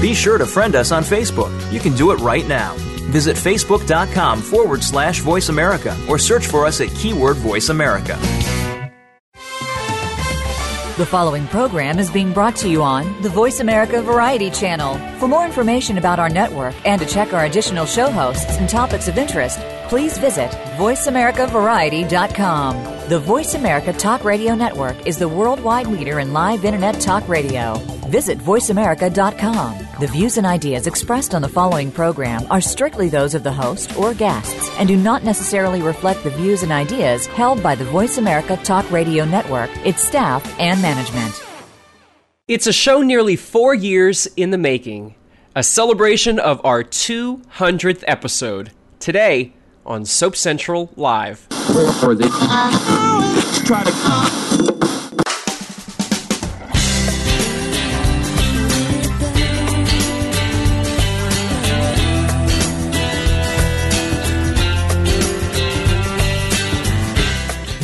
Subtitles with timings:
[0.00, 1.50] Be sure to friend us on Facebook.
[1.72, 2.74] You can do it right now.
[3.10, 8.16] Visit facebook.com forward slash voice America or search for us at keyword voice America.
[10.98, 14.98] The following program is being brought to you on the Voice America Variety Channel.
[15.18, 19.06] For more information about our network and to check our additional show hosts and topics
[19.06, 23.08] of interest, please visit VoiceAmericaVariety.com.
[23.08, 27.80] The Voice America Talk Radio Network is the worldwide leader in live Internet talk radio.
[28.08, 29.78] Visit VoiceAmerica.com.
[30.00, 33.96] The views and ideas expressed on the following program are strictly those of the host
[33.96, 38.18] or guests and do not necessarily reflect the views and ideas held by the Voice
[38.18, 41.42] America Talk Radio Network, its staff, and management.
[42.48, 45.14] It's a show nearly four years in the making,
[45.54, 48.70] a celebration of our 200th episode.
[48.98, 49.52] Today,
[49.84, 51.46] on Soap Central Live.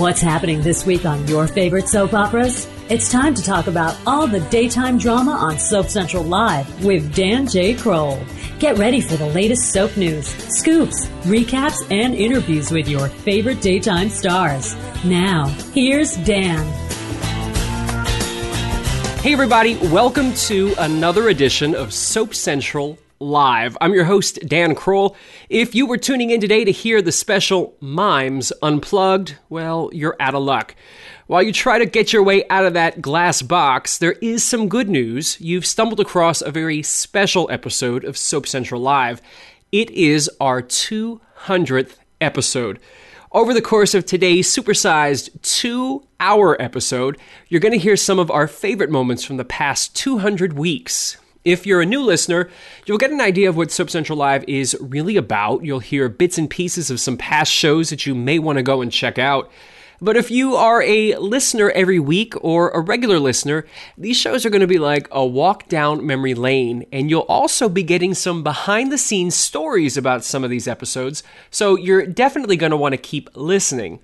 [0.04, 2.68] What's happening this week on your favorite soap operas?
[2.90, 7.48] It's time to talk about all the daytime drama on Soap Central Live with Dan
[7.48, 7.72] J.
[7.72, 8.22] Kroll.
[8.58, 14.10] Get ready for the latest soap news, scoops, recaps, and interviews with your favorite daytime
[14.10, 14.76] stars.
[15.06, 16.66] Now, here's Dan.
[19.22, 23.76] Hey, everybody, welcome to another edition of Soap Central Live.
[23.80, 25.16] I'm your host, Dan Kroll.
[25.48, 30.34] If you were tuning in today to hear the special Mimes Unplugged, well, you're out
[30.34, 30.74] of luck.
[31.26, 34.68] While you try to get your way out of that glass box, there is some
[34.68, 35.40] good news.
[35.40, 39.22] You've stumbled across a very special episode of Soap Central Live.
[39.72, 42.78] It is our 200th episode.
[43.32, 48.30] Over the course of today's supersized two hour episode, you're going to hear some of
[48.30, 51.16] our favorite moments from the past 200 weeks.
[51.44, 52.48] If you're a new listener,
[52.86, 55.62] you'll get an idea of what Soap Central Live is really about.
[55.62, 58.80] You'll hear bits and pieces of some past shows that you may want to go
[58.80, 59.52] and check out.
[60.00, 63.66] But if you are a listener every week or a regular listener,
[63.98, 67.68] these shows are going to be like a walk down memory lane, and you'll also
[67.68, 72.56] be getting some behind the scenes stories about some of these episodes, so you're definitely
[72.56, 74.00] going to want to keep listening.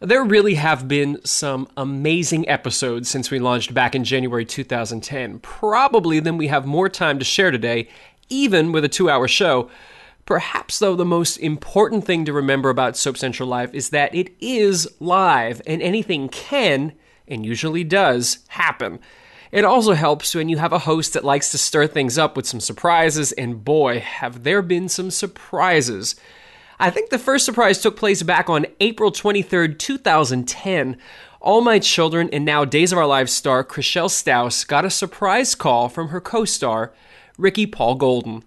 [0.00, 5.38] There really have been some amazing episodes since we launched back in January 2010.
[5.38, 7.88] Probably than we have more time to share today,
[8.28, 9.70] even with a two hour show.
[10.26, 14.34] Perhaps, though, the most important thing to remember about Soap Central Live is that it
[14.38, 16.92] is live and anything can,
[17.26, 18.98] and usually does, happen.
[19.50, 22.46] It also helps when you have a host that likes to stir things up with
[22.46, 26.16] some surprises, and boy, have there been some surprises.
[26.78, 30.98] I think the first surprise took place back on April 23rd, 2010.
[31.40, 35.54] All My Children and now Days of Our Lives star Chrishell Stause got a surprise
[35.54, 36.92] call from her co star,
[37.38, 38.42] Ricky Paul Goldin.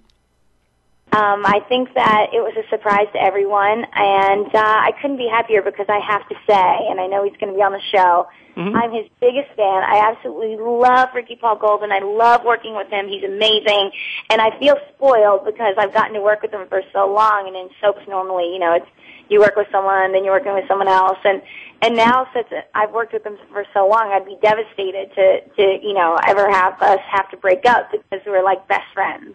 [1.11, 5.27] Um, I think that it was a surprise to everyone, and uh, I couldn't be
[5.27, 7.81] happier because I have to say, and I know he's going to be on the
[7.89, 8.29] show.
[8.53, 8.77] Mm-hmm.
[8.77, 9.81] I'm his biggest fan.
[9.81, 11.89] I absolutely love Ricky Paul Goldin.
[11.89, 13.09] I love working with him.
[13.09, 13.89] He's amazing,
[14.29, 17.49] and I feel spoiled because I've gotten to work with him for so long.
[17.49, 18.89] And in soaps, normally, you know, it's
[19.29, 21.41] you work with someone, then you're working with someone else, and
[21.81, 25.79] and now since I've worked with him for so long, I'd be devastated to to
[25.81, 29.33] you know ever have us have to break up because we're like best friends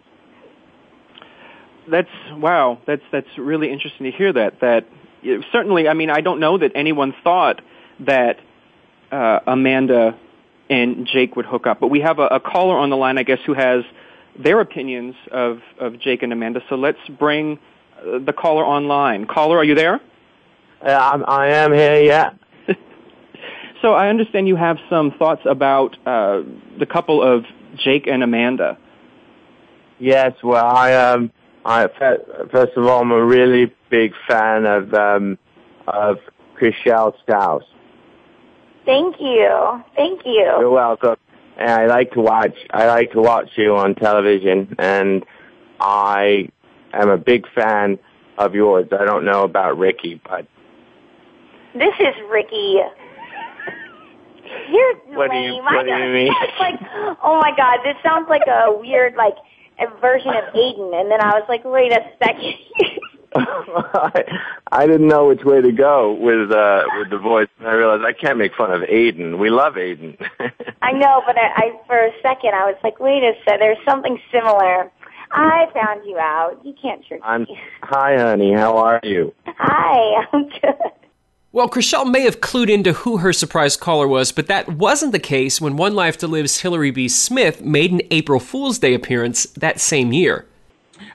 [1.89, 2.79] that's wow.
[2.85, 4.59] That's that's really interesting to hear that.
[4.61, 4.85] That
[5.51, 7.61] certainly, I mean, I don't know that anyone thought
[8.01, 8.39] that
[9.11, 10.17] uh, Amanda
[10.69, 13.23] and Jake would hook up, but we have a, a caller on the line, I
[13.23, 13.83] guess, who has
[14.37, 16.61] their opinions of of Jake and Amanda.
[16.69, 17.59] So let's bring
[17.97, 19.25] uh, the caller online.
[19.25, 20.01] Caller, are you there?
[20.83, 22.01] Yeah, I'm, I am here.
[22.01, 22.31] Yeah.
[23.81, 26.43] so I understand you have some thoughts about uh,
[26.77, 27.45] the couple of
[27.77, 28.77] Jake and Amanda.
[29.99, 30.33] Yes.
[30.43, 31.31] Well, I um
[31.65, 31.87] I,
[32.51, 35.39] first of all, I'm a really big fan of um,
[35.87, 36.17] of
[36.59, 37.63] Chrishell Stause.
[38.85, 40.53] Thank you, thank you.
[40.59, 41.15] You're welcome.
[41.57, 42.55] And I like to watch.
[42.71, 45.25] I like to watch you on television, and
[45.79, 46.49] I
[46.93, 47.97] am a big fan
[48.37, 48.87] of yours.
[48.91, 50.45] I don't know about Ricky, but
[51.73, 52.77] this is Ricky.
[54.69, 55.49] You're what lame.
[55.49, 56.33] Do you, what do you mean?
[56.41, 56.79] It's like,
[57.23, 59.35] oh my god, this sounds like a weird like
[59.79, 62.55] a version of Aiden, and then I was like, wait a second.
[63.35, 64.23] I,
[64.71, 68.03] I didn't know which way to go with uh with the voice, and I realized
[68.03, 69.37] I can't make fun of Aiden.
[69.37, 70.17] We love Aiden.
[70.81, 73.83] I know, but I, I for a second I was like, wait a second, there's
[73.87, 74.91] something similar.
[75.31, 76.61] I found you out.
[76.63, 77.57] You can't trick I'm, me.
[77.81, 78.53] Hi, honey.
[78.53, 79.33] How are you?
[79.47, 81.04] Hi, I'm good.
[81.55, 85.19] Well, Chrishell may have clued into who her surprise caller was, but that wasn't the
[85.19, 87.07] case when One Life to Live's Hillary B.
[87.07, 90.45] Smith made an April Fool's Day appearance that same year.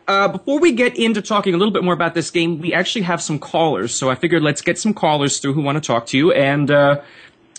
[0.09, 3.03] Uh, before we get into talking a little bit more about this game, we actually
[3.03, 3.95] have some callers.
[3.95, 6.71] So I figured let's get some callers through who want to talk to you and
[6.71, 7.03] uh,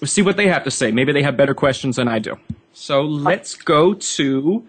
[0.03, 0.91] see what they have to say.
[0.91, 2.39] Maybe they have better questions than I do.
[2.73, 4.65] So let's go to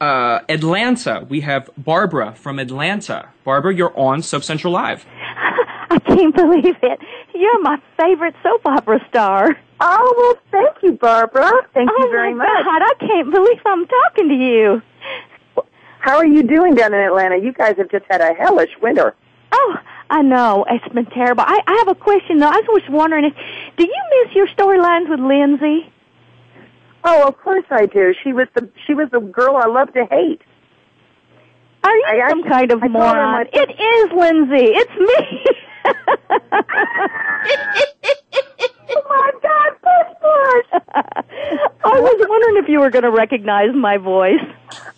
[0.00, 1.24] uh, Atlanta.
[1.28, 3.28] We have Barbara from Atlanta.
[3.44, 5.06] Barbara, you're on Soap Central Live.
[6.12, 6.98] I can't believe it.
[7.34, 9.56] You're my favorite soap opera star.
[9.80, 11.50] Oh, well, thank you, Barbara.
[11.74, 12.64] Thank oh you very my much.
[12.64, 14.82] God, I can't believe I'm talking to you.
[15.98, 17.36] How are you doing down in Atlanta?
[17.38, 19.14] You guys have just had a hellish winter.
[19.52, 19.76] Oh,
[20.10, 20.64] I know.
[20.68, 21.44] It's been terrible.
[21.46, 22.48] I, I have a question, though.
[22.48, 23.34] I was just wondering, if,
[23.76, 25.92] do you miss your storylines with Lindsay?
[27.04, 28.14] Oh, of course I do.
[28.22, 30.40] She was the she was the girl I love to hate.
[31.82, 33.46] Are you I some actually- kind of I moron?
[33.52, 34.72] It is Lindsay.
[34.74, 35.44] It's me.
[38.94, 40.82] Oh my God, push push!
[41.84, 44.40] I was wondering if you were going to recognize my voice.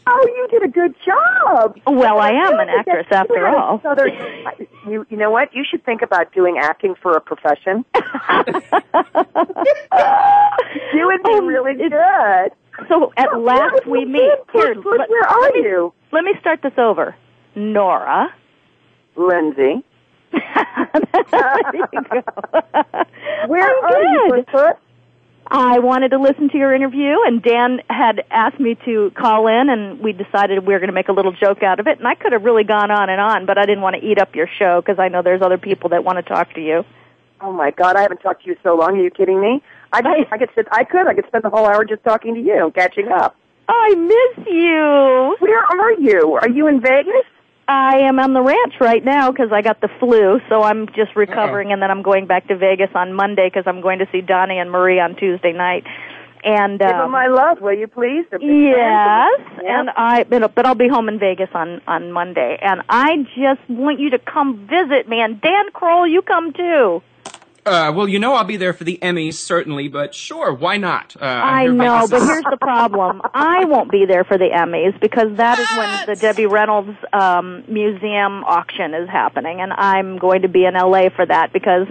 [0.06, 1.78] Oh, you did a good job.
[1.86, 3.80] Well, I am an actress after a all.
[3.82, 4.10] Southern,
[4.88, 5.54] you you know what?
[5.54, 7.84] You should think about doing acting for a profession.
[10.92, 12.52] you would be Um, really good.
[12.88, 14.30] So at Oh, last where- we meet.
[14.52, 15.92] where- Here, where- let- where are let me- you?
[16.12, 17.14] Let me start this over.
[17.54, 18.32] Nora.
[19.16, 19.84] Lindsay.
[21.30, 22.22] There you go.
[23.46, 24.74] Where I'm are you, good.
[25.46, 29.68] I wanted to listen to your interview, and Dan had asked me to call in,
[29.68, 31.98] and we decided we were going to make a little joke out of it.
[31.98, 34.18] And I could have really gone on and on, but I didn't want to eat
[34.18, 36.84] up your show because I know there's other people that want to talk to you.
[37.40, 38.98] Oh my God, I haven't talked to you so long.
[38.98, 39.62] Are you kidding me?
[39.92, 40.66] I could, I could sit.
[40.72, 41.06] I could.
[41.06, 43.36] I could spend the whole hour just talking to you, catching up.
[43.68, 45.36] I miss you.
[45.40, 46.38] Where are you?
[46.40, 47.26] Are you in Vegas?
[47.66, 51.16] I am on the ranch right now because I got the flu, so I'm just
[51.16, 54.20] recovering, and then I'm going back to Vegas on Monday because I'm going to see
[54.20, 55.84] Donnie and Marie on Tuesday night.
[56.44, 58.26] And Give um, them my love, will you please?
[58.30, 58.76] Yes, fans of you.
[59.62, 59.80] Yeah.
[59.80, 63.66] and I but, but I'll be home in Vegas on on Monday, and I just
[63.70, 65.20] want you to come visit me.
[65.20, 67.02] And Dan Kroll, you come too.
[67.66, 71.16] Uh, well, you know I'll be there for the Emmys, certainly, but sure, why not?
[71.18, 73.22] Uh, I know, but here's the problem.
[73.32, 77.64] I won't be there for the Emmys because that is when the Debbie Reynolds um,
[77.66, 81.86] museum auction is happening, and I'm going to be in LA for that because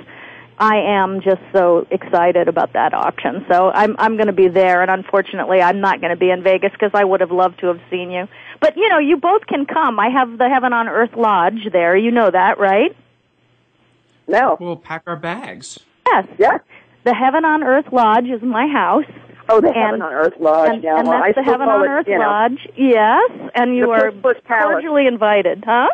[0.59, 3.43] I am just so excited about that auction.
[3.49, 6.43] So I'm I'm going to be there, and unfortunately, I'm not going to be in
[6.43, 8.27] Vegas because I would have loved to have seen you.
[8.61, 9.99] But you know, you both can come.
[9.99, 11.97] I have the Heaven on Earth Lodge there.
[11.97, 12.95] You know that, right?
[14.27, 14.57] No.
[14.59, 15.79] We'll pack our bags.
[16.07, 16.27] Yes.
[16.37, 16.59] Yes.
[17.03, 19.05] The Heaven on Earth Lodge is my house.
[19.49, 20.69] Oh, the And- Heaven on Earth Lodge.
[20.75, 22.67] and, yeah, and well, that's I the Heaven on it, Earth you know, Lodge.
[22.77, 24.71] Yes, and you are Puss Puss Palace.
[24.71, 25.89] cordially invited, huh?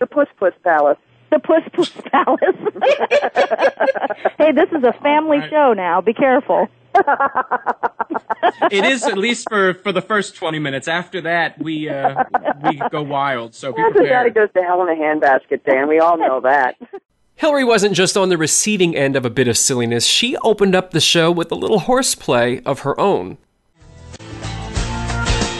[0.00, 0.98] The Puss Puss Palace.
[1.30, 2.40] The Puss Puss Palace.
[4.38, 5.50] hey, this is a family Right.
[5.50, 6.02] show now.
[6.02, 6.68] Be careful.
[8.70, 10.86] it is at least for, for the first 20 minutes.
[10.86, 12.22] After that, we uh,
[12.64, 15.88] we go wild, so be Everybody goes to hell in a handbasket, Dan.
[15.88, 16.76] We all know that.
[17.36, 20.92] Hillary wasn't just on the receiving end of a bit of silliness, she opened up
[20.92, 23.38] the show with a little horseplay of her own.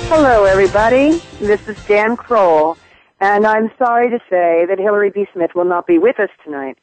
[0.09, 1.21] Hello, everybody.
[1.41, 2.77] This is Dan Kroll,
[3.19, 5.27] and I'm sorry to say that Hillary B.
[5.33, 6.79] Smith will not be with us tonight.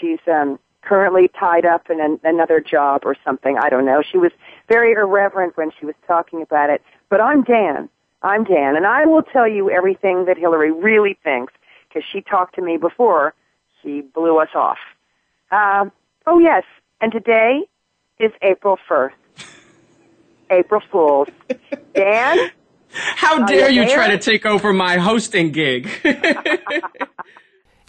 [0.00, 3.56] She's um, currently tied up in an, another job or something.
[3.58, 4.02] I don't know.
[4.02, 4.32] She was
[4.68, 6.82] very irreverent when she was talking about it.
[7.10, 7.88] But I'm Dan.
[8.22, 11.52] I'm Dan, and I will tell you everything that Hillary really thinks
[11.88, 13.34] because she talked to me before
[13.82, 14.78] she blew us off.
[15.50, 15.92] Um,
[16.26, 16.64] oh yes,
[17.00, 17.62] and today
[18.18, 19.12] is April 1st.
[20.50, 21.28] April Fools.
[21.94, 22.50] Dan.
[22.90, 25.88] How dare you you try to take over my hosting gig?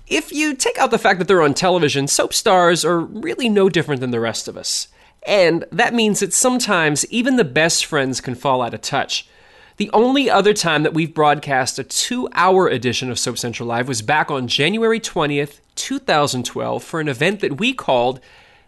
[0.08, 3.70] If you take out the fact that they're on television, soap stars are really no
[3.70, 4.90] different than the rest of us.
[5.26, 9.28] And that means that sometimes even the best friends can fall out of touch.
[9.78, 13.88] The only other time that we've broadcast a two hour edition of Soap Central Live
[13.88, 18.20] was back on January 20th, 2012, for an event that we called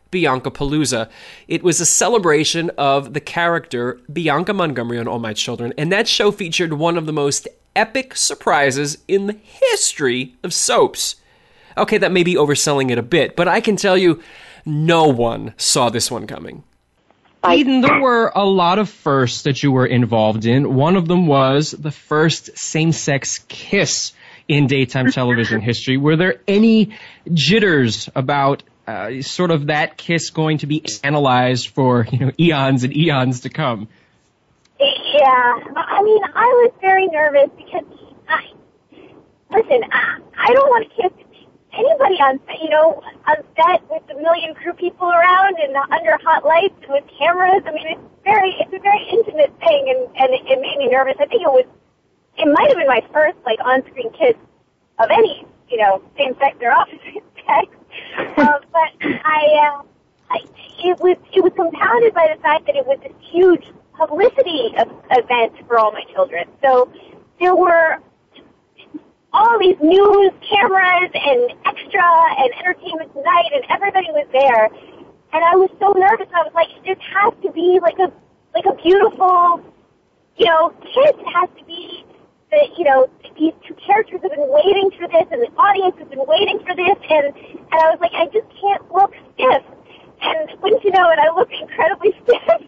[0.10, 1.08] Bianca Palooza.
[1.48, 6.08] It was a celebration of the character Bianca Montgomery on All My Children, and that
[6.08, 11.18] show featured one of the most epic surprises in the history of soaps.
[11.78, 14.24] Okay, that may be overselling it a bit, but I can tell you,
[14.66, 16.64] no one saw this one coming.
[17.54, 20.76] Eden, there were a lot of firsts that you were involved in.
[20.76, 24.14] One of them was the first same-sex kiss
[24.48, 25.12] in daytime mm-hmm.
[25.12, 25.98] television history.
[25.98, 26.98] Were there any
[27.34, 32.84] jitters about uh, sort of that kiss going to be analyzed for you know eons
[32.84, 33.88] and eons to come?
[34.80, 35.24] Yeah,
[35.76, 37.86] I mean, I was very nervous because
[38.28, 38.44] I
[39.50, 39.82] listen.
[39.92, 41.25] I, I don't want to kiss
[41.76, 46.46] anybody on you know on set with a million crew people around and under hot
[46.46, 47.62] lights and with cameras.
[47.66, 50.88] I mean, it's very it's a very intimate thing, and and it, it made me
[50.88, 51.16] nervous.
[51.20, 51.66] I think it was
[52.38, 54.36] it might have been my first like on-screen kiss
[55.00, 57.68] of any you know same sex or opposite sex.
[58.18, 59.84] uh, but I, uh,
[60.30, 60.40] I
[60.84, 63.66] it was it was compounded by the fact that it was this huge
[63.98, 66.48] publicity of, event for all my children.
[66.62, 66.92] So
[67.40, 68.00] there were
[69.36, 72.08] all these news cameras and extra
[72.40, 74.72] and entertainment tonight and everybody was there.
[75.36, 76.32] And I was so nervous.
[76.32, 78.08] I was like, this has to be like a
[78.56, 79.60] like a beautiful,
[80.40, 81.20] you know, kiss.
[81.20, 82.06] It has to be
[82.52, 86.08] that you know these two characters have been waiting for this, and the audience has
[86.08, 86.96] been waiting for this.
[87.12, 89.64] And and I was like, I just can't look stiff.
[90.24, 92.64] And wouldn't you know it, I looked incredibly stiff.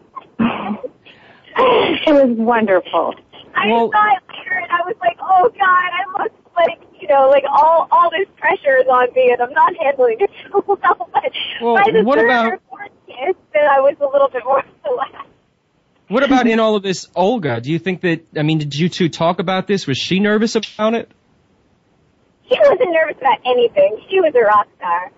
[2.03, 3.15] it was wonderful.
[3.55, 7.08] I well, saw it later, and I was like, oh god, I look like you
[7.08, 10.64] know, like all all this pressure is on me, and I'm not handling it so
[10.68, 11.10] well.
[11.14, 12.54] But well, by the what third about?
[12.54, 15.28] or fourth kiss, then I was a little bit more relaxed.
[16.10, 17.60] What about in all of this, Olga?
[17.60, 18.26] Do you think that?
[18.38, 19.86] I mean, did you two talk about this?
[19.88, 21.12] Was she nervous about it?
[22.50, 24.02] She wasn't nervous about anything.
[24.10, 25.12] She was a rock star.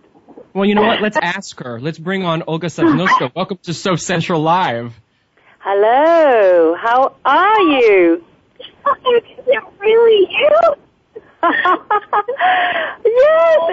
[0.54, 1.00] Well, you know what?
[1.00, 1.80] Let's ask her.
[1.80, 3.32] Let's bring on Olga Sosnovska.
[3.36, 5.00] Welcome to Soap Central Live.
[5.60, 6.76] Hello.
[6.76, 8.26] How are you?
[8.56, 10.76] Is it really you?
[11.44, 11.54] Yes,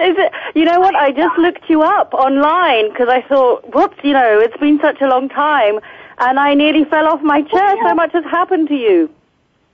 [0.03, 0.31] is it?
[0.55, 0.95] You know what?
[0.95, 5.01] I just looked you up online because I thought, whoops, you know, it's been such
[5.01, 5.79] a long time,
[6.19, 7.75] and I nearly fell off my chair.
[7.83, 9.09] So much has happened to you.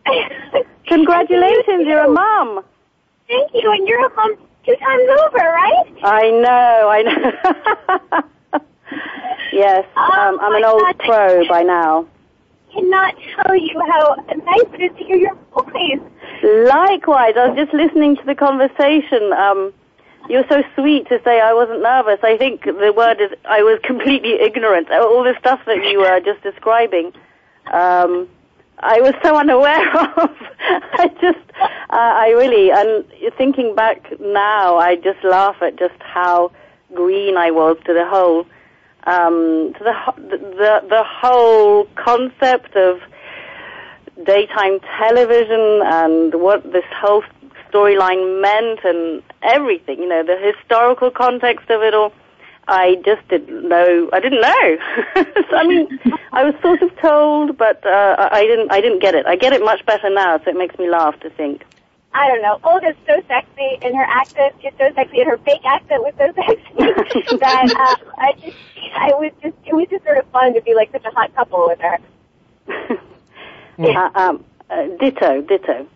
[0.88, 2.64] Congratulations, you're a mom.
[3.28, 4.36] Thank you, and you're a mom
[4.66, 5.94] two times over, right?
[6.04, 8.60] I know, I know.
[9.54, 11.00] yes, Oh, um, I'm an old God.
[11.00, 12.06] pro by now.
[12.74, 16.02] Cannot tell you how nice it is to hear your voice.
[16.44, 19.32] Likewise, I was just listening to the conversation.
[19.34, 19.74] Um,
[20.30, 22.20] you were so sweet to say I wasn't nervous.
[22.24, 24.90] I think the word is I was completely ignorant.
[24.90, 27.14] All the stuff that you were just describing,
[27.72, 28.28] um,
[28.80, 30.36] I was so unaware of.
[30.94, 33.06] I just, uh, I really, and
[33.38, 36.52] thinking back now, I just laugh at just how
[36.94, 38.46] green I was to the whole,
[39.06, 43.02] um, to the the the whole concept of
[44.26, 47.24] daytime television and what this whole
[47.70, 52.14] storyline meant and everything, you know, the historical context of it all.
[52.68, 54.10] I just didn't know.
[54.14, 54.78] I didn't know.
[55.50, 56.00] So, I mean,
[56.32, 58.72] I was sort of told, but uh, I didn't.
[58.72, 59.26] I didn't get it.
[59.26, 61.66] I get it much better now, so it makes me laugh to think.
[62.14, 62.60] I don't know.
[62.64, 66.32] Olga's so sexy, in her accent She's so sexy, and her fake accent was so
[66.36, 68.58] sexy that uh, I just,
[68.96, 71.34] I was just, it was just sort of fun to be like such a hot
[71.36, 71.98] couple with her.
[73.80, 75.88] Uh, um, uh, ditto, ditto.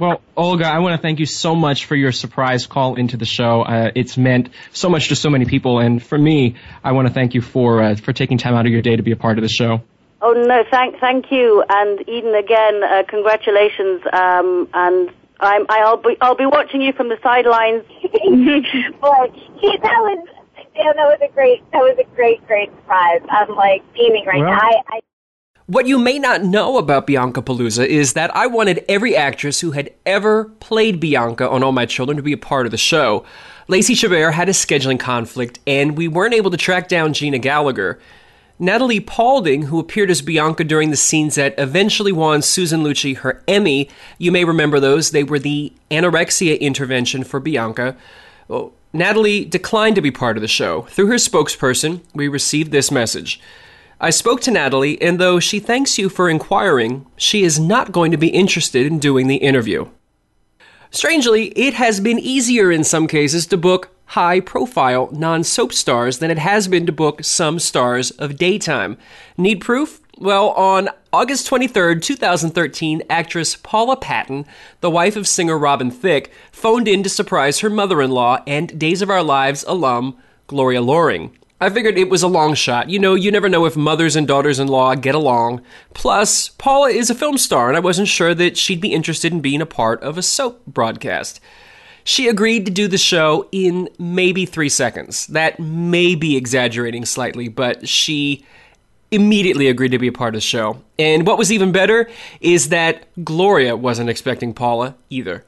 [0.00, 3.24] Well, Olga, I want to thank you so much for your surprise call into the
[3.24, 3.62] show.
[3.62, 7.14] Uh, it's meant so much to so many people, and for me, I want to
[7.14, 9.38] thank you for uh, for taking time out of your day to be a part
[9.38, 9.82] of the show.
[10.24, 12.82] Oh no, thank thank you, and Eden again.
[12.84, 15.10] Uh, congratulations, um, and
[15.40, 17.82] I'm I'll be I'll be watching you from the sidelines.
[19.00, 20.28] Boy, gee, that was,
[20.76, 23.20] damn, that was a great, that was a great, great surprise.
[23.28, 24.60] I'm like beaming right Well- now.
[24.60, 25.00] I, I
[25.66, 29.72] What you may not know about Bianca Palooza is that I wanted every actress who
[29.72, 33.24] had ever played Bianca on All My Children to be a part of the show.
[33.66, 37.98] Lacey Chabert had a scheduling conflict, and we weren't able to track down Gina Gallagher.
[38.58, 43.42] Natalie Paulding, who appeared as Bianca during the scenes that eventually won Susan Lucci her
[43.48, 45.10] Emmy, you may remember those.
[45.10, 47.96] They were the anorexia intervention for Bianca.
[48.48, 50.82] Well, Natalie declined to be part of the show.
[50.82, 53.40] Through her spokesperson, we received this message.
[54.00, 58.10] I spoke to Natalie, and though she thanks you for inquiring, she is not going
[58.10, 59.88] to be interested in doing the interview.
[60.90, 66.18] Strangely, it has been easier in some cases to book high profile non soap stars
[66.18, 68.98] than it has been to book some stars of daytime.
[69.38, 70.00] Need proof?
[70.18, 74.44] Well, on August 23, 2013, actress Paula Patton,
[74.82, 78.78] the wife of singer Robin Thicke, phoned in to surprise her mother in law and
[78.78, 81.36] Days of Our Lives alum Gloria Loring.
[81.58, 82.90] I figured it was a long shot.
[82.90, 85.62] You know, you never know if mothers and daughters in law get along.
[85.94, 89.40] Plus, Paula is a film star, and I wasn't sure that she'd be interested in
[89.40, 91.40] being a part of a soap broadcast.
[92.04, 95.26] She agreed to do the show in maybe three seconds.
[95.28, 98.44] That may be exaggerating slightly, but she
[99.10, 100.82] immediately agreed to be a part of the show.
[100.98, 102.08] And what was even better
[102.40, 105.44] is that Gloria wasn't expecting Paula either.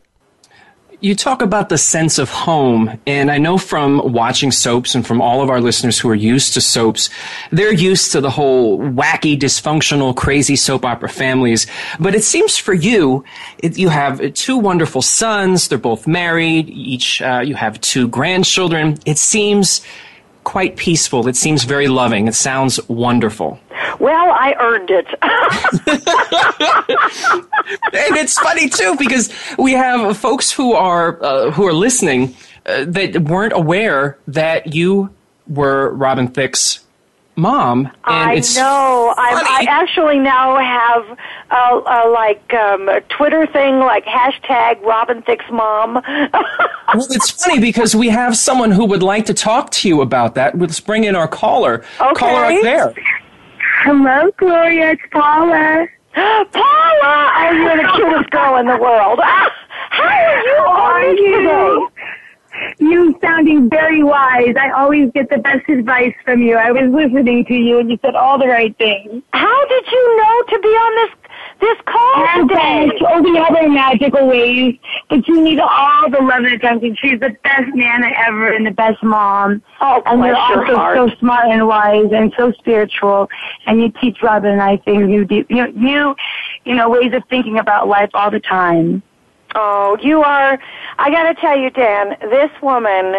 [1.05, 5.21] You talk about the sense of home, and I know from watching soaps and from
[5.21, 7.11] all of our listeners who are used to soaps,
[7.51, 11.67] they're used to the whole wacky, dysfunctional, crazy soap opera families.
[12.01, 13.23] But it seems for you,
[13.59, 15.69] it, you have two wonderful sons.
[15.69, 16.71] They're both married.
[16.71, 18.97] Each uh, you have two grandchildren.
[19.05, 19.83] It seems
[20.45, 21.27] quite peaceful.
[21.27, 22.29] It seems very loving.
[22.29, 23.59] It sounds wonderful.
[23.99, 25.07] Well, I earned it.
[27.93, 32.37] and it's funny too because we have folks who are uh, who are listening
[32.67, 35.11] uh, that weren't aware that you
[35.47, 36.81] were Robin Thicke's
[37.37, 37.87] mom.
[37.87, 39.15] And I it's know.
[39.17, 41.19] I'm, I actually now have
[41.51, 45.95] a, a like um, a Twitter thing like hashtag Robin Thicke's mom.
[46.05, 50.35] well, it's funny because we have someone who would like to talk to you about
[50.35, 50.59] that.
[50.59, 51.85] Let's bring in our caller.
[52.01, 52.15] Okay.
[52.15, 52.95] Caller up there.
[53.83, 54.93] Hello, Gloria.
[54.93, 55.87] It's Paula.
[56.15, 59.21] Paula, oh, you're the cutest girl in the world.
[59.91, 61.91] How are you How are on you?
[62.79, 64.55] You sounding very wise.
[64.59, 66.57] I always get the best advice from you.
[66.57, 69.23] I was listening to you and you said all the right things.
[69.33, 71.25] How did you know to be on this
[71.61, 72.91] this call And today?
[73.09, 74.77] Oh, we have our magical ways,
[75.09, 76.97] but you need all the love and attention.
[77.01, 79.63] She's the best nana ever and the best mom.
[79.81, 80.97] Oh, and you're also heart.
[80.97, 83.29] so smart and wise and so spiritual.
[83.67, 86.17] And you teach Robin and I things you do, you, you,
[86.65, 89.03] you know, ways of thinking about life all the time.
[89.55, 90.59] Oh, you are.
[90.99, 93.17] I got to tell you, Dan, this woman,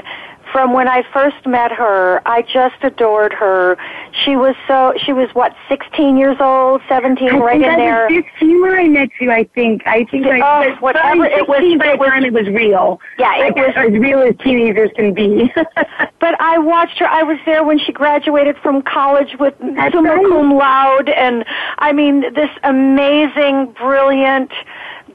[0.51, 3.77] from when I first met her, I just adored her.
[4.23, 8.07] She was so, she was what, 16 years old, 17, I right in I there.
[8.09, 9.81] was 15 when I met you, I think.
[9.85, 12.33] I think oh, I, Oh, whatever, it was- 16 by it the was- time it
[12.33, 12.99] was real.
[13.17, 15.51] Yeah, it Like, was- as real as teenagers can be.
[16.19, 17.05] But I watched her.
[17.07, 20.25] I was there when she graduated from college with That's summa right.
[20.25, 21.45] cum laude, and
[21.79, 24.51] I mean this amazing, brilliant,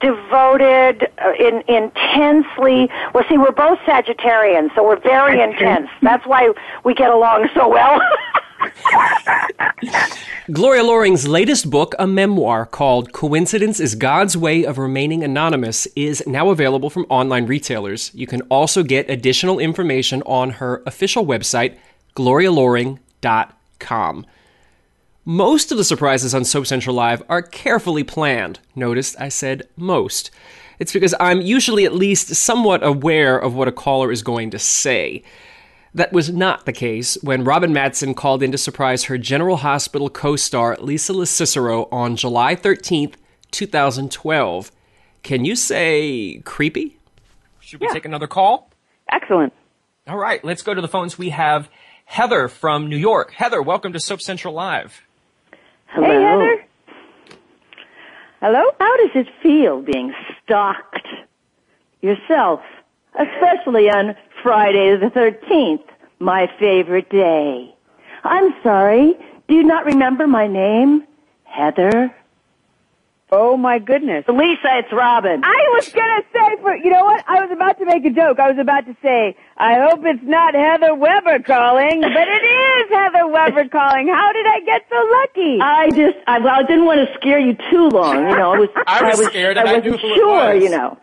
[0.00, 2.90] devoted, uh, in, intensely.
[3.14, 5.88] Well, see, we're both Sagittarians, so we're very intense.
[6.02, 6.52] That's why
[6.84, 8.00] we get along so well.
[10.52, 16.26] Gloria Loring's latest book, a memoir called Coincidence is God's Way of Remaining Anonymous, is
[16.26, 18.10] now available from online retailers.
[18.14, 21.76] You can also get additional information on her official website,
[22.16, 24.26] glorialoring.com.
[25.26, 28.58] Most of the surprises on Soap Central Live are carefully planned.
[28.74, 30.30] Notice I said most.
[30.78, 34.58] It's because I'm usually at least somewhat aware of what a caller is going to
[34.58, 35.22] say.
[35.92, 40.08] That was not the case when Robin Mattson called in to surprise her General Hospital
[40.08, 43.16] co star Lisa LoCicero on July 13th,
[43.50, 44.72] 2012.
[45.22, 46.98] Can you say creepy?
[47.58, 48.70] Should we take another call?
[49.12, 49.52] Excellent.
[50.06, 51.18] All right, let's go to the phones.
[51.18, 51.68] We have
[52.06, 53.32] Heather from New York.
[53.32, 55.02] Heather, welcome to Soap Central Live.
[55.92, 56.06] Hello.
[56.06, 56.64] Hey, Heather.
[58.40, 58.62] Hello?
[58.78, 61.08] How does it feel being stalked
[62.00, 62.60] yourself,
[63.18, 65.84] especially on Friday the 13th,
[66.20, 67.74] my favorite day?
[68.22, 69.14] I'm sorry.
[69.48, 71.04] Do you not remember my name?
[71.44, 72.14] Heather?
[73.32, 74.24] Oh my goodness.
[74.28, 75.42] Lisa, it's Robin.
[75.44, 77.24] I was gonna say for you know what?
[77.28, 78.40] I was about to make a joke.
[78.40, 82.90] I was about to say, I hope it's not Heather Webber calling, but it is
[82.90, 84.08] Heather Webber calling.
[84.08, 85.58] How did I get so lucky?
[85.60, 88.16] I just, I, well, I didn't want to scare you too long.
[88.30, 90.62] You know, I was, I was scared and I wasn't knew who it sure, was.
[90.64, 90.98] you know.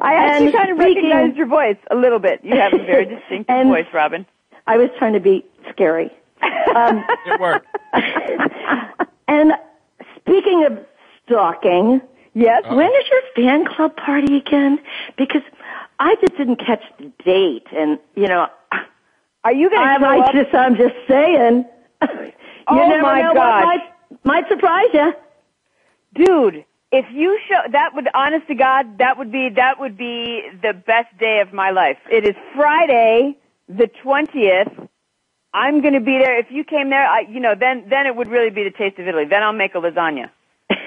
[0.00, 2.40] I actually and kind of speaking- recognized your voice a little bit.
[2.44, 4.24] You have a very distinctive And- voice, Robin.
[4.66, 6.10] I was trying to be scary.
[6.74, 7.66] Um, It worked.
[9.26, 9.52] and
[10.20, 10.78] speaking of
[11.28, 12.00] stalking,
[12.34, 12.62] Yes.
[12.68, 14.78] when is your fan club party again?
[15.16, 15.42] Because
[15.98, 18.48] I just didn't catch the date, and you know,
[19.44, 20.32] Are you gonna I show might up?
[20.34, 21.64] just, I'm just saying.
[22.70, 23.64] Oh, you Oh, never my know gosh.
[23.64, 25.14] what might, might surprise you.
[26.14, 30.42] Dude, if you show that would honest to God, that would be that would be
[30.62, 31.96] the best day of my life.
[32.12, 33.38] It is Friday,
[33.70, 34.68] the twentieth.
[35.54, 36.38] I'm going to be there.
[36.38, 38.98] If you came there, I, you know, then then it would really be the taste
[38.98, 39.24] of Italy.
[39.24, 40.28] Then I'll make a lasagna.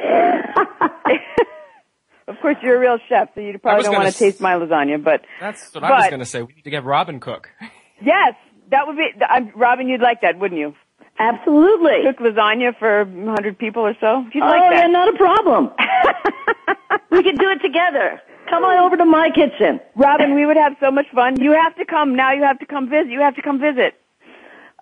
[2.27, 4.53] of course, you're a real chef, so you probably don't gonna want to taste my
[4.53, 5.03] lasagna.
[5.03, 6.41] But That's what I was going to say.
[6.41, 7.49] We need to get Robin Cook.
[8.01, 8.35] yes,
[8.69, 9.09] that would be.
[9.27, 10.75] I'm, Robin, you'd like that, wouldn't you?
[11.19, 12.03] Absolutely.
[12.05, 14.25] Cook lasagna for 100 people or so.
[14.33, 14.91] You'd oh like yeah, that.
[14.91, 15.69] not a problem.
[17.11, 18.21] we could do it together.
[18.49, 19.79] Come on over to my kitchen.
[19.95, 21.39] Robin, we would have so much fun.
[21.39, 22.33] You have to come now.
[22.33, 23.09] You have to come visit.
[23.09, 23.95] You have to come visit.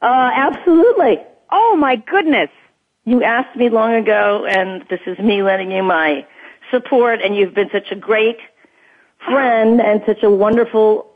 [0.01, 1.17] Uh, absolutely.
[1.51, 2.49] Oh my goodness.
[3.05, 6.25] You asked me long ago, and this is me lending you my
[6.71, 8.37] support, and you've been such a great
[9.25, 11.07] friend and such a wonderful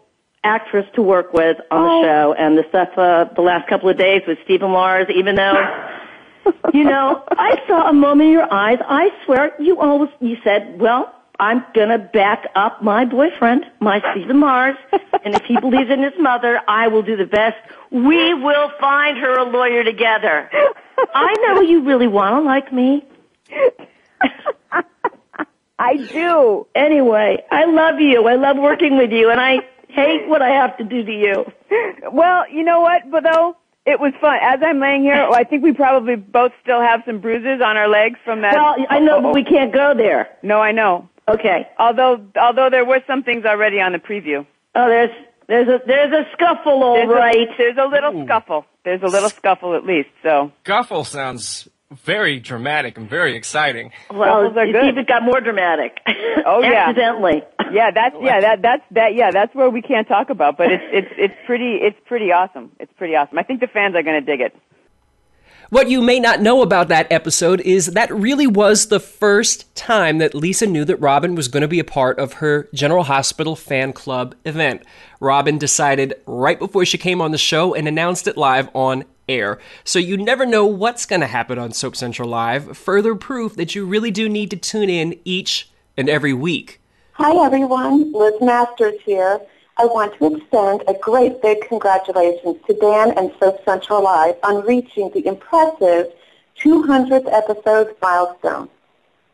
[0.43, 2.01] actress to work with on Oh.
[2.01, 2.33] the show.
[2.33, 5.91] And the stuff uh, the last couple of days with Steven Lars, even though,
[6.73, 8.79] you know, I saw a moment in your eyes.
[8.87, 14.37] I swear, you always you said, "Well, I'm gonna back up my boyfriend, my Stephen
[14.39, 14.75] Mars,
[15.23, 17.57] and if he believes in his mother, I will do the best.
[17.91, 20.49] We will find her a lawyer together.
[21.13, 23.05] I know you really want to like me.
[25.79, 26.67] I do.
[26.75, 28.27] Anyway, I love you.
[28.27, 31.45] I love working with you, and I hate what I have to do to you.
[32.11, 34.37] Well, you know what, but though it was fun.
[34.41, 37.87] As I'm laying here, I think we probably both still have some bruises on our
[37.87, 38.53] legs from that.
[38.53, 39.49] Well, I know, but we oh.
[39.49, 40.29] can't go there.
[40.41, 41.09] No, I know.
[41.27, 41.67] Okay.
[41.77, 44.45] Although, although there were some things already on the preview.
[44.75, 45.11] Oh, there's
[45.47, 47.35] there's a there's a scuffle, all there's right.
[47.35, 48.65] A, there's a little scuffle.
[48.85, 50.09] There's a little scuffle at least.
[50.23, 50.51] So.
[50.63, 53.91] Scuffle sounds very dramatic and very exciting.
[54.11, 54.87] Well, Scuffles are it's good.
[54.87, 55.99] even got more dramatic.
[56.45, 56.89] Oh yeah.
[56.89, 57.41] Accidentally.
[57.71, 60.83] Yeah, that's yeah, that that's that yeah, that's where we can't talk about, but it's
[60.91, 62.71] it's it's pretty it's pretty awesome.
[62.81, 63.37] It's pretty awesome.
[63.39, 64.53] I think the fans are going to dig it.
[65.73, 70.19] What you may not know about that episode is that really was the first time
[70.19, 73.55] that Lisa knew that Robin was going to be a part of her General Hospital
[73.55, 74.83] fan club event.
[75.19, 79.57] Robin decided right before she came on the show and announced it live on air.
[79.83, 82.77] So you never know what's going to happen on Soap Central Live.
[82.77, 86.81] Further proof that you really do need to tune in each and every week.
[87.13, 89.41] Hi everyone, Liz Masters here.
[89.77, 94.63] I want to extend a great big congratulations to Dan and Soap Central Live on
[94.65, 96.13] reaching the impressive
[96.59, 98.69] 200th episode milestone.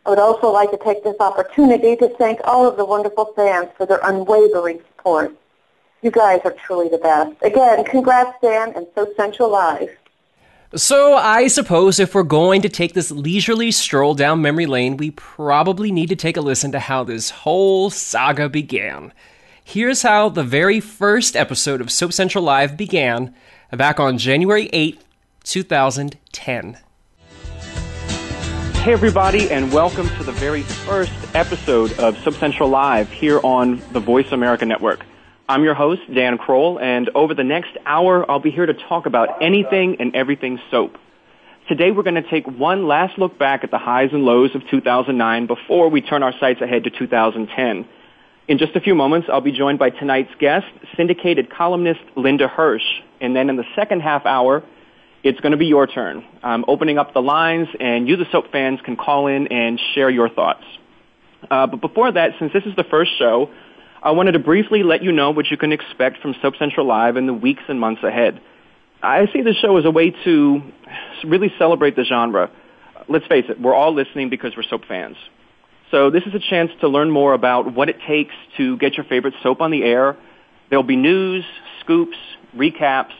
[0.05, 3.69] I would also like to take this opportunity to thank all of the wonderful fans
[3.77, 5.35] for their unwavering support.
[6.01, 7.35] You guys are truly the best.
[7.41, 9.89] Again, congrats Dan and Soap Central Live.
[10.75, 15.11] So, I suppose if we're going to take this leisurely stroll down memory lane, we
[15.11, 19.11] probably need to take a listen to how this whole saga began.
[19.71, 23.35] Here's how the very first episode of Soap Central Live began
[23.71, 25.03] back on January 8th,
[25.43, 26.77] 2010.
[28.81, 33.79] Hey, everybody, and welcome to the very first episode of Soap Central Live here on
[33.91, 35.05] the Voice America Network.
[35.47, 39.05] I'm your host, Dan Kroll, and over the next hour, I'll be here to talk
[39.05, 40.97] about anything and everything soap.
[41.67, 44.67] Today, we're going to take one last look back at the highs and lows of
[44.71, 47.87] 2009 before we turn our sights ahead to 2010.
[48.49, 50.65] In just a few moments, I'll be joined by tonight's guest,
[50.97, 52.81] syndicated columnist Linda Hirsch.
[53.21, 54.63] And then in the second half hour,
[55.21, 56.25] it's going to be your turn.
[56.41, 60.09] I'm opening up the lines, and you, the soap fans, can call in and share
[60.09, 60.63] your thoughts.
[61.51, 63.51] Uh, but before that, since this is the first show,
[64.01, 67.17] I wanted to briefly let you know what you can expect from Soap Central Live
[67.17, 68.41] in the weeks and months ahead.
[69.03, 70.61] I see this show as a way to
[71.23, 72.49] really celebrate the genre.
[73.07, 75.17] Let's face it, we're all listening because we're soap fans.
[75.91, 79.05] So this is a chance to learn more about what it takes to get your
[79.05, 80.15] favorite soap on the air.
[80.69, 81.43] There'll be news,
[81.79, 82.17] scoops,
[82.55, 83.13] recaps,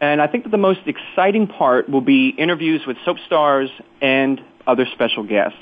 [0.00, 4.40] and I think that the most exciting part will be interviews with soap stars and
[4.66, 5.58] other special guests.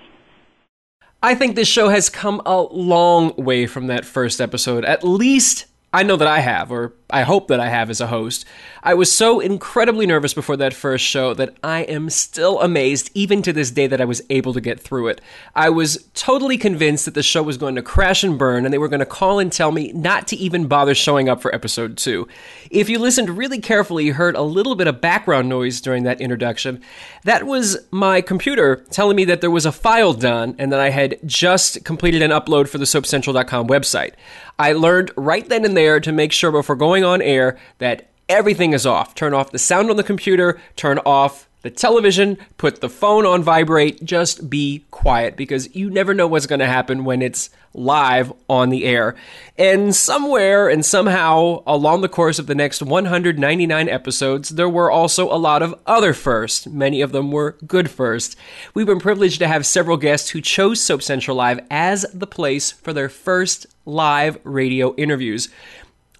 [1.23, 4.85] I think this show has come a long way from that first episode.
[4.85, 8.07] At least I know that I have, or I hope that I have as a
[8.07, 8.47] host.
[8.83, 13.43] I was so incredibly nervous before that first show that I am still amazed, even
[13.43, 15.21] to this day, that I was able to get through it.
[15.55, 18.79] I was totally convinced that the show was going to crash and burn, and they
[18.79, 21.99] were going to call and tell me not to even bother showing up for episode
[21.99, 22.27] two.
[22.71, 26.23] If you listened really carefully, you heard a little bit of background noise during that
[26.23, 26.83] introduction.
[27.25, 30.89] That was my computer telling me that there was a file done and that I
[30.89, 34.15] had just completed an upload for the SoapCentral.com website.
[34.59, 38.73] I learned right then and there to make sure before going on air that everything
[38.73, 39.15] is off.
[39.15, 43.43] Turn off the sound on the computer, turn off the television, put the phone on
[43.43, 48.33] vibrate, just be quiet because you never know what's going to happen when it's live
[48.49, 49.15] on the air.
[49.57, 55.33] And somewhere and somehow along the course of the next 199 episodes, there were also
[55.33, 56.67] a lot of other firsts.
[56.67, 58.35] Many of them were good firsts.
[58.75, 62.73] We've been privileged to have several guests who chose Soap Central Live as the place
[62.73, 65.49] for their first live radio interviews.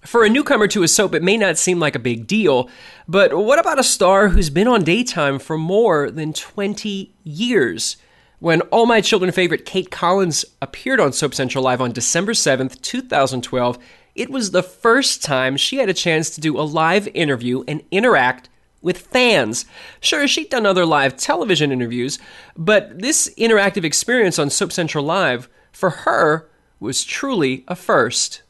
[0.05, 2.69] For a newcomer to a soap, it may not seem like a big deal,
[3.07, 7.95] but what about a star who's been on daytime for more than 20 years?
[8.39, 12.81] When All My Children favorite Kate Collins appeared on Soap Central Live on December 7th,
[12.81, 13.79] 2012,
[14.13, 17.81] it was the first time she had a chance to do a live interview and
[17.89, 18.49] interact
[18.81, 19.65] with fans.
[20.01, 22.19] Sure, she'd done other live television interviews,
[22.57, 26.49] but this interactive experience on Soap Central Live, for her,
[26.81, 28.42] was truly a first.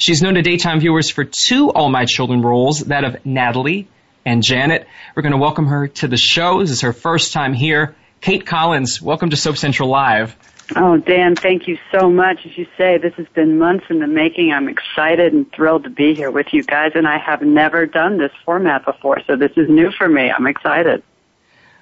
[0.00, 3.88] She's known to daytime viewers for two All My Children roles, that of Natalie
[4.24, 4.86] and Janet.
[5.16, 6.60] We're going to welcome her to the show.
[6.60, 7.96] This is her first time here.
[8.20, 10.36] Kate Collins, welcome to Soap Central Live.
[10.76, 12.46] Oh, Dan, thank you so much.
[12.46, 14.52] As you say, this has been months in the making.
[14.52, 18.18] I'm excited and thrilled to be here with you guys, and I have never done
[18.18, 20.30] this format before, so this is new for me.
[20.30, 21.02] I'm excited.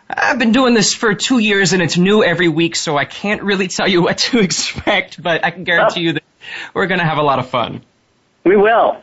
[0.09, 3.43] I've been doing this for two years and it's new every week, so I can't
[3.43, 6.03] really tell you what to expect, but I can guarantee oh.
[6.05, 6.23] you that
[6.73, 7.83] we're going to have a lot of fun.
[8.47, 9.03] We will.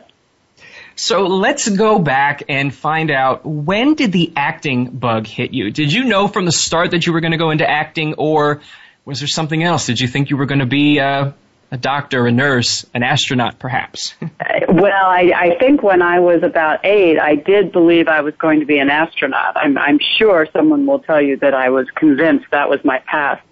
[0.96, 5.70] So let's go back and find out when did the acting bug hit you?
[5.70, 8.62] Did you know from the start that you were going to go into acting, or
[9.04, 9.84] was there something else?
[9.84, 11.32] Did you think you were going to be uh,
[11.70, 14.14] a doctor, a nurse, an astronaut, perhaps?
[14.22, 18.60] well, I, I think when I was about eight, I did believe I was going
[18.60, 19.58] to be an astronaut.
[19.58, 23.42] I'm, I'm sure someone will tell you that I was convinced that was my path.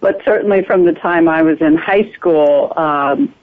[0.00, 3.34] But certainly from the time I was in high school, um,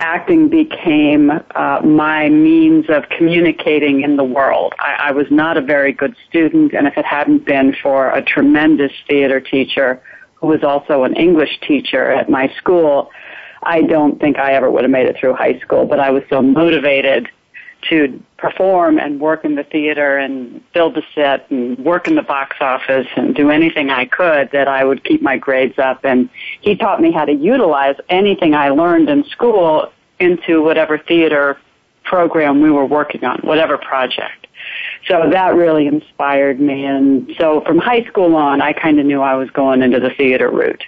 [0.00, 4.74] acting became uh, my means of communicating in the world.
[4.78, 8.22] I, I was not a very good student, and if it hadn't been for a
[8.22, 10.02] tremendous theater teacher
[10.36, 13.10] who was also an English teacher at my school,
[13.62, 15.84] I don't think I ever would have made it through high school.
[15.86, 17.28] But I was so motivated
[17.90, 22.22] to perform and work in the theater and build the set and work in the
[22.22, 26.04] box office and do anything I could that I would keep my grades up.
[26.04, 31.58] And he taught me how to utilize anything I learned in school into whatever theater
[32.04, 34.46] program we were working on, whatever project.
[35.06, 36.84] So that really inspired me.
[36.84, 40.10] And so from high school on, I kind of knew I was going into the
[40.10, 40.84] theater route.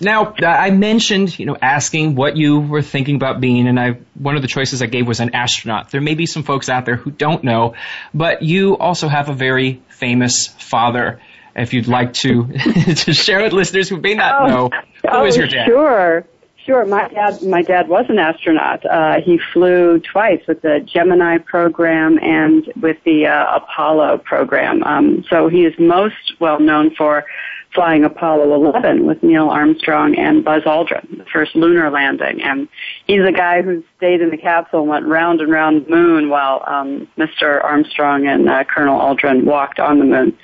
[0.00, 4.36] Now, I mentioned, you know, asking what you were thinking about being, and I, one
[4.36, 5.90] of the choices I gave was an astronaut.
[5.90, 7.74] There may be some folks out there who don't know,
[8.14, 11.20] but you also have a very famous father.
[11.56, 12.46] If you'd like to,
[12.94, 14.70] to share with listeners who may not oh, know,
[15.02, 15.66] who oh, is your dad?
[15.66, 16.24] Sure.
[16.64, 16.84] Sure.
[16.84, 18.84] My dad, my dad was an astronaut.
[18.84, 24.84] Uh, he flew twice with the Gemini program and with the uh, Apollo program.
[24.84, 27.24] Um, so he is most well known for
[27.74, 32.40] flying Apollo 11 with Neil Armstrong and Buzz Aldrin, the first lunar landing.
[32.42, 32.66] And
[33.06, 36.30] he's a guy who stayed in the capsule and went round and round the moon
[36.30, 37.62] while um, Mr.
[37.62, 40.36] Armstrong and uh, Colonel Aldrin walked on the moon.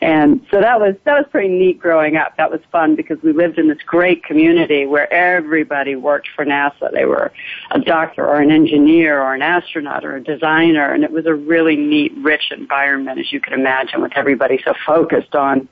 [0.00, 2.36] And so that was that was pretty neat growing up.
[2.36, 6.92] That was fun because we lived in this great community where everybody worked for NASA.
[6.92, 7.32] They were
[7.72, 11.34] a doctor or an engineer or an astronaut or a designer, and it was a
[11.34, 15.68] really neat, rich environment, as you can imagine, with everybody so focused on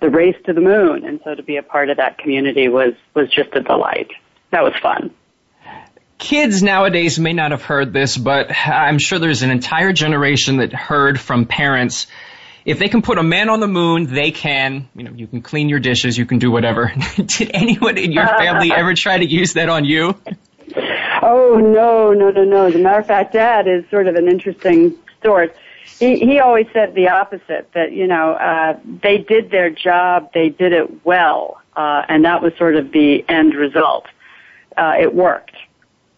[0.00, 1.04] the race to the moon.
[1.04, 4.10] And so to be a part of that community was, was just a delight.
[4.50, 5.14] That was fun.
[6.18, 10.72] Kids nowadays may not have heard this, but I'm sure there's an entire generation that
[10.72, 12.06] heard from parents
[12.66, 15.40] if they can put a man on the moon, they can, you know, you can
[15.40, 16.92] clean your dishes, you can do whatever.
[17.16, 20.20] Did anyone in your family ever try to use that on you?
[21.22, 22.66] Oh, no, no, no, no.
[22.66, 25.56] As a matter of fact, Dad is sort of an interesting sort
[25.98, 30.48] he he always said the opposite that you know uh, they did their job, they
[30.48, 34.06] did it well, uh, and that was sort of the end result.
[34.76, 35.56] Uh, it worked.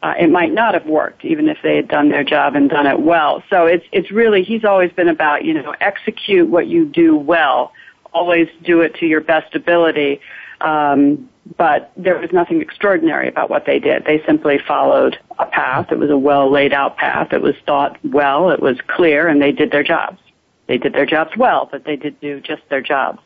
[0.00, 2.86] Uh, it might not have worked even if they had done their job and done
[2.86, 3.42] it well.
[3.50, 7.72] So it's it's really he's always been about you know execute what you do well,
[8.12, 10.20] always do it to your best ability.
[10.60, 14.04] Um, but there was nothing extraordinary about what they did.
[14.04, 15.90] They simply followed a path.
[15.90, 17.32] It was a well laid out path.
[17.32, 18.50] It was thought well.
[18.50, 20.18] It was clear, and they did their jobs.
[20.66, 23.20] They did their jobs well, but they did do just their jobs.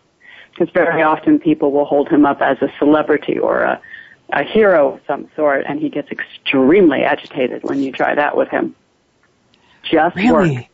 [0.50, 3.80] Because very often people will hold him up as a celebrity or a,
[4.30, 8.48] a hero of some sort, and he gets extremely agitated when you try that with
[8.48, 8.76] him.
[9.82, 10.56] Just really?
[10.56, 10.66] work.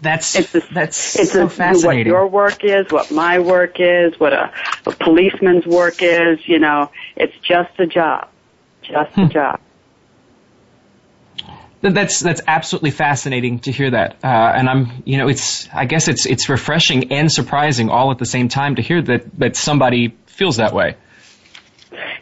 [0.00, 2.12] That's it's a, that's it's so a, fascinating.
[2.12, 4.52] What your work is, what my work is, what a,
[4.86, 6.46] a policeman's work is.
[6.46, 8.28] You know, it's just a job,
[8.82, 9.22] just Hmm.
[9.22, 9.60] a job.
[11.80, 16.08] That's that's absolutely fascinating to hear that, uh, and I'm you know it's I guess
[16.08, 20.16] it's it's refreshing and surprising all at the same time to hear that that somebody
[20.26, 20.96] feels that way.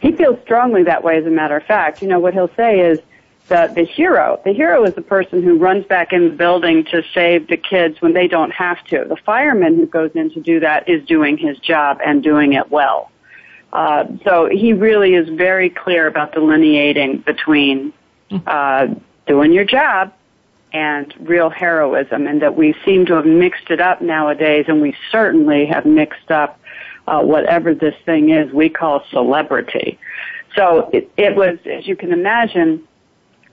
[0.00, 1.16] He feels strongly that way.
[1.16, 2.98] As a matter of fact, you know what he'll say is
[3.52, 7.02] that the hero, the hero is the person who runs back in the building to
[7.12, 9.04] save the kids when they don't have to.
[9.06, 12.70] The fireman who goes in to do that is doing his job and doing it
[12.70, 13.10] well.
[13.70, 17.92] Uh, so he really is very clear about delineating between
[18.46, 18.86] uh,
[19.26, 20.14] doing your job
[20.72, 24.96] and real heroism, and that we seem to have mixed it up nowadays, and we
[25.10, 26.58] certainly have mixed up
[27.06, 29.98] uh, whatever this thing is we call celebrity.
[30.56, 32.88] So it, it was, as you can imagine,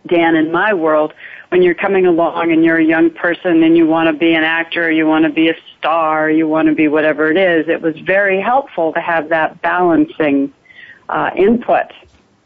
[0.07, 1.13] Dan, in my world,
[1.49, 4.43] when you're coming along and you're a young person and you want to be an
[4.43, 7.81] actor, you want to be a star, you want to be whatever it is, it
[7.81, 10.53] was very helpful to have that balancing
[11.09, 11.91] uh, input.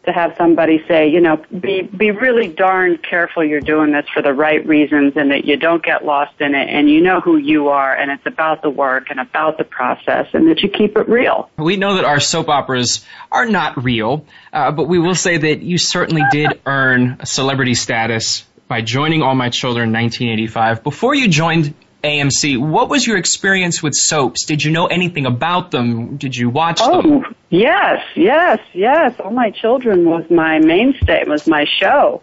[0.06, 4.22] To have somebody say, you know, be be really darn careful you're doing this for
[4.22, 7.38] the right reasons and that you don't get lost in it and you know who
[7.38, 10.96] you are and it's about the work and about the process and that you keep
[10.96, 11.50] it real.
[11.56, 15.62] We know that our soap operas are not real, uh, but we will say that
[15.62, 20.82] you certainly did earn celebrity status by joining All My Children in 1985.
[20.82, 22.58] Before you joined AMC.
[22.58, 24.44] What was your experience with soaps?
[24.44, 26.16] Did you know anything about them?
[26.16, 26.90] Did you watch them?
[26.92, 27.34] oh, them?
[27.50, 29.18] yes, yes, yes.
[29.20, 32.22] All My Children was my mainstay, was my show.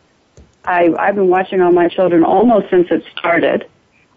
[0.64, 3.68] I, I've been watching All My Children almost since it started.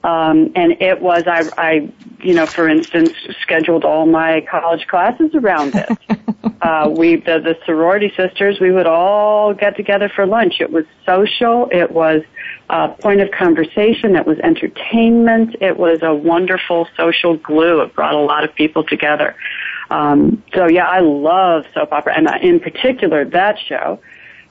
[0.05, 1.91] Um, and it was, I, I,
[2.21, 5.89] you know, for instance, scheduled all my college classes around it.
[6.63, 10.61] uh, we, the, the sorority sisters, we would all get together for lunch.
[10.61, 11.71] It was social.
[11.73, 12.23] It was
[12.69, 14.15] a point of conversation.
[14.15, 15.57] It was entertainment.
[15.63, 17.81] It was a wonderful social glue.
[17.81, 19.35] It brought a lot of people together.
[19.91, 24.01] Um, so yeah, I love soap opera, and in particular that show.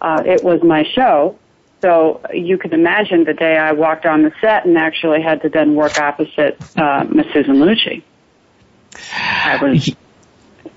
[0.02, 1.38] Uh, it was my show
[1.84, 5.50] so you can imagine the day I walked on the set and actually had to
[5.50, 8.02] then work opposite uh, Miss Susan Lucci.
[9.14, 9.94] I was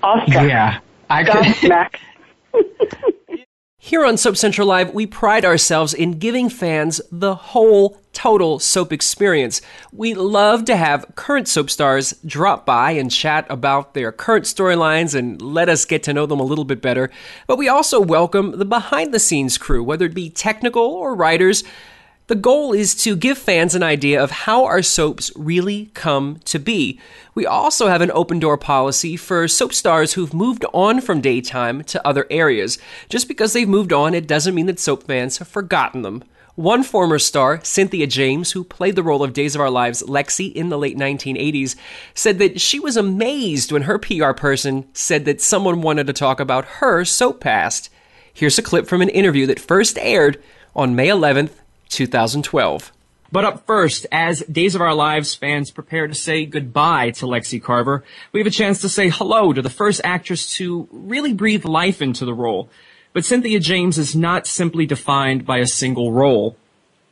[0.03, 0.47] awestruck.
[0.47, 2.67] Yeah, I could.
[3.79, 8.91] Here on Soap Central Live, we pride ourselves in giving fans the whole total soap
[8.91, 9.61] experience.
[9.93, 15.13] We love to have current soap stars drop by and chat about their current storylines
[15.13, 17.11] and let us get to know them a little bit better.
[17.45, 21.63] But we also welcome the behind the scenes crew, whether it be technical or writers.
[22.27, 26.59] The goal is to give fans an idea of how our soaps really come to
[26.59, 26.99] be.
[27.33, 31.85] We also have an open door policy for soap stars who've moved on from daytime
[31.85, 32.79] to other areas.
[33.07, 36.21] Just because they've moved on, it doesn't mean that soap fans have forgotten them.
[36.55, 40.51] One former star, Cynthia James, who played the role of Days of Our Lives Lexi
[40.51, 41.77] in the late 1980s,
[42.13, 46.41] said that she was amazed when her PR person said that someone wanted to talk
[46.41, 47.89] about her soap past.
[48.33, 50.43] Here's a clip from an interview that first aired
[50.75, 51.51] on May 11th,
[51.89, 52.91] 2012.
[53.31, 57.61] But up first, as Days of Our Lives fans prepare to say goodbye to Lexi
[57.61, 61.65] Carver, we have a chance to say hello to the first actress to really breathe
[61.65, 62.69] life into the role.
[63.11, 66.55] But Cynthia James is not simply defined by a single role.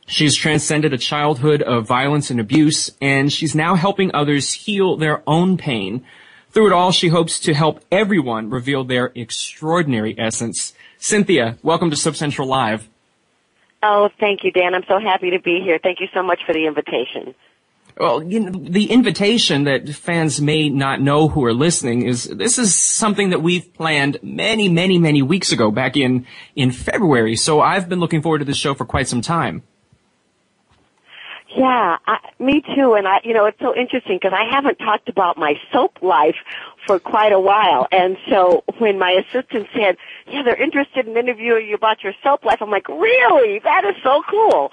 [0.06, 5.22] She's transcended a childhood of violence and abuse, and she's now helping others heal their
[5.26, 6.04] own pain.
[6.50, 10.72] Through it all, she hopes to help everyone reveal their extraordinary essence.
[10.96, 12.88] Cynthia, welcome to Soap Central Live.
[13.82, 14.74] Oh, thank you, Dan.
[14.74, 15.78] I'm so happy to be here.
[15.82, 17.34] Thank you so much for the invitation.
[17.98, 22.58] Well, you know, the invitation that fans may not know who are listening is this
[22.58, 27.36] is something that we've planned many, many, many weeks ago, back in in February.
[27.36, 29.62] So I've been looking forward to this show for quite some time.
[31.56, 32.94] Yeah, I, me too.
[32.94, 36.36] And I, you know, it's so interesting because I haven't talked about my soap life
[36.86, 37.86] for quite a while.
[37.90, 39.96] And so when my assistant said,
[40.28, 43.58] yeah, they're interested in interviewing you about your soap life, I'm like, really?
[43.60, 44.70] That is so cool.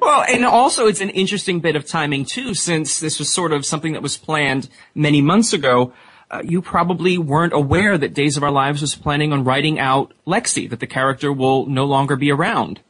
[0.00, 3.64] Well, and also it's an interesting bit of timing too, since this was sort of
[3.64, 5.92] something that was planned many months ago.
[6.30, 10.12] Uh, you probably weren't aware that Days of Our Lives was planning on writing out
[10.26, 12.80] Lexi, that the character will no longer be around.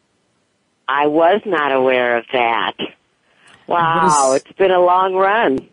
[0.88, 2.74] I was not aware of that.
[3.66, 5.68] Wow, is, it's been a long run.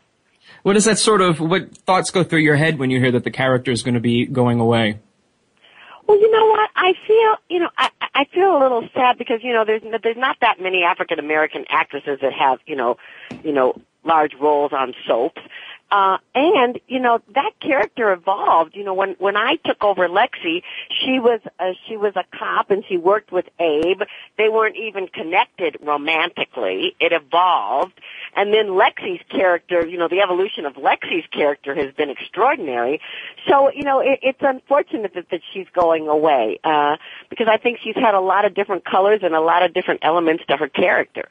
[0.64, 3.24] What is that sort of, what thoughts go through your head when you hear that
[3.24, 5.00] the character is going to be going away?
[6.08, 6.70] Well, you know what?
[6.76, 10.18] I feel, you know, I, I feel a little sad because, you know, there's, there's
[10.18, 12.98] not that many African American actresses that have, you know,
[13.44, 15.42] you know, large roles on soaps.
[15.92, 18.76] Uh, and, you know, that character evolved.
[18.76, 20.64] You know, when, when I took over Lexi,
[21.04, 24.02] she was, uh, she was a cop and she worked with Abe.
[24.38, 26.96] They weren't even connected romantically.
[27.00, 28.00] It evolved.
[28.36, 33.02] And then Lexi's character, you know, the evolution of Lexi's character has been extraordinary.
[33.48, 36.96] So, you know, it, it's unfortunate that, that she's going away, uh,
[37.30, 40.00] because I think she's had a lot of different colors and a lot of different
[40.04, 41.28] elements to her character.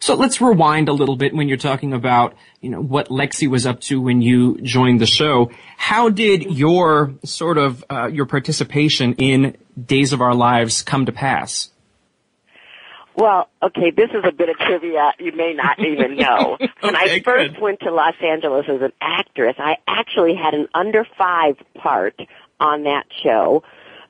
[0.00, 3.66] So let's rewind a little bit when you're talking about, you know, what Lexi was
[3.66, 5.52] up to when you joined the show.
[5.76, 11.12] How did your sort of, uh, your participation in Days of Our Lives come to
[11.12, 11.70] pass?
[13.20, 16.56] Well, okay, this is a bit of trivia you may not even know.
[16.80, 17.60] When I first good.
[17.60, 22.18] went to Los Angeles as an actress, I actually had an under five part
[22.58, 23.62] on that show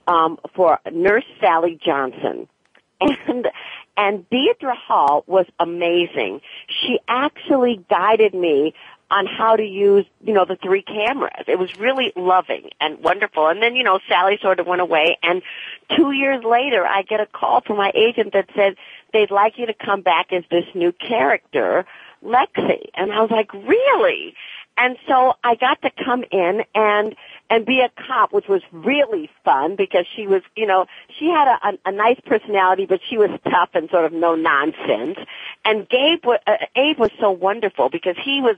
[0.06, 2.48] um, for Nurse Sally Johnson.
[3.26, 3.48] And
[3.96, 6.40] and Deidre Hall was amazing.
[6.68, 8.74] She actually guided me
[9.10, 11.44] on how to use, you know, the three cameras.
[11.48, 13.48] It was really loving and wonderful.
[13.48, 15.42] And then, you know, Sally sort of went away and
[15.96, 18.76] two years later I get a call from my agent that said
[19.12, 21.84] they'd like you to come back as this new character,
[22.24, 22.90] Lexi.
[22.94, 24.34] And I was like, really?
[24.76, 27.14] And so I got to come in and
[27.50, 30.86] and be a cop, which was really fun because she was, you know,
[31.18, 34.36] she had a, a, a nice personality, but she was tough and sort of no
[34.36, 35.18] nonsense.
[35.64, 38.56] And Gabe, uh, Abe was so wonderful because he was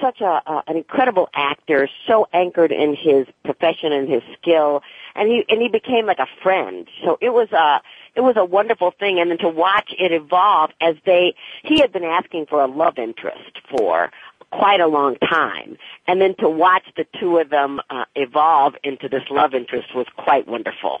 [0.00, 4.82] such a uh, an incredible actor, so anchored in his profession and his skill,
[5.14, 6.88] and he and he became like a friend.
[7.04, 7.78] So it was uh
[8.16, 9.18] it was a wonderful thing.
[9.20, 12.98] And then to watch it evolve as they, he had been asking for a love
[12.98, 14.10] interest for
[14.50, 15.76] quite a long time.
[16.06, 20.06] And then to watch the two of them uh, evolve into this love interest was
[20.16, 21.00] quite wonderful.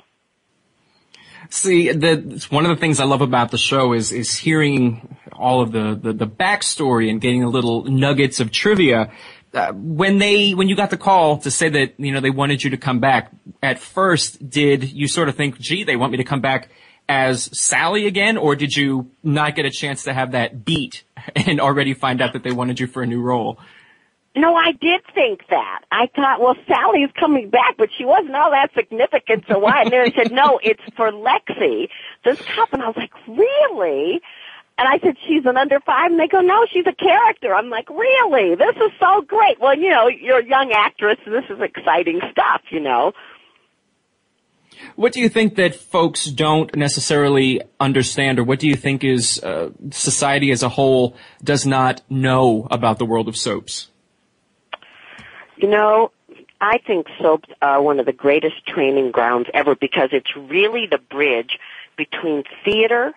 [1.50, 5.60] See, the, one of the things I love about the show is is hearing all
[5.60, 9.12] of the, the, the backstory and getting a little nuggets of trivia.
[9.52, 12.64] Uh, when they when you got the call to say that you know they wanted
[12.64, 13.30] you to come back,
[13.62, 16.70] at first did you sort of think, gee, they want me to come back
[17.08, 21.60] as Sally again, or did you not get a chance to have that beat and
[21.60, 23.58] already find out that they wanted you for a new role?
[24.36, 25.82] No, I did think that.
[25.92, 29.82] I thought, well, Sally's coming back, but she wasn't all that significant, so why?
[29.82, 31.88] And then I said, no, it's for Lexi,
[32.24, 32.72] this cop.
[32.72, 34.20] And I was like, really?
[34.76, 36.10] And I said, she's an under five?
[36.10, 37.54] And they go, no, she's a character.
[37.54, 38.56] I'm like, really?
[38.56, 39.60] This is so great.
[39.60, 43.12] Well, you know, you're a young actress, this is exciting stuff, you know.
[44.96, 49.42] What do you think that folks don't necessarily understand, or what do you think is
[49.42, 53.88] uh, society as a whole does not know about the world of soaps?
[55.56, 56.10] You know,
[56.60, 60.98] I think soaps are one of the greatest training grounds ever because it's really the
[60.98, 61.58] bridge
[61.96, 63.12] between theater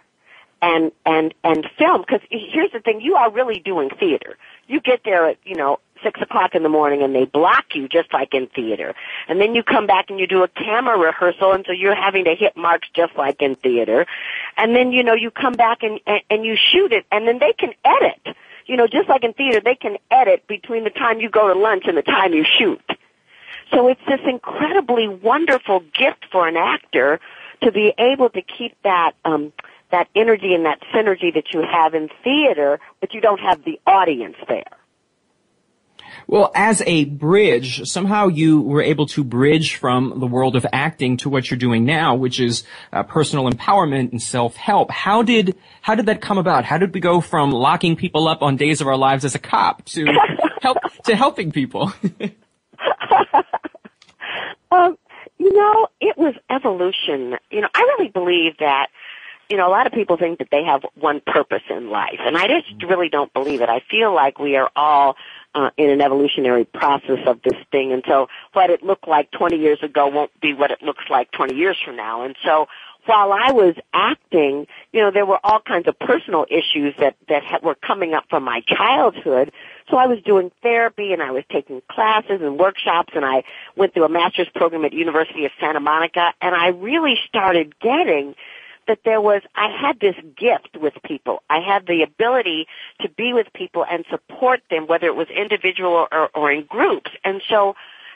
[0.61, 2.01] and and and film.
[2.01, 4.37] Because here's the thing: you are really doing theater.
[4.67, 7.87] You get there at you know six o'clock in the morning and they block you
[7.87, 8.93] just like in theater.
[9.27, 12.25] And then you come back and you do a camera rehearsal and so you're having
[12.25, 14.05] to hit marks just like in theater.
[14.55, 17.39] And then, you know, you come back and, and, and you shoot it and then
[17.39, 18.35] they can edit.
[18.65, 21.57] You know, just like in theater, they can edit between the time you go to
[21.57, 22.81] lunch and the time you shoot.
[23.73, 27.19] So it's this incredibly wonderful gift for an actor
[27.63, 29.51] to be able to keep that, um,
[29.91, 33.79] that energy and that synergy that you have in theater, but you don't have the
[33.85, 34.77] audience there.
[36.29, 41.15] Well, as a bridge, somehow you were able to bridge from the world of acting
[41.17, 44.91] to what you're doing now, which is uh, personal empowerment and self-help.
[44.91, 46.65] How did how did that come about?
[46.65, 49.39] How did we go from locking people up on days of our lives as a
[49.39, 50.05] cop to
[50.61, 51.93] help to helping people?
[54.71, 54.97] um,
[55.37, 57.37] you know, it was evolution.
[57.51, 58.87] You know, I really believe that
[59.49, 62.37] you know, a lot of people think that they have one purpose in life, and
[62.37, 63.69] I just really don't believe it.
[63.69, 65.15] I feel like we are all
[65.55, 67.91] uh, in an evolutionary process of this thing.
[67.91, 71.31] And so what it looked like 20 years ago won't be what it looks like
[71.31, 72.23] 20 years from now.
[72.23, 72.67] And so
[73.05, 77.43] while I was acting, you know, there were all kinds of personal issues that, that
[77.43, 79.51] ha- were coming up from my childhood.
[79.89, 83.43] So I was doing therapy and I was taking classes and workshops and I
[83.75, 88.35] went through a master's program at University of Santa Monica and I really started getting
[88.87, 91.43] that there was, I had this gift with people.
[91.49, 92.67] I had the ability
[93.01, 97.11] to be with people and support them, whether it was individual or, or in groups.
[97.23, 97.75] And so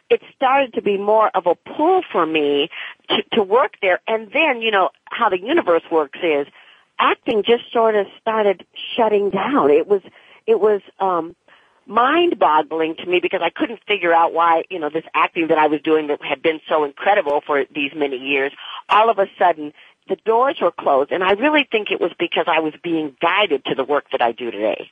[0.10, 2.70] it started to be more of a pull for me
[3.10, 4.00] to, to work there.
[4.08, 6.48] And then, you know, how the universe works is
[7.00, 8.66] acting just sort of started
[8.96, 9.72] shutting down.
[9.72, 10.02] It was,
[10.46, 11.36] it was, um,
[11.88, 15.58] mind boggling to me because I couldn't figure out why, you know, this acting that
[15.58, 18.52] I was doing that had been so incredible for these many years,
[18.88, 19.74] all of a sudden
[20.08, 23.64] the doors were closed, and I really think it was because I was being guided
[23.66, 24.90] to the work that I do today.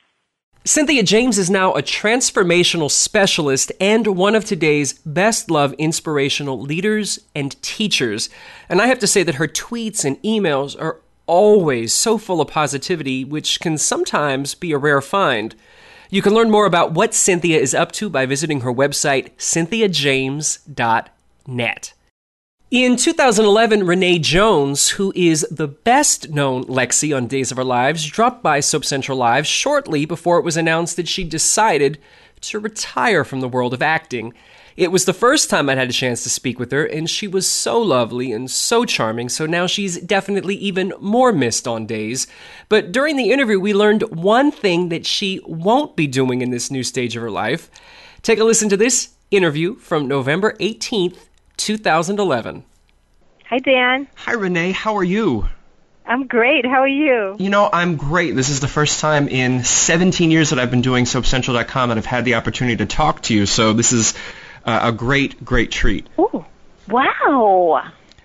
[0.64, 7.18] Cynthia James is now a transformational specialist and one of today's best loved inspirational leaders
[7.34, 8.28] and teachers.
[8.68, 12.48] And I have to say that her tweets and emails are always so full of
[12.48, 15.54] positivity, which can sometimes be a rare find.
[16.10, 21.92] You can learn more about what Cynthia is up to by visiting her website, cynthiajames.net.
[22.70, 28.06] In 2011, Renee Jones, who is the best known Lexi on Days of Our Lives,
[28.06, 31.98] dropped by Soap Central Live shortly before it was announced that she decided
[32.42, 34.34] to retire from the world of acting.
[34.76, 37.26] It was the first time I'd had a chance to speak with her, and she
[37.26, 42.28] was so lovely and so charming, so now she's definitely even more missed on days.
[42.68, 46.70] But during the interview, we learned one thing that she won't be doing in this
[46.70, 47.68] new stage of her life.
[48.22, 51.26] Take a listen to this interview from November 18th,
[51.60, 52.64] 2011.
[53.46, 54.08] Hi, Dan.
[54.16, 54.72] Hi, Renee.
[54.72, 55.48] How are you?
[56.06, 56.66] I'm great.
[56.66, 57.36] How are you?
[57.38, 58.34] You know, I'm great.
[58.34, 62.06] This is the first time in 17 years that I've been doing SoapCentral.com that I've
[62.06, 63.46] had the opportunity to talk to you.
[63.46, 64.14] So this is
[64.64, 66.08] uh, a great, great treat.
[66.18, 66.44] Ooh,
[66.88, 67.82] wow.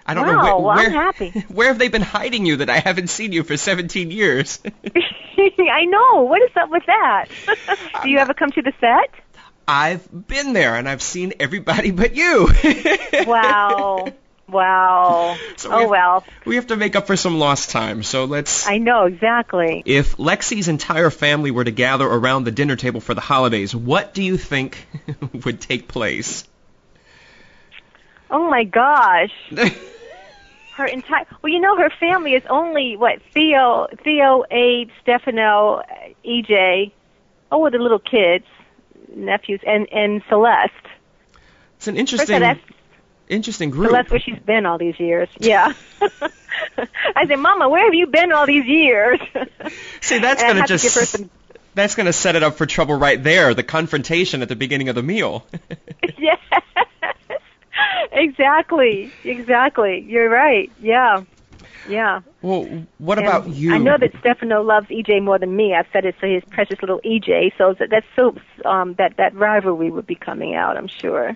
[0.08, 1.30] I don't wow, know where, well, where, I'm happy.
[1.50, 4.60] where have they been hiding you that I haven't seen you for 17 years?
[5.38, 6.22] I know.
[6.24, 7.26] What is up with that?
[8.04, 9.25] Do you ever come to the set?
[9.68, 12.50] I've been there and I've seen everybody but you.
[13.26, 14.08] wow.
[14.48, 15.38] Wow.
[15.58, 16.24] So oh have, well.
[16.46, 18.04] We have to make up for some lost time.
[18.04, 19.82] So let's I know exactly.
[19.86, 24.14] If Lexi's entire family were to gather around the dinner table for the holidays, what
[24.14, 24.86] do you think
[25.46, 26.44] would take place?
[28.30, 29.34] Oh my gosh.
[30.76, 35.82] her entire well you know her family is only what theo theo abe stefano
[36.26, 36.92] ej
[37.50, 38.46] oh the little kids
[39.16, 40.72] nephews and and celeste.
[41.78, 42.60] It's an interesting,
[43.28, 43.92] interesting so group.
[43.92, 45.30] that's where she's been all these years.
[45.40, 45.74] Yeah.
[47.16, 49.20] I said mama where have you been all these years?
[50.02, 51.30] See, that's going to just give her some
[51.74, 53.54] that's going to set it up for trouble right there.
[53.54, 55.46] The confrontation at the beginning of the meal.
[56.18, 56.40] yes.
[58.14, 59.12] Exactly.
[59.26, 60.00] Exactly.
[60.08, 60.72] You're right.
[60.82, 61.24] Yeah
[61.88, 63.74] yeah well, what And about you?
[63.74, 65.74] I know that Stefano loves EJ more than me.
[65.74, 69.36] I've said it to his precious little EJ, so that- that's so um, that that
[69.36, 70.78] rivalry would be coming out.
[70.78, 71.36] I'm sure.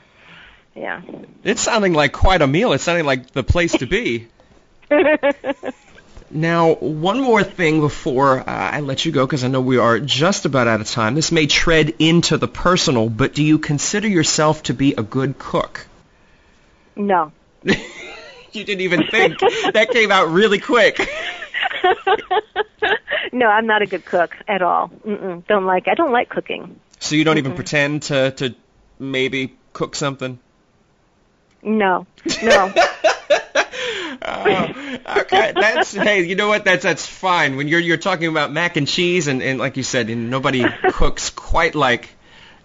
[0.76, 1.02] Yeah.
[1.44, 2.74] It's sounding like quite a meal.
[2.74, 4.28] It's sounding like the place to be.
[6.32, 10.00] Now, one more thing before uh, I let you go, because I know we are
[10.00, 11.16] just about out of time.
[11.16, 15.40] This may tread into the personal, but do you consider yourself to be a good
[15.40, 15.88] cook?
[16.96, 17.32] no.
[18.54, 19.40] You didn't even think.
[19.74, 21.08] that came out really quick.
[23.32, 24.90] no, I'm not a good cook at all.
[25.06, 25.88] Mm-mm, don't like.
[25.88, 26.80] I don't like cooking.
[27.00, 28.56] So you don't even pretend to to
[28.98, 30.40] maybe cook something?
[31.62, 32.08] No.
[32.42, 32.74] No.
[34.22, 36.66] Okay, that's hey, you know what?
[36.66, 37.56] That's that's fine.
[37.56, 40.66] When you're you're talking about mac and cheese and and like you said, and nobody
[40.92, 42.10] cooks quite like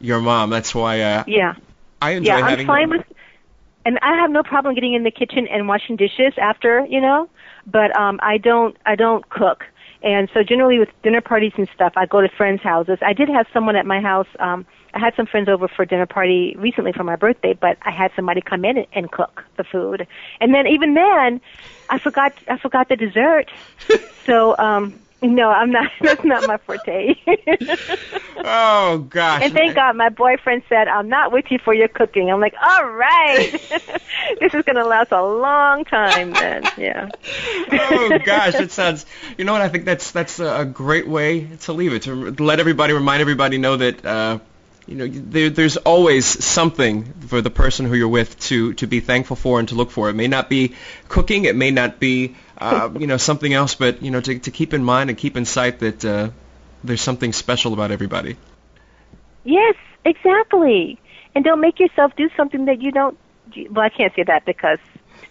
[0.01, 0.51] your mom.
[0.51, 1.55] That's why uh, yeah.
[2.03, 2.67] I enjoy yeah, I'm having.
[2.67, 3.07] fine with,
[3.85, 7.29] and I have no problem getting in the kitchen and washing dishes after, you know.
[7.67, 9.65] But um, I don't, I don't cook,
[10.03, 12.99] and so generally with dinner parties and stuff, I go to friends' houses.
[13.01, 14.29] I did have someone at my house.
[14.39, 17.79] Um, I had some friends over for a dinner party recently for my birthday, but
[17.83, 20.07] I had somebody come in and cook the food,
[20.41, 21.41] and then even then,
[21.89, 23.51] I forgot, I forgot the dessert.
[24.27, 25.91] so um, no, I'm not.
[26.01, 27.15] That's not my forte.
[28.37, 29.43] oh gosh.
[29.43, 32.31] And thank God my boyfriend said, I'm not with you for your cooking.
[32.31, 33.51] I'm like, all right.
[34.41, 36.65] this is going to last a long time then.
[36.77, 37.09] Yeah.
[37.73, 39.07] oh gosh, it sounds.
[39.39, 39.63] You know what?
[39.63, 42.03] I think that's that's a great way to leave it.
[42.03, 44.05] To let everybody remind everybody know that.
[44.05, 44.39] Uh,
[44.87, 49.01] you know, there, there's always something for the person who you're with to, to be
[49.01, 50.11] thankful for and to look for.
[50.11, 50.75] It may not be
[51.09, 54.51] cooking, it may not be, uh, you know, something else, but you know, to, to
[54.51, 56.31] keep in mind and keep in sight that uh,
[56.83, 58.37] there's something special about everybody.
[59.45, 59.75] Yes,
[60.05, 60.99] exactly.
[61.35, 63.19] And don't make yourself do something that you don't.
[63.71, 64.79] Well, I can't say that because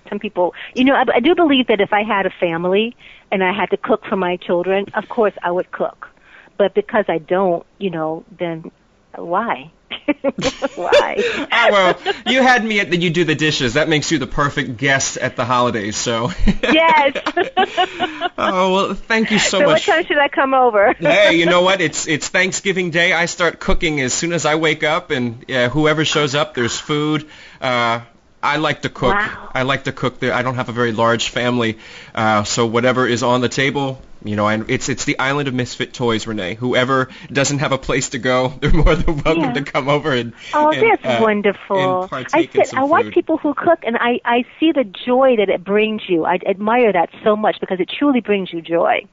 [0.10, 2.96] some people, you know, I, I do believe that if I had a family
[3.32, 6.10] and I had to cook for my children, of course I would cook.
[6.58, 8.72] But because I don't, you know, then
[9.16, 9.72] why?
[10.76, 11.48] why?
[11.52, 13.74] ah, well, you had me at the you do the dishes.
[13.74, 15.96] That makes you the perfect guest at the holidays.
[15.96, 16.32] So.
[16.64, 17.18] yes.
[18.38, 19.88] oh well, thank you so, so much.
[19.88, 20.94] what time should I come over?
[20.94, 21.82] hey, you know what?
[21.82, 23.14] It's it's Thanksgiving Day.
[23.14, 26.78] I start cooking as soon as I wake up, and yeah, whoever shows up, there's
[26.78, 27.28] food.
[27.62, 28.02] Uh,
[28.44, 29.16] I like to cook.
[29.16, 29.52] Wow.
[29.54, 30.20] I like to cook.
[30.20, 31.78] There, I don't have a very large family,
[32.14, 35.54] uh, so whatever is on the table, you know, and it's it's the island of
[35.54, 36.56] misfit toys, Renee.
[36.56, 39.54] Whoever doesn't have a place to go, they're more than welcome Yeah.
[39.54, 40.34] to come over and.
[40.54, 42.08] Oh, and, that's uh, wonderful.
[42.12, 43.14] I sit, I watch food.
[43.14, 46.26] people who cook, and I I see the joy that it brings you.
[46.26, 49.06] I admire that so much because it truly brings you joy.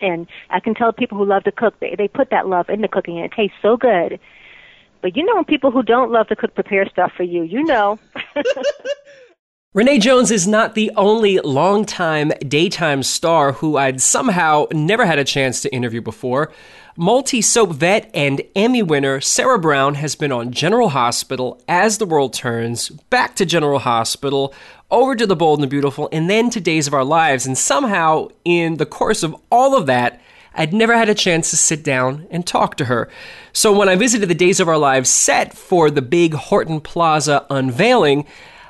[0.00, 2.88] And I can tell people who love to cook, they they put that love into
[2.88, 4.20] cooking, and it tastes so good.
[5.00, 7.64] But you know, when people who don't love to cook prepare stuff for you, you
[7.64, 7.98] know.
[9.76, 15.22] Renee Jones is not the only longtime daytime star who I'd somehow never had a
[15.24, 16.50] chance to interview before.
[16.96, 22.06] Multi soap vet and Emmy winner Sarah Brown has been on General Hospital, As the
[22.06, 24.54] World Turns, back to General Hospital,
[24.90, 27.44] over to The Bold and the Beautiful, and then to Days of Our Lives.
[27.44, 30.22] And somehow, in the course of all of that,
[30.54, 33.10] I'd never had a chance to sit down and talk to her.
[33.52, 37.44] So when I visited the Days of Our Lives set for the big Horton Plaza
[37.50, 38.24] unveiling,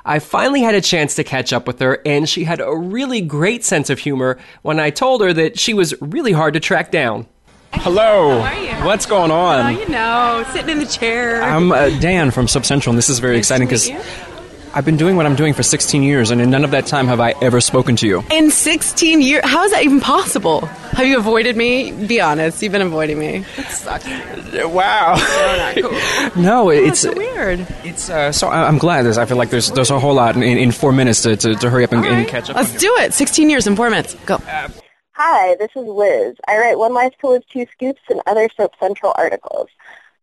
[0.07, 3.19] I finally had a chance to catch up with her, and she had a really
[3.19, 6.91] great sense of humor when I told her that she was really hard to track
[6.91, 7.27] down.
[7.73, 8.39] Hello.
[8.39, 8.85] How are you?
[8.85, 9.75] What's going on?
[9.75, 11.43] Oh, you know, sitting in the chair.
[11.43, 13.99] I'm uh, Dan from Soap Central, and this is very Nice exciting because you.
[14.73, 17.07] I've been doing what I'm doing for 16 years, and in none of that time
[17.07, 18.23] have I ever spoken to you.
[18.31, 19.41] in 16 years.
[19.45, 20.61] How is that even possible?
[20.65, 21.91] Have you avoided me?
[21.91, 22.61] Be honest.
[22.61, 23.39] You've been avoiding me.
[23.55, 24.07] That sucks.
[24.67, 25.15] Wow.
[25.17, 26.41] So cool.
[26.43, 27.67] No, Oh, it's so weird.
[27.83, 29.03] It's uh, so I- I'm glad.
[29.03, 31.55] There's, I feel like there's there's a whole lot in, in four minutes to, to,
[31.55, 32.55] to hurry up and, and catch up.
[32.55, 33.13] Let's do it.
[33.13, 34.15] 16 years in four minutes.
[34.25, 34.37] Go.
[35.13, 36.35] Hi, this is Liz.
[36.47, 39.67] I write One Life to Live Two Scoops and other Soap Central articles.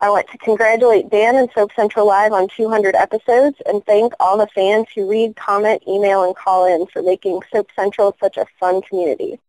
[0.04, 4.36] I want to congratulate Dan and Soap Central Live on 200 episodes and thank all
[4.36, 8.44] the fans who read, comment, email, and call in for making Soap Central such a
[8.60, 9.40] fun community.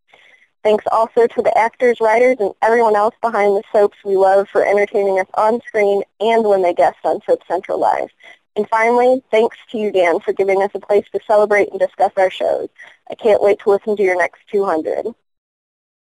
[0.63, 4.65] Thanks also to the actors, writers, and everyone else behind the soaps we love for
[4.65, 8.07] entertaining us on screen and when they guest on Soap Central Live.
[8.55, 12.13] And finally, thanks to you, Dan, for giving us a place to celebrate and discuss
[12.15, 12.69] our shows.
[13.11, 15.07] I can't wait to listen to your next 200.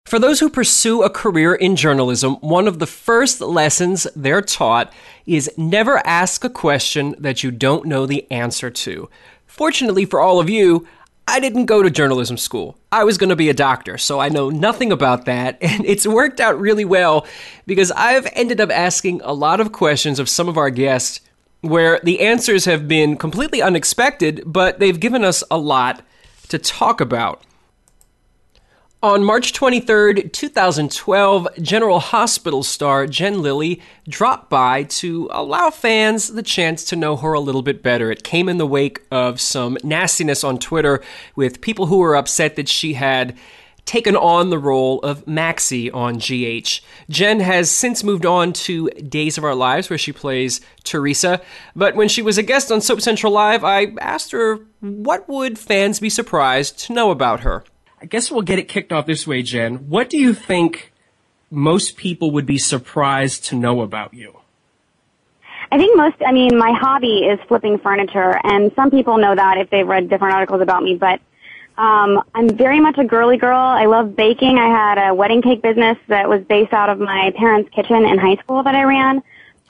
[0.06, 4.92] For those who pursue a career in journalism, one of the first lessons they're taught
[5.24, 9.08] is never ask a question that you don't know the answer to.
[9.46, 10.86] Fortunately for all of you,
[11.26, 12.76] I didn't go to journalism school.
[12.92, 16.06] I was going to be a doctor, so I know nothing about that, and it's
[16.06, 17.26] worked out really well
[17.66, 21.22] because I've ended up asking a lot of questions of some of our guests
[21.62, 26.04] where the answers have been completely unexpected, but they've given us a lot
[26.48, 27.42] to talk about.
[29.04, 36.42] On March 23, 2012, General Hospital star Jen Lilly dropped by to allow fans the
[36.42, 38.10] chance to know her a little bit better.
[38.10, 41.02] It came in the wake of some nastiness on Twitter
[41.36, 43.36] with people who were upset that she had
[43.84, 46.80] taken on the role of Maxie on GH.
[47.10, 51.42] Jen has since moved on to Days of Our Lives, where she plays Teresa.
[51.76, 55.58] But when she was a guest on Soap Central Live, I asked her what would
[55.58, 57.64] fans be surprised to know about her.
[58.04, 59.88] I guess we'll get it kicked off this way, Jen.
[59.88, 60.92] What do you think
[61.50, 64.40] most people would be surprised to know about you?
[65.72, 69.56] I think most, I mean, my hobby is flipping furniture, and some people know that
[69.56, 71.18] if they've read different articles about me, but
[71.78, 73.56] um, I'm very much a girly girl.
[73.58, 74.58] I love baking.
[74.58, 78.18] I had a wedding cake business that was based out of my parents' kitchen in
[78.18, 79.22] high school that I ran.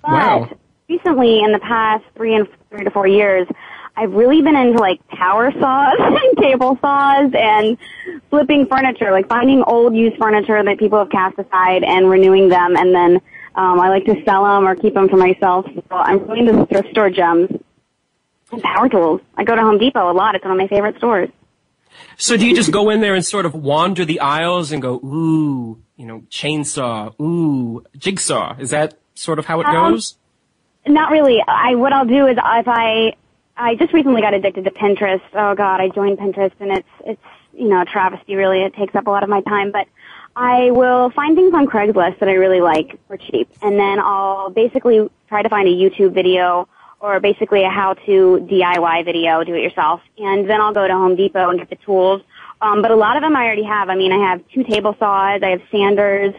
[0.02, 0.50] But Wow.
[0.88, 3.46] recently, in the past three and three to four years,
[3.96, 7.78] I've really been into like power saws and table saws and
[8.30, 12.76] flipping furniture, like finding old used furniture that people have cast aside and renewing them,
[12.76, 13.20] and then
[13.54, 15.66] um, I like to sell them or keep them for myself.
[15.66, 17.50] So I'm really into thrift store gems
[18.50, 19.20] and power tools.
[19.36, 20.34] I go to Home Depot a lot.
[20.34, 21.28] It's one of my favorite stores.
[22.16, 24.94] So do you just go in there and sort of wander the aisles and go,
[24.96, 28.56] ooh, you know, chainsaw, ooh, jigsaw?
[28.58, 30.16] Is that sort of how it Um, goes?
[30.86, 31.42] Not really.
[31.46, 33.14] I what I'll do is if I
[33.56, 35.22] I just recently got addicted to Pinterest.
[35.32, 38.34] Oh God, I joined Pinterest and it's it's you know a travesty.
[38.34, 39.70] Really, it takes up a lot of my time.
[39.70, 39.86] But
[40.34, 44.50] I will find things on Craigslist that I really like for cheap, and then I'll
[44.50, 46.68] basically try to find a YouTube video
[47.00, 51.16] or basically a how-to DIY video, do it yourself, and then I'll go to Home
[51.16, 52.22] Depot and get the tools.
[52.62, 53.90] Um, but a lot of them I already have.
[53.90, 56.34] I mean, I have two table saws, I have sanders,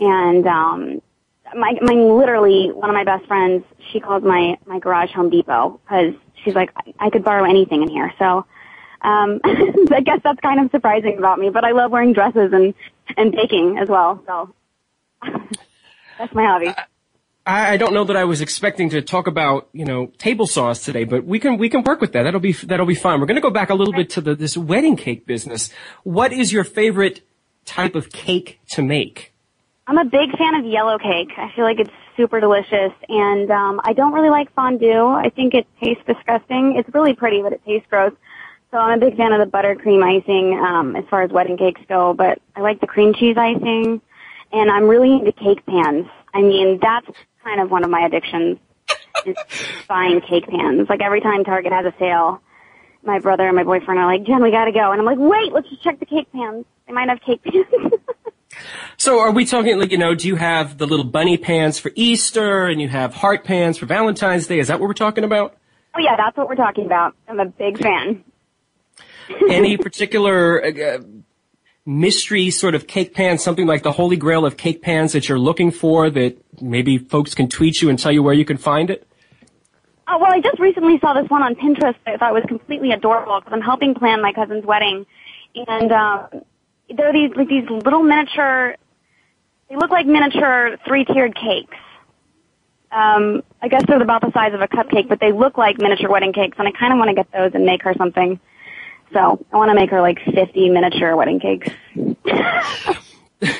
[0.00, 1.02] and um,
[1.54, 5.80] my my literally one of my best friends she calls my my garage home depot
[5.84, 6.14] because
[6.44, 8.44] she's like I, could borrow anything in here so
[9.02, 12.74] um i guess that's kind of surprising about me but i love wearing dresses and
[13.16, 14.54] and baking as well so
[16.18, 16.74] that's my hobby
[17.46, 20.82] I, I don't know that I was expecting to talk about, you know, table saws
[20.82, 22.24] today, but we can we can work with that.
[22.24, 23.20] That'll be that'll be fine.
[23.20, 25.70] We're going to go back a little bit to the this wedding cake business.
[26.04, 27.22] What is your favorite
[27.64, 29.32] type of cake to make?
[29.88, 33.80] i'm a big fan of yellow cake i feel like it's super delicious and um
[33.84, 35.06] i don't really like fondue.
[35.06, 36.74] I think it tastes disgusting.
[36.76, 38.12] It's really pretty but it tastes gross.
[38.72, 41.80] So i'm a big fan of the buttercream icing um as far as wedding cakes
[41.88, 44.02] go but i like the cream cheese icing
[44.52, 46.06] and i'm really into cake pans.
[46.34, 47.08] I mean that's
[47.44, 48.58] kind of one of my addictions
[49.24, 49.36] is
[49.88, 50.88] buying cake pans.
[50.88, 52.42] Like every time target has a sale
[53.04, 54.90] my brother and my boyfriend are like jen we gotta go.
[54.90, 56.64] And i'm like wait let's just check the cake pans.
[56.88, 57.66] They might have cake pans
[58.96, 61.92] So are we talking like, you know, do you have the little bunny pans for
[61.94, 64.58] Easter and you have heart pans for Valentine's Day?
[64.58, 65.58] Is that what we're talking about?
[65.98, 68.22] oh yeah that's what we're talking about i'm a big fan
[69.50, 70.98] Any particular uh,
[71.84, 75.38] mystery sort of cake pan, something like the holy grail of cake pans that you're
[75.38, 78.88] looking for that maybe folks can tweet you and tell you where you can find
[78.88, 79.06] it?
[80.08, 82.92] Oh, well, I just recently saw this one on Pinterest that I thought was completely
[82.92, 85.04] adorable because I'm helping plan my cousin's wedding.
[85.54, 86.28] And, um,
[86.94, 88.76] there are these, like these little miniature,
[89.68, 91.76] they look like miniature three-tiered cakes.
[92.90, 96.10] Um, I guess they're about the size of a cupcake, but they look like miniature
[96.10, 98.40] wedding cakes, and I kind of want to get those and make her something.
[99.12, 101.68] So I want to make her like 50 miniature wedding cakes.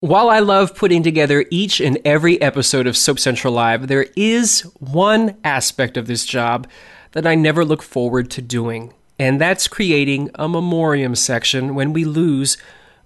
[0.00, 4.60] While I love putting together each and every episode of Soap Central Live, there is
[4.78, 6.68] one aspect of this job
[7.12, 12.04] that I never look forward to doing, and that's creating a memoriam section when we
[12.04, 12.56] lose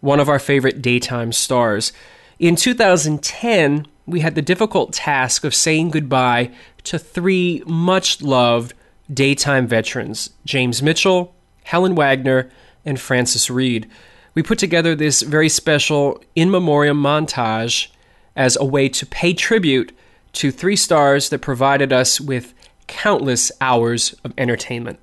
[0.01, 1.93] one of our favorite daytime stars.
[2.39, 6.51] In 2010, we had the difficult task of saying goodbye
[6.85, 8.75] to three much loved
[9.13, 11.35] daytime veterans James Mitchell,
[11.65, 12.51] Helen Wagner,
[12.85, 13.89] and Frances Reid.
[14.35, 17.89] We put together this very special in memoriam montage
[18.37, 19.93] as a way to pay tribute
[20.33, 22.55] to three stars that provided us with
[22.87, 25.01] countless hours of entertainment.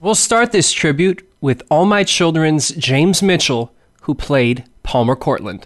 [0.00, 3.72] We'll start this tribute with All My Children's James Mitchell,
[4.02, 5.64] who played Palmer Cortlandt.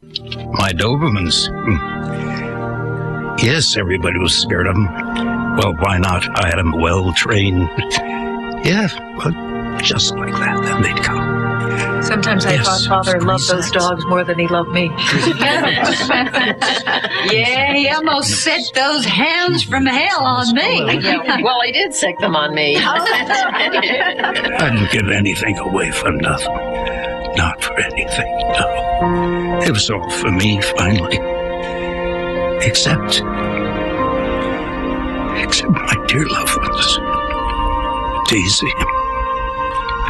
[0.00, 1.48] My Dobermans.
[1.50, 3.36] Hmm.
[3.44, 4.84] Yes, everybody was scared of them.
[5.56, 6.28] Well, why not?
[6.38, 7.68] I had them well trained.
[8.64, 11.47] Yeah, well, just like that, then they'd come.
[12.02, 14.84] Sometimes I Yes, thought Father loved those dogs more than he loved me.
[17.30, 20.80] yeah, he almost set those hounds from hell on me.
[20.80, 22.76] Oh, well, he did set them on me.
[22.80, 26.54] I didn't give anything away for nothing.
[27.36, 29.60] Not for anything, no.
[29.62, 31.18] It was all for me, finally.
[32.66, 33.22] Except.
[35.44, 36.98] Except my dear loved ones.
[38.28, 38.97] Daisy.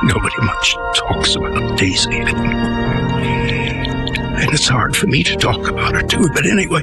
[0.04, 2.20] Nobody much talks about Daisy.
[4.40, 6.28] And it's hard for me to talk about her, too.
[6.32, 6.82] But anyway.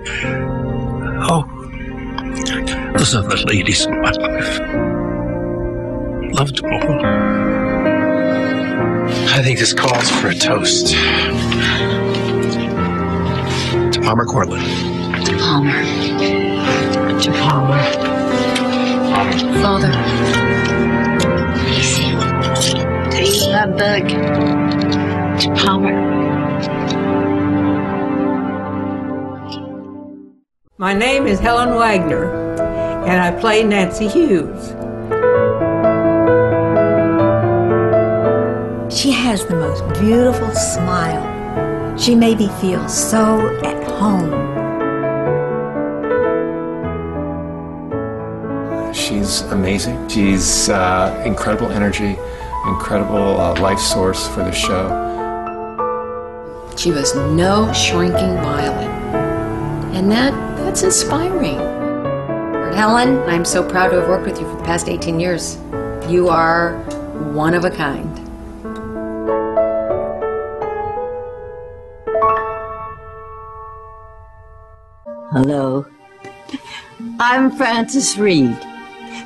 [1.27, 1.45] Oh.
[2.97, 4.59] Those other ladies in my life.
[6.33, 7.05] Loved them all.
[9.29, 10.87] I think this calls for a toast.
[13.93, 15.25] To Palmer Cortlandt.
[15.25, 15.83] To Palmer.
[17.21, 17.81] To Palmer.
[19.61, 20.44] Father.
[23.55, 24.09] To Eli Bug.
[25.39, 25.95] To Palmer.
[30.77, 32.25] My name is Helen Wagner,
[33.05, 34.73] and I play Nancy Hughes.
[38.93, 41.97] She has the most beautiful smile.
[41.97, 44.33] She made me feel so at home.
[48.93, 50.09] She's amazing.
[50.09, 52.17] She's uh, incredible energy,
[52.67, 55.03] incredible uh, life source for the show.
[56.77, 58.89] She was no shrinking violet.
[59.95, 61.57] And that that's inspiring.
[62.75, 65.57] Helen, I'm so proud to have worked with you for the past 18 years.
[66.09, 66.77] You are
[67.31, 68.19] one of a kind.
[75.31, 75.85] Hello.
[77.19, 78.57] I'm Frances Reid,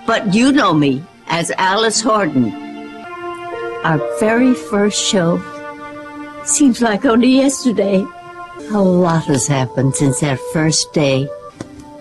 [0.05, 2.68] but you know me as Alice Horton.
[3.83, 5.41] Our very first show
[6.43, 8.05] seems like only yesterday.
[8.71, 11.29] A lot has happened since that first day.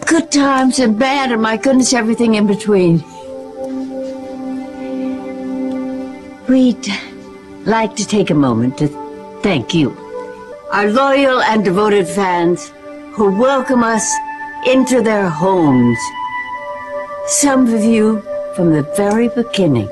[0.05, 3.05] Good times and bad, and my goodness, everything in between.
[6.49, 6.89] We'd
[7.65, 8.89] like to take a moment to
[9.43, 9.91] thank you,
[10.73, 12.73] our loyal and devoted fans
[13.13, 14.13] who welcome us
[14.67, 15.99] into their homes.
[17.27, 18.21] Some of you
[18.57, 19.89] from the very beginning.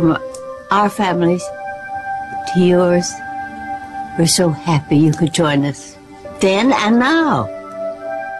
[0.00, 0.16] From
[0.70, 1.44] our families
[2.54, 3.12] to yours.
[4.18, 5.94] We're so happy you could join us.
[6.40, 7.44] Then and now.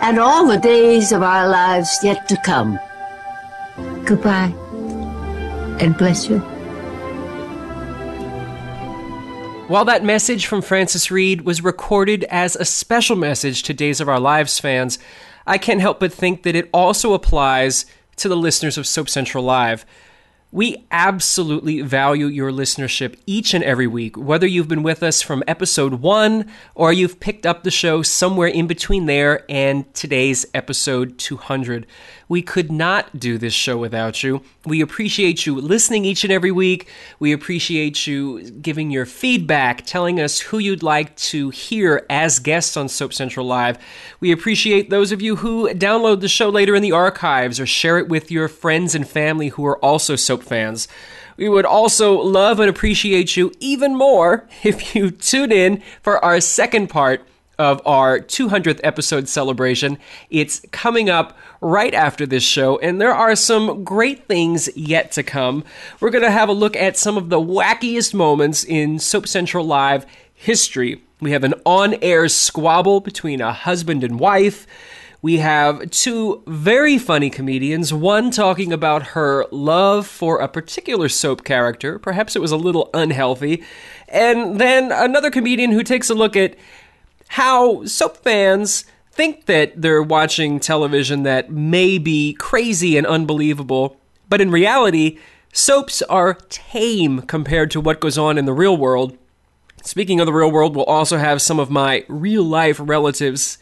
[0.00, 2.78] And all the days of our lives yet to come.
[4.06, 4.54] Goodbye.
[5.80, 6.38] And bless you.
[9.68, 14.08] While that message from Frances Reid was recorded as a special message to Days of
[14.08, 14.98] Our Lives fans,
[15.46, 17.84] I can't help but think that it also applies
[18.16, 19.84] to the listeners of Soap Central Live.
[20.53, 25.44] We absolutely value your listenership each and every week, whether you've been with us from
[25.46, 31.18] episode one or you've picked up the show somewhere in between there and today's episode
[31.18, 31.86] 200.
[32.28, 34.42] We could not do this show without you.
[34.64, 36.88] We appreciate you listening each and every week.
[37.18, 42.76] We appreciate you giving your feedback, telling us who you'd like to hear as guests
[42.76, 43.78] on Soap Central Live.
[44.20, 47.98] We appreciate those of you who download the show later in the archives or share
[47.98, 50.88] it with your friends and family who are also soap fans.
[51.36, 56.41] We would also love and appreciate you even more if you tune in for our
[56.41, 57.26] second part
[57.61, 59.99] of our 200th episode celebration.
[60.30, 65.22] It's coming up right after this show, and there are some great things yet to
[65.22, 65.64] come.
[66.01, 69.66] We're going to have a look at some of the wackiest moments in Soap Central
[69.66, 71.03] Live history.
[71.20, 74.66] We have an on air squabble between a husband and wife.
[75.23, 81.45] We have two very funny comedians, one talking about her love for a particular soap
[81.45, 83.62] character, perhaps it was a little unhealthy,
[84.09, 86.57] and then another comedian who takes a look at
[87.29, 93.99] how soap fans think that they're watching television that may be crazy and unbelievable,
[94.31, 95.18] but in reality,
[95.53, 99.18] soaps are tame compared to what goes on in the real world.
[99.83, 103.59] Speaking of the real world, we'll also have some of my real life relatives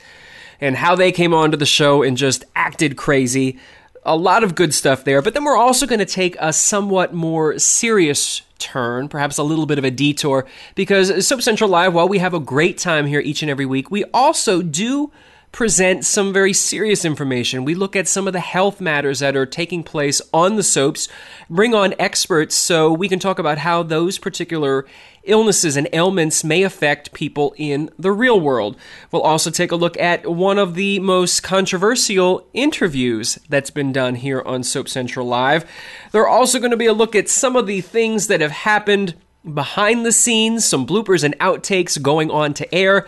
[0.61, 3.59] and how they came onto the show and just acted crazy.
[4.05, 7.13] A lot of good stuff there, but then we're also going to take a somewhat
[7.13, 12.09] more serious turn, perhaps a little bit of a detour, because Soap Central Live, while
[12.09, 15.13] we have a great time here each and every week, we also do
[15.53, 17.65] present some very serious information.
[17.65, 21.09] We look at some of the health matters that are taking place on the soaps,
[21.49, 24.87] bring on experts so we can talk about how those particular
[25.25, 28.77] illnesses and ailments may affect people in the real world.
[29.11, 34.17] We'll also take a look at one of the most controversial interviews that's been done
[34.17, 35.71] here on Soap Central Live.
[36.13, 38.51] There are also going to be a look at some of the things that have
[38.51, 39.15] happened
[39.55, 43.07] behind the scenes, some bloopers and outtakes going on to air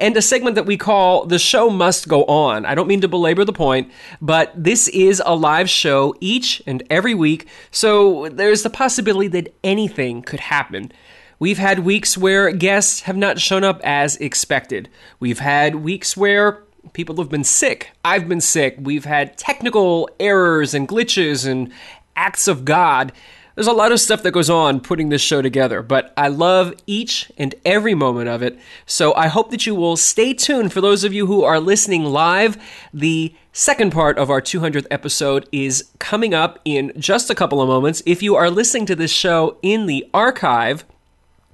[0.00, 2.64] and a segment that we call The Show Must Go On.
[2.64, 6.82] I don't mean to belabor the point, but this is a live show each and
[6.90, 10.90] every week, so there's the possibility that anything could happen.
[11.38, 14.88] We've had weeks where guests have not shown up as expected.
[15.20, 17.90] We've had weeks where people have been sick.
[18.04, 18.76] I've been sick.
[18.80, 21.72] We've had technical errors and glitches and
[22.16, 23.12] acts of God.
[23.60, 26.72] There's a lot of stuff that goes on putting this show together, but I love
[26.86, 28.58] each and every moment of it.
[28.86, 32.04] So I hope that you will stay tuned for those of you who are listening
[32.04, 32.56] live.
[32.94, 37.68] The second part of our 200th episode is coming up in just a couple of
[37.68, 38.02] moments.
[38.06, 40.86] If you are listening to this show in the archive,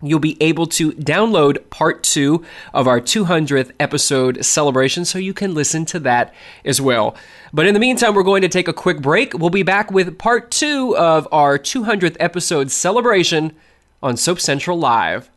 [0.03, 2.45] You'll be able to download part two
[2.75, 6.35] of our 200th episode celebration so you can listen to that
[6.67, 7.17] as well.
[7.53, 9.33] But in the meantime, we're going to take a quick break.
[9.33, 13.57] We'll be back with part two of our 200th episode celebration
[14.03, 15.31] on Soap Central Live.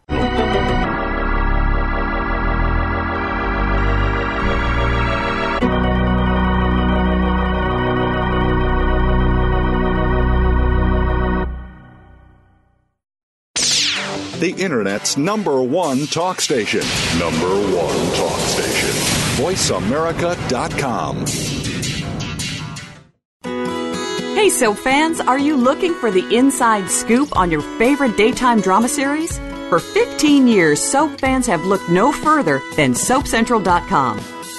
[14.39, 16.81] The Internet's number one talk station.
[17.19, 18.89] Number one talk station.
[19.43, 21.25] VoiceAmerica.com.
[24.35, 28.87] Hey, soap fans, are you looking for the inside scoop on your favorite daytime drama
[28.87, 29.37] series?
[29.69, 34.38] For 15 years, soap fans have looked no further than SoapCentral.com.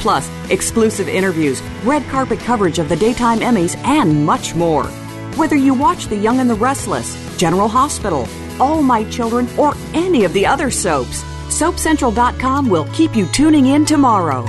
[0.00, 4.86] Plus, exclusive interviews, red carpet coverage of the daytime Emmys, and much more.
[5.36, 8.26] Whether you watch The Young and the Restless, General Hospital,
[8.58, 13.84] All My Children, or any of the other soaps, SoapCentral.com will keep you tuning in
[13.84, 14.46] tomorrow.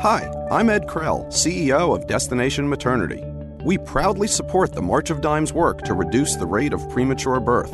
[0.00, 3.22] Hi, I'm Ed Krell, CEO of Destination Maternity.
[3.62, 7.72] We proudly support the March of Dimes work to reduce the rate of premature birth.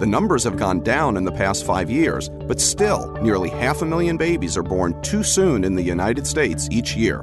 [0.00, 3.84] The numbers have gone down in the past five years, but still, nearly half a
[3.84, 7.22] million babies are born too soon in the United States each year.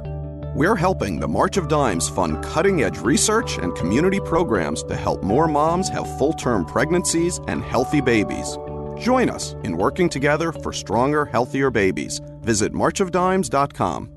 [0.53, 5.23] We're helping the March of Dimes fund cutting edge research and community programs to help
[5.23, 8.59] more moms have full term pregnancies and healthy babies.
[8.99, 12.21] Join us in working together for stronger, healthier babies.
[12.41, 14.16] Visit marchofdimes.com.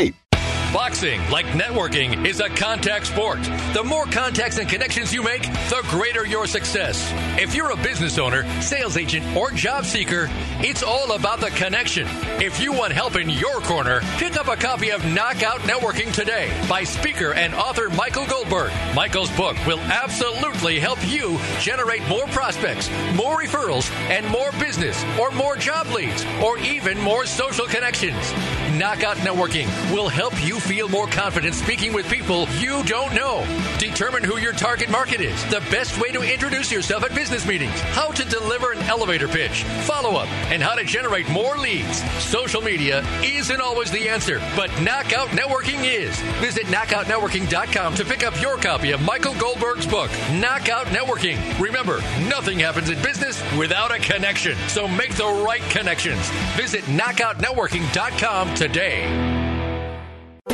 [0.73, 3.39] Boxing, like networking, is a contact sport.
[3.73, 7.11] The more contacts and connections you make, the greater your success.
[7.37, 10.29] If you're a business owner, sales agent, or job seeker,
[10.61, 12.07] it's all about the connection.
[12.39, 16.49] If you want help in your corner, pick up a copy of Knockout Networking today
[16.69, 18.71] by speaker and author Michael Goldberg.
[18.95, 25.31] Michael's book will absolutely help you generate more prospects, more referrals, and more business, or
[25.31, 28.31] more job leads, or even more social connections.
[28.77, 33.45] Knockout Networking will help you feel more confident speaking with people you don't know.
[33.79, 37.79] Determine who your target market is, the best way to introduce yourself at business meetings,
[37.91, 42.03] how to deliver an elevator pitch, follow up, and how to generate more leads.
[42.23, 46.19] Social media isn't always the answer, but Knockout Networking is.
[46.39, 51.37] Visit knockoutnetworking.com to pick up your copy of Michael Goldberg's book, Knockout Networking.
[51.59, 56.29] Remember, nothing happens in business without a connection, so make the right connections.
[56.55, 59.30] Visit knockoutnetworking.com today.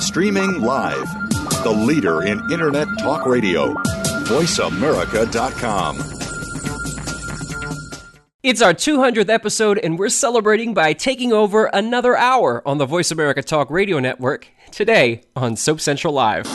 [0.00, 1.08] Streaming live,
[1.62, 3.72] the leader in Internet talk radio,
[4.24, 6.27] voiceamerica.com.
[8.48, 13.10] It's our 200th episode, and we're celebrating by taking over another hour on the Voice
[13.10, 16.46] America Talk Radio Network today on Soap Central Live.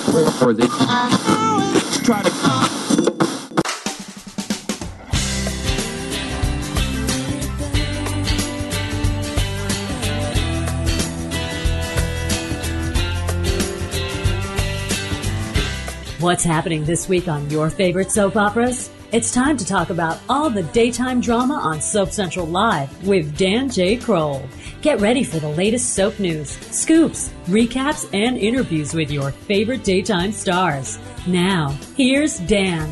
[16.19, 18.89] What's happening this week on your favorite soap operas?
[19.13, 23.69] It's time to talk about all the daytime drama on Soap Central Live with Dan
[23.69, 23.95] J.
[23.95, 24.41] Kroll.
[24.81, 30.31] Get ready for the latest soap news, scoops, recaps, and interviews with your favorite daytime
[30.31, 30.97] stars.
[31.27, 32.89] Now, here's Dan.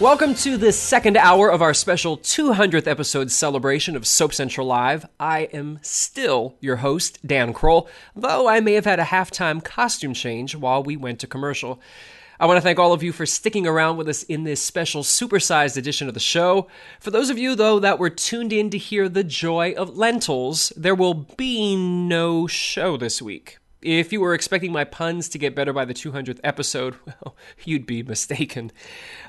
[0.00, 5.06] Welcome to the second hour of our special 200th episode celebration of Soap Central Live.
[5.20, 10.12] I am still your host, Dan Kroll, though I may have had a halftime costume
[10.12, 11.80] change while we went to commercial.
[12.40, 15.04] I want to thank all of you for sticking around with us in this special
[15.04, 16.66] supersized edition of the show.
[16.98, 20.72] For those of you, though, that were tuned in to hear the joy of lentils,
[20.76, 23.58] there will be no show this week.
[23.84, 27.84] If you were expecting my puns to get better by the 200th episode, well, you'd
[27.84, 28.72] be mistaken.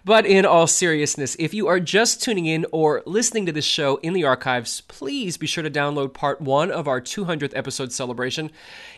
[0.06, 3.98] But in all seriousness, if you are just tuning in or listening to this show
[3.98, 8.50] in the archives, please be sure to download part one of our 200th episode celebration.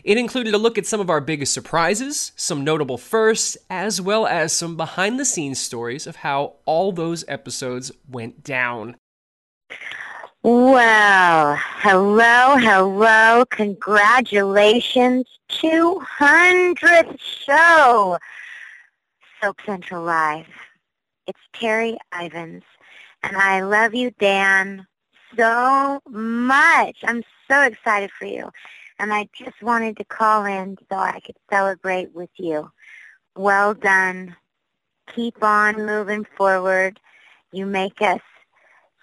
[0.04, 4.28] It included a look at some of our biggest surprises, some notable firsts, as well
[4.28, 8.96] as some behind the scenes stories of how all those episodes went down.
[10.50, 13.44] Well, hello, hello.
[13.50, 15.26] Congratulations.
[15.50, 18.18] 200th show.
[19.42, 20.48] Soap Central Live.
[21.28, 22.62] It's Terri Ivens.
[23.24, 24.88] And I love you, Dan,
[25.36, 26.96] so much.
[27.04, 28.50] I'm so excited for you.
[29.00, 32.72] And I just wanted to call in so I could celebrate with you.
[33.36, 34.34] Well done.
[35.14, 37.02] Keep on moving forward.
[37.52, 38.22] You make us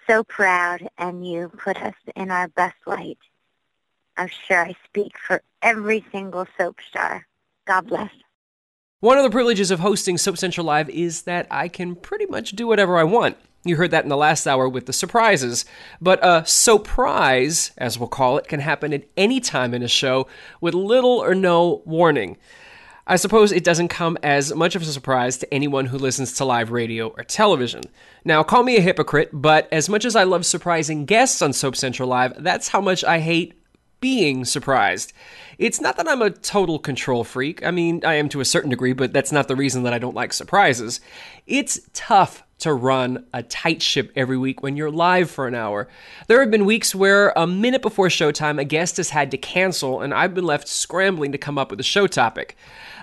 [0.07, 3.17] so proud and you put us in our best light.
[4.17, 7.27] I'm sure I speak for every single soap star.
[7.65, 8.11] God bless.
[9.01, 12.51] One of the privileges of hosting Soap Central Live is that I can pretty much
[12.51, 13.37] do whatever I want.
[13.63, 15.65] You heard that in the last hour with the surprises.
[15.99, 20.27] But a surprise, as we'll call it, can happen at any time in a show
[20.61, 22.37] with little or no warning.
[23.07, 26.45] I suppose it doesn't come as much of a surprise to anyone who listens to
[26.45, 27.83] live radio or television.
[28.23, 31.75] Now, call me a hypocrite, but as much as I love surprising guests on Soap
[31.75, 33.53] Central Live, that's how much I hate
[33.99, 35.13] being surprised.
[35.57, 37.65] It's not that I'm a total control freak.
[37.65, 39.99] I mean, I am to a certain degree, but that's not the reason that I
[39.99, 40.99] don't like surprises.
[41.47, 45.87] It's tough to run a tight ship every week when you're live for an hour.
[46.27, 50.01] There have been weeks where a minute before showtime, a guest has had to cancel,
[50.01, 52.55] and I've been left scrambling to come up with a show topic.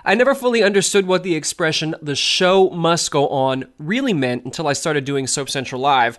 [0.05, 4.67] I never fully understood what the expression, the show must go on, really meant until
[4.67, 6.17] I started doing Soap Central Live.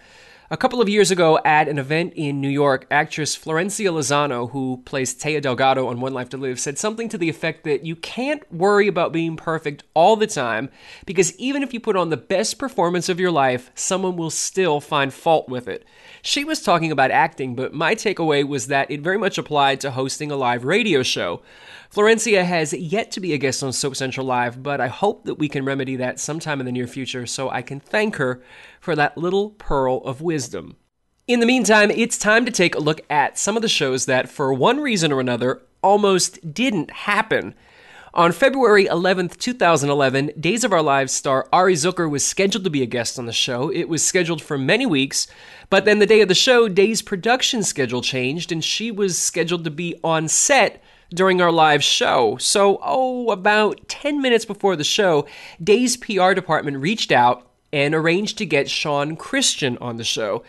[0.50, 4.82] A couple of years ago, at an event in New York, actress Florencia Lozano, who
[4.84, 7.96] plays Téa Delgado on One Life to Live, said something to the effect that you
[7.96, 10.68] can't worry about being perfect all the time
[11.06, 14.82] because even if you put on the best performance of your life, someone will still
[14.82, 15.86] find fault with it.
[16.20, 19.92] She was talking about acting, but my takeaway was that it very much applied to
[19.92, 21.40] hosting a live radio show.
[21.94, 25.36] Florencia has yet to be a guest on Soap Central Live, but I hope that
[25.36, 28.42] we can remedy that sometime in the near future so I can thank her
[28.80, 30.74] for that little pearl of wisdom.
[31.28, 34.28] In the meantime, it's time to take a look at some of the shows that,
[34.28, 37.54] for one reason or another, almost didn't happen.
[38.12, 42.82] On February 11th, 2011, Days of Our Lives star Ari Zucker was scheduled to be
[42.82, 43.70] a guest on the show.
[43.70, 45.28] It was scheduled for many weeks,
[45.70, 49.62] but then the day of the show, Day's production schedule changed, and she was scheduled
[49.62, 50.82] to be on set
[51.14, 52.36] during our live show.
[52.38, 55.26] So, oh, about 10 minutes before the show,
[55.62, 60.42] Day's PR department reached out and arranged to get Shawn Christian on the show.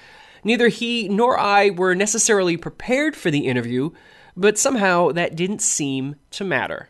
[0.43, 3.91] Neither he nor I were necessarily prepared for the interview,
[4.35, 6.89] but somehow that didn't seem to matter.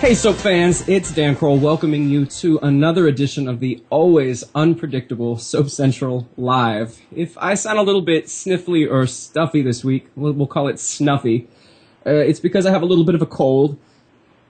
[0.00, 5.38] Hey, Soap fans, it's Dan Kroll welcoming you to another edition of the always unpredictable
[5.38, 7.00] Soap Central Live.
[7.14, 10.78] If I sound a little bit sniffly or stuffy this week, we'll, we'll call it
[10.78, 11.48] snuffy.
[12.06, 13.78] Uh, it's because I have a little bit of a cold.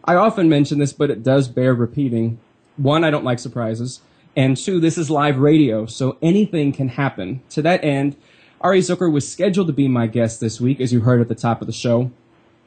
[0.04, 2.38] I often mention this, but it does bear repeating.
[2.76, 4.00] one, I don't like surprises.
[4.36, 7.42] And two, this is live radio, so anything can happen.
[7.50, 8.16] To that end,
[8.60, 11.34] Ari Zucker was scheduled to be my guest this week, as you heard at the
[11.34, 12.10] top of the show.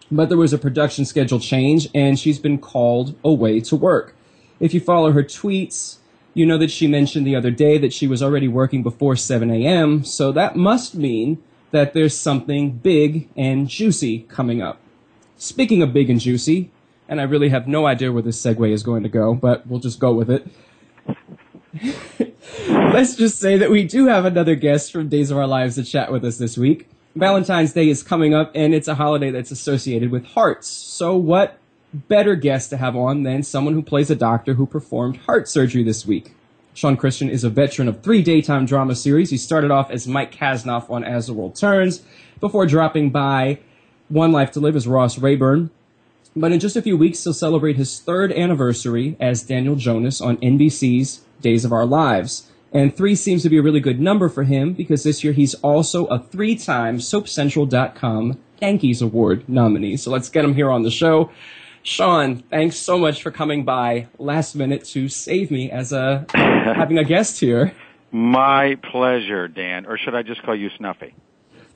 [0.09, 4.15] But there was a production schedule change, and she's been called away to work.
[4.59, 5.97] If you follow her tweets,
[6.33, 9.51] you know that she mentioned the other day that she was already working before 7
[9.51, 14.79] a.m., so that must mean that there's something big and juicy coming up.
[15.37, 16.71] Speaking of big and juicy,
[17.09, 19.79] and I really have no idea where this segue is going to go, but we'll
[19.79, 20.47] just go with it.
[22.67, 25.83] Let's just say that we do have another guest from Days of Our Lives to
[25.83, 26.89] chat with us this week.
[27.15, 30.67] Valentine's Day is coming up, and it's a holiday that's associated with hearts.
[30.67, 31.59] So, what
[31.93, 35.83] better guest to have on than someone who plays a doctor who performed heart surgery
[35.83, 36.33] this week?
[36.77, 39.31] Shawn Christian is a veteran of three daytime drama series.
[39.31, 42.03] He started off as Mike Kasnoff on As the World Turns
[42.39, 43.57] before dropping by
[44.09, 45.71] One Life to Live as Ross Rayburn.
[46.35, 50.37] But in just a few weeks, he'll celebrate his third anniversary as Daniel Jonas on
[50.37, 52.51] NBC's Days of Our Lives.
[52.71, 55.55] And three seems to be a really good number for him because this year he's
[55.55, 59.97] also a three time SoapCentral.com Yankees Award nominee.
[59.97, 61.31] So let's get him here on the show.
[61.91, 66.97] Shawn, thanks so much for coming by last minute to save me as a having
[66.97, 67.73] a guest here.
[68.11, 69.85] My pleasure, Dan.
[69.85, 71.15] Or should I just call you Snuffy?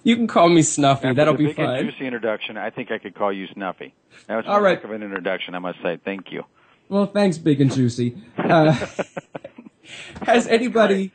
[0.04, 1.08] You can call me Snuffy.
[1.08, 1.86] After That'll the be big fun.
[1.86, 2.58] juicy introduction.
[2.58, 3.94] I think I could call you Snuffy.
[4.28, 4.84] That was All right.
[4.84, 5.98] of an introduction, I must say.
[6.04, 6.44] Thank you.
[6.90, 8.18] Well, thanks, Big and Juicy.
[8.38, 8.74] Uh,
[10.24, 11.14] has anybody?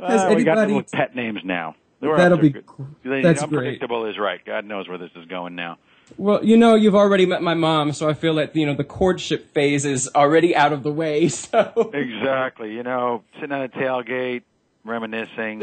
[0.00, 0.74] Has Uh, we got anybody?
[0.74, 1.76] little pet names now.
[2.00, 2.64] That'll be good-
[3.04, 4.44] The that's unpredictable is right.
[4.44, 5.78] God knows where this is going now.
[6.16, 8.84] Well, you know, you've already met my mom, so I feel that you know the
[8.84, 11.28] courtship phase is already out of the way.
[11.52, 12.74] So Exactly.
[12.74, 14.42] You know, sitting on a tailgate,
[14.84, 15.62] reminiscing.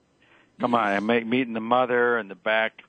[0.60, 2.82] Come on, I'm meeting the mother in the back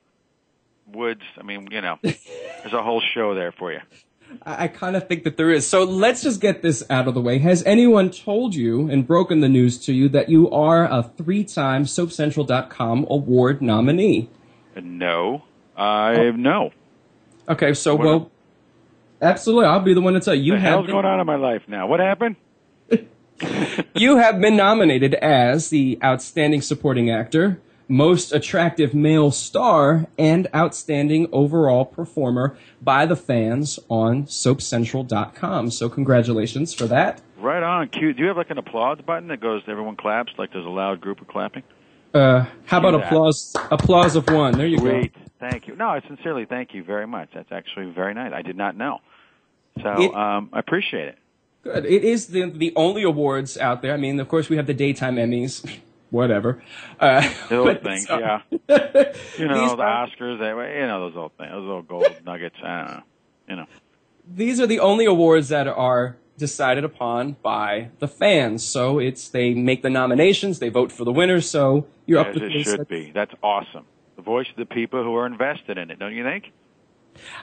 [0.91, 1.21] woods.
[1.37, 3.79] I mean, you know, there's a whole show there for you.
[4.45, 5.67] I, I kind of think that there is.
[5.67, 7.39] So let's just get this out of the way.
[7.39, 11.85] Has anyone told you and broken the news to you that you are a three-time
[11.85, 14.29] SoapCentral.com award nominee?
[14.75, 15.43] No,
[15.77, 16.31] I oh.
[16.31, 16.71] no.
[17.49, 18.31] Okay, so What- well,
[19.21, 20.53] absolutely, I'll be the one to tell you.
[20.53, 21.87] The have hell's going on in my life now?
[21.87, 22.35] What happened?
[23.95, 31.27] you have been nominated as the Outstanding Supporting Actor, Most Attractive Male Star, and Outstanding
[31.31, 35.71] Overall Performer by the fans on SoapCentral.com.
[35.71, 37.21] So congratulations for that.
[37.37, 37.89] Right on.
[37.89, 38.15] Cute.
[38.15, 39.63] Do you have like an applause button that goes?
[39.67, 41.63] Everyone claps like there's a loud group of clapping.
[42.13, 43.53] Uh, how about applause?
[43.71, 44.57] Applause of one.
[44.57, 45.13] There you Great.
[45.13, 45.19] go.
[45.49, 45.75] Thank you.
[45.75, 47.29] No, I sincerely thank you very much.
[47.33, 48.31] That's actually very nice.
[48.33, 48.99] I did not know.
[49.81, 51.17] So It- um, I appreciate it.
[51.63, 51.85] Good.
[51.85, 53.93] It is the the only awards out there.
[53.93, 55.65] I mean, of course, we have the daytime Emmys,
[56.09, 56.61] whatever.
[56.99, 58.41] Uh, Those but things, so- yeah.
[59.37, 62.07] You know, These the are- Oscars, they, you know, those old things, those old gold
[62.25, 62.55] nuggets.
[62.63, 63.03] I don't know.
[63.49, 63.65] You know.
[64.27, 68.63] these are the only awards that are decided upon by the fans.
[68.65, 71.49] So it's they make the nominations, they vote for the winners.
[71.49, 73.11] So you're up to it should be.
[73.11, 73.85] That's awesome.
[74.15, 76.51] The voice of the people who are invested in it, don't you think?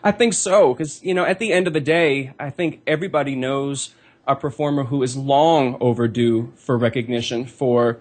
[0.03, 3.35] I think so because you know at the end of the day, I think everybody
[3.37, 3.95] knows
[4.27, 8.01] a performer who is long overdue for recognition for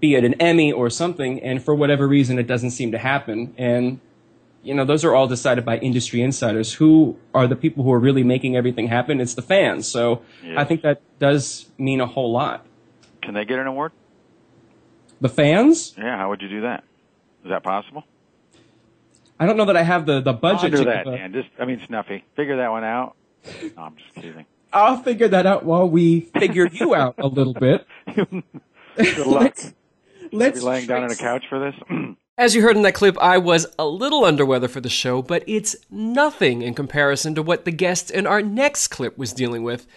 [0.00, 3.54] be it an Emmy or something, and for whatever reason it doesn't seem to happen.
[3.58, 4.00] And
[4.62, 6.74] you know those are all decided by industry insiders.
[6.74, 9.20] Who are the people who are really making everything happen?
[9.20, 9.86] It's the fans.
[9.88, 10.22] So
[10.56, 12.66] I think that does mean a whole lot.
[13.22, 13.92] Can they get an award?
[15.20, 15.94] The fans?
[15.98, 16.16] Yeah.
[16.16, 16.84] How would you do that?
[17.44, 18.04] Is that possible?
[19.40, 20.72] I don't know that I have the the budget.
[20.72, 21.32] Ponder to that, give Dan.
[21.32, 22.24] Just, I mean, Snuffy.
[22.34, 23.14] Figure that one out.
[23.76, 24.46] No, I'm just kidding.
[24.72, 27.86] I'll figure that out while we figure you out a little bit.
[28.14, 28.42] Good
[29.26, 29.56] luck.
[30.32, 31.74] let's be laying down on a couch for this.
[32.38, 35.22] As you heard in that clip, I was a little under weather for the show,
[35.22, 39.64] but it's nothing in comparison to what the guest in our next clip was dealing
[39.64, 39.88] with.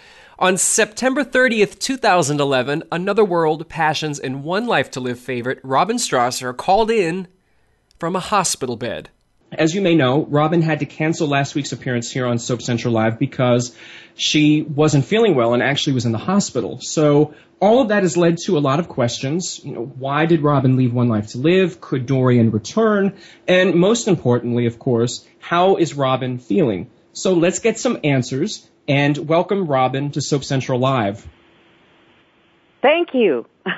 [0.41, 6.57] On September 30th, 2011, Another World, Passions, and One Life to Live favorite Robin Strasser
[6.57, 7.27] called in
[7.99, 9.11] from a hospital bed.
[9.51, 12.91] As you may know, Robin had to cancel last week's appearance here on Soap Central
[12.91, 13.77] Live because
[14.15, 16.79] she wasn't feeling well and actually was in the hospital.
[16.81, 19.63] So all of that has led to a lot of questions.
[19.63, 21.79] You know, why did Robin leave One Life to Live?
[21.79, 23.19] Could Dorian return?
[23.47, 26.89] And most importantly, of course, how is Robin feeling?
[27.13, 31.27] So let's get some answers and welcome Robin to Soap Central Live.
[32.81, 33.45] Thank you.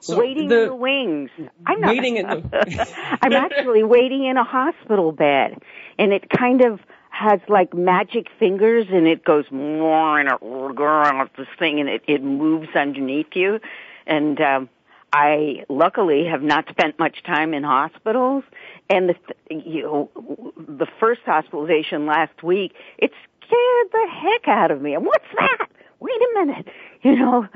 [0.00, 1.30] So waiting the- in the wings.
[1.64, 1.90] I'm not.
[1.90, 5.62] Waiting in the- I'm actually waiting in a hospital bed,
[5.96, 6.80] and it kind of
[7.10, 12.20] has like magic fingers, and it goes more and it this thing, and it it
[12.24, 13.60] moves underneath you,
[14.06, 14.40] and.
[14.40, 14.68] um
[15.12, 18.44] I luckily have not spent much time in hospitals,
[18.88, 19.16] and the
[19.50, 23.10] you know, the first hospitalization last week it
[23.50, 24.94] scared the heck out of me.
[24.94, 25.68] And what's that?
[26.00, 26.68] wait a minute,
[27.02, 27.46] you know.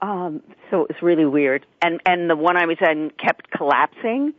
[0.00, 1.64] Um, so it was really weird.
[1.80, 4.34] And and the one I was in kept collapsing.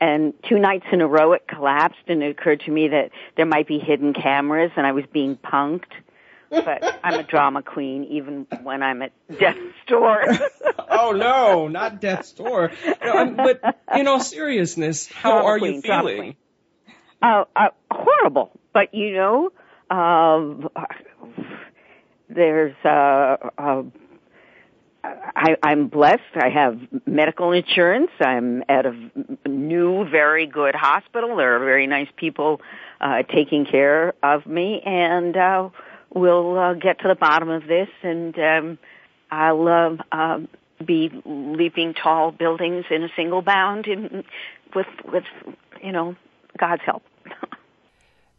[0.00, 3.46] And two nights in a row it collapsed, and it occurred to me that there
[3.46, 5.90] might be hidden cameras, and I was being punked.
[6.50, 9.10] But I'm a drama queen, even when I'm at
[9.40, 9.58] death's
[9.88, 10.22] door.
[10.88, 12.70] oh no, not death's door.
[13.04, 13.60] No, but
[13.92, 16.36] in all seriousness, how Drama are queen, you feeling?
[17.20, 18.52] Uh, uh, horrible.
[18.72, 19.50] But you know,
[19.90, 20.68] um,
[22.28, 23.82] there's uh, uh,
[25.04, 26.22] I, I'm blessed.
[26.34, 28.10] I have medical insurance.
[28.20, 28.94] I'm at a
[29.46, 31.36] new, very good hospital.
[31.36, 32.60] There are very nice people
[33.00, 35.70] uh, taking care of me, and uh,
[36.14, 37.88] we'll uh, get to the bottom of this.
[38.02, 38.78] And um,
[39.30, 40.40] I'll uh, uh,
[40.84, 44.24] be leaping tall buildings in a single bound, in,
[44.74, 45.24] with with
[45.82, 46.16] you know
[46.58, 47.02] God's help.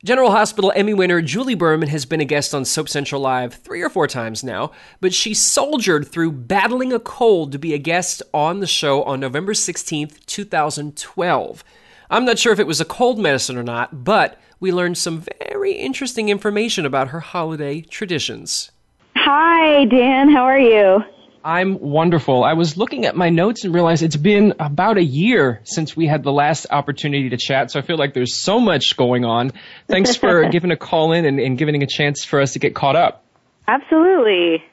[0.01, 3.81] General Hospital Emmy winner Julie Berman has been a guest on Soap Central Live three
[3.81, 4.71] or four times now,
[5.01, 9.19] but she soldiered through battling a cold to be a guest on the show on
[9.19, 11.65] November 16th, 2012.
[12.09, 15.25] I'm not sure if it was a cold medicine or not, but we learned some
[15.49, 18.71] very interesting information about her holiday traditions.
[19.17, 20.29] Hi, Dan.
[20.29, 21.03] How are you?
[21.43, 22.43] I'm wonderful.
[22.43, 26.05] I was looking at my notes and realized it's been about a year since we
[26.05, 29.51] had the last opportunity to chat, so I feel like there's so much going on.
[29.87, 32.75] Thanks for giving a call in and, and giving a chance for us to get
[32.75, 33.23] caught up.
[33.67, 34.63] Absolutely.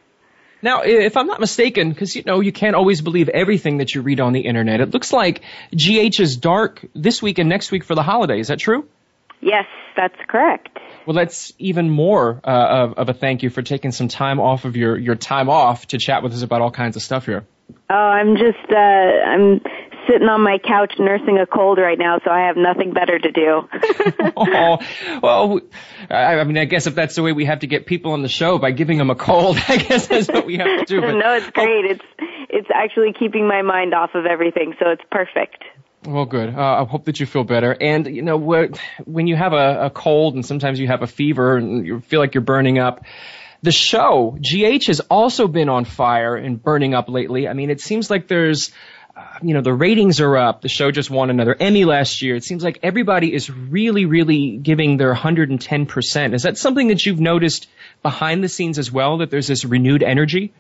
[0.63, 4.03] Now, if I'm not mistaken, because you know you can't always believe everything that you
[4.03, 7.85] read on the internet, it looks like GH is dark this week and next week
[7.85, 8.41] for the holiday.
[8.41, 8.89] Is that true?
[9.41, 9.67] Yes,
[9.97, 10.79] that's correct.
[11.07, 14.65] Well, that's even more uh, of, of a thank you for taking some time off
[14.65, 17.47] of your, your time off to chat with us about all kinds of stuff here.
[17.89, 19.61] Oh, I'm just uh I'm
[20.09, 23.31] sitting on my couch nursing a cold right now, so I have nothing better to
[23.31, 23.69] do.
[24.37, 24.79] oh,
[25.23, 25.61] well,
[26.11, 28.23] I, I mean, I guess if that's the way we have to get people on
[28.23, 31.01] the show by giving them a cold, I guess that's what we have to do.
[31.01, 31.85] But no, it's great.
[31.85, 32.05] It's
[32.49, 35.65] it's actually keeping my mind off of everything, so it's perfect.
[36.07, 36.55] Well, good.
[36.55, 37.77] Uh, I hope that you feel better.
[37.79, 41.57] And you know, when you have a, a cold and sometimes you have a fever
[41.57, 43.05] and you feel like you're burning up,
[43.63, 47.49] the show GH has also been on fire and burning up lately.
[47.49, 48.71] I mean, it seems like there's,
[49.17, 50.61] uh, you know, the ratings are up.
[50.61, 52.37] The show just won another Emmy last year.
[52.37, 56.35] It seems like everybody is really, really giving their 110 percent.
[56.35, 57.69] Is that something that you've noticed
[58.03, 59.19] behind the scenes as well?
[59.19, 60.53] That there's this renewed energy.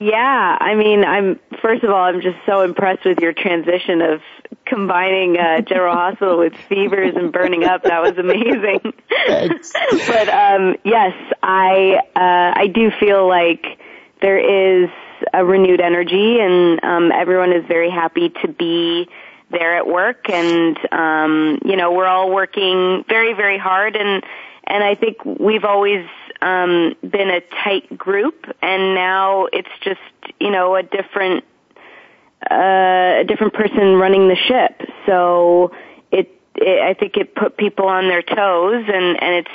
[0.00, 4.20] Yeah, I mean, I'm first of all, I'm just so impressed with your transition of
[4.66, 7.84] combining uh, General Hospital with fevers and burning up.
[7.84, 8.80] That was amazing.
[10.08, 11.12] but um, yes,
[11.42, 13.64] I uh, I do feel like
[14.20, 14.90] there is
[15.32, 19.08] a renewed energy, and um, everyone is very happy to be
[19.50, 24.24] there at work, and um, you know, we're all working very, very hard, and
[24.66, 26.06] and I think we've always
[26.42, 30.00] um, been a tight group, and now it's just
[30.40, 31.44] you know a different
[32.50, 34.88] uh, a different person running the ship.
[35.06, 35.72] So
[36.10, 39.50] it, it I think it put people on their toes, and and it's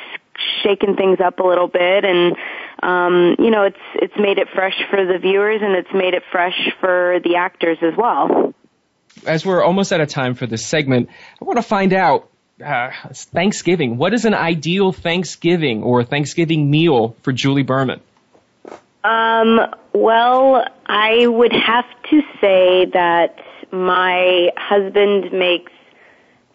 [0.64, 2.35] shaken things up a little bit, and
[2.81, 6.23] um, you know it's it's made it fresh for the viewers, and it's made it
[6.31, 8.53] fresh for the actors as well.
[9.26, 11.10] As we're almost out of time for this segment,
[11.41, 12.30] I want to find out
[12.64, 13.98] uh, Thanksgiving.
[13.98, 18.02] What is an ideal Thanksgiving or Thanksgiving meal for Julie Berman?
[19.03, 19.60] Um,
[19.94, 23.38] well, I would have to say that
[23.72, 25.72] my husband makes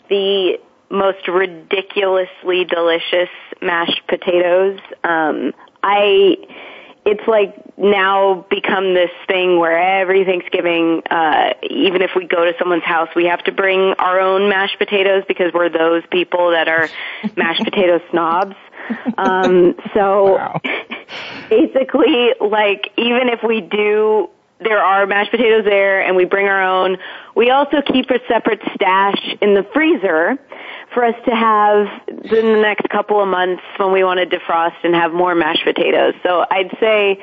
[0.09, 0.59] the
[0.91, 3.31] most ridiculously delicious
[3.63, 4.79] mashed potatoes.
[5.03, 5.53] Um,
[5.83, 6.37] I,
[7.07, 12.53] it's like now become this thing where every Thanksgiving, uh, even if we go to
[12.59, 16.69] someone's house, we have to bring our own mashed potatoes because we're those people that
[16.69, 16.89] are
[17.37, 18.57] mashed potato snobs.
[19.19, 20.61] Um, so
[21.51, 26.63] basically, like, even if we do, there are mashed potatoes there and we bring our
[26.63, 26.97] own,
[27.35, 30.39] we also keep a separate stash in the freezer
[30.95, 34.77] for us to have in the next couple of months when we want to defrost
[34.85, 36.15] and have more mashed potatoes.
[36.23, 37.19] So I'd say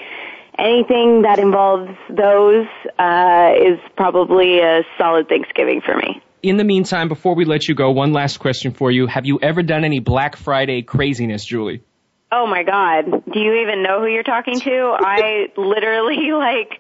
[0.60, 2.68] anything that involves those
[3.00, 6.22] uh, is probably a solid Thanksgiving for me.
[6.44, 9.08] In the meantime, before we let you go, one last question for you.
[9.08, 11.84] Have you ever done any Black Friday craziness, Julie?
[12.34, 13.26] Oh my God.
[13.30, 14.96] Do you even know who you're talking to?
[14.98, 16.80] I literally like,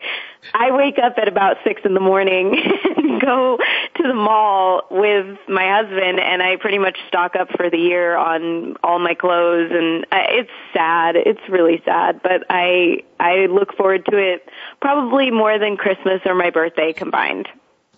[0.53, 2.57] I wake up at about six in the morning
[2.97, 7.69] and go to the mall with my husband and I pretty much stock up for
[7.69, 11.17] the year on all my clothes and I, it's sad.
[11.17, 14.47] It's really sad, but I, I look forward to it
[14.79, 17.49] probably more than Christmas or my birthday combined.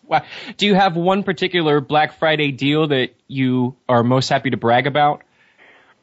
[0.08, 0.24] Wow.
[0.58, 4.88] Do you have one particular Black Friday deal that you are most happy to brag
[4.88, 5.22] about?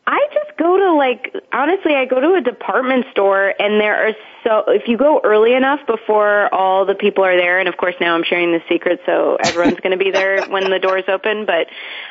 [0.07, 4.13] I just go to like honestly, I go to a department store, and there are
[4.45, 7.95] so if you go early enough before all the people are there, and of course
[8.01, 11.47] now I'm sharing the secret, so everyone's going to be there when the doors open.
[11.47, 11.69] But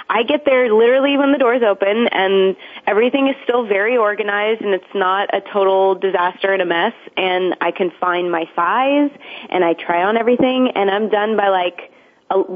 [0.10, 2.56] I get there literally when the doors open, and
[2.88, 6.94] everything is still very organized, and it's not a total disaster and a mess.
[7.16, 9.12] And I can find my size,
[9.50, 11.92] and I try on everything, and I'm done by like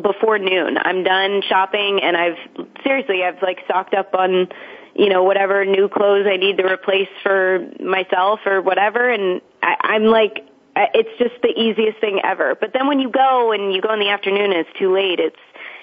[0.02, 0.78] before noon.
[0.78, 2.38] I'm done shopping and I've
[2.84, 4.48] seriously I've like stocked up on
[4.96, 9.76] you know whatever new clothes I need to replace for myself or whatever and I,
[9.82, 12.56] I'm like it's just the easiest thing ever.
[12.60, 15.20] But then when you go and you go in the afternoon and it's too late,
[15.20, 15.38] it's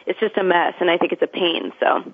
[0.07, 1.73] it's just a mess and I think it's a pain.
[1.79, 2.13] So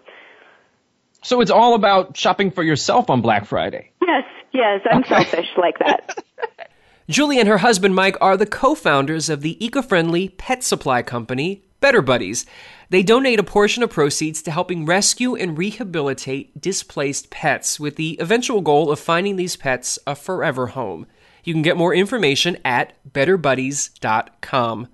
[1.23, 3.93] So it's all about shopping for yourself on Black Friday.
[4.03, 6.19] yes, yes, I'm selfish like that.
[7.09, 11.03] Julie and her husband Mike are the co founders of the eco friendly pet supply
[11.03, 12.47] company, Better Buddies.
[12.91, 18.17] They donate a portion of proceeds to helping rescue and rehabilitate displaced pets with the
[18.21, 21.07] eventual goal of finding these pets a forever home.
[21.45, 24.89] You can get more information at betterbuddies.com.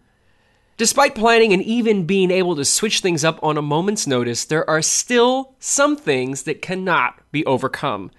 [0.76, 4.68] Despite planning and even being able to switch things up on a moment's notice, there
[4.68, 8.10] are still some things that cannot be overcome.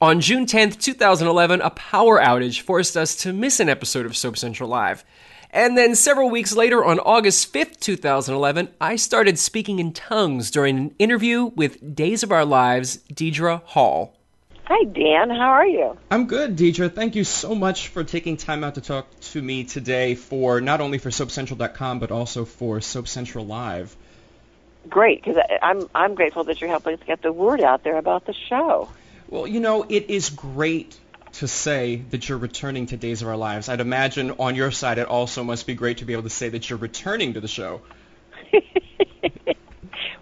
[0.00, 4.36] On June 10th, 2011, a power outage forced us to miss an episode of Soap
[4.36, 5.04] Central Live.
[5.54, 10.78] And then several weeks later, on August 5th, 2011, I started speaking in tongues during
[10.78, 14.16] an interview with Days of Our Lives' Deidre Hall.
[14.64, 15.28] Hi, Dan.
[15.28, 15.98] How are you?
[16.10, 16.90] I'm good, Deidre.
[16.90, 20.80] Thank you so much for taking time out to talk to me today for not
[20.80, 23.94] only for SoapCentral.com but also for Soap Central Live.
[24.88, 28.24] Great, because I'm I'm grateful that you're helping us get the word out there about
[28.24, 28.88] the show.
[29.28, 30.98] Well, you know, it is great
[31.32, 33.68] to say that you're returning to Days of Our Lives.
[33.68, 36.50] I'd imagine on your side it also must be great to be able to say
[36.50, 37.80] that you're returning to the show.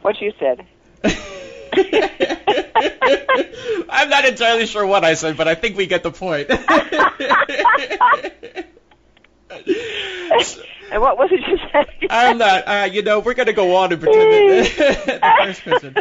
[0.03, 0.67] What you said.
[3.91, 6.49] I'm not entirely sure what I said, but I think we get the point.
[10.93, 11.87] and what was it you said?
[12.11, 12.65] I'm not.
[12.67, 15.97] Uh, you know, we're gonna go on and pretend that the first person.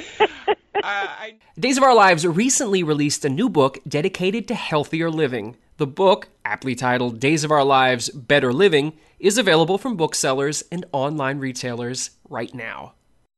[1.60, 5.58] Days of Our Lives recently released a new book dedicated to healthier living.
[5.78, 10.86] The book, aptly titled Days of Our Lives Better Living, is available from booksellers and
[10.92, 12.94] online retailers right now.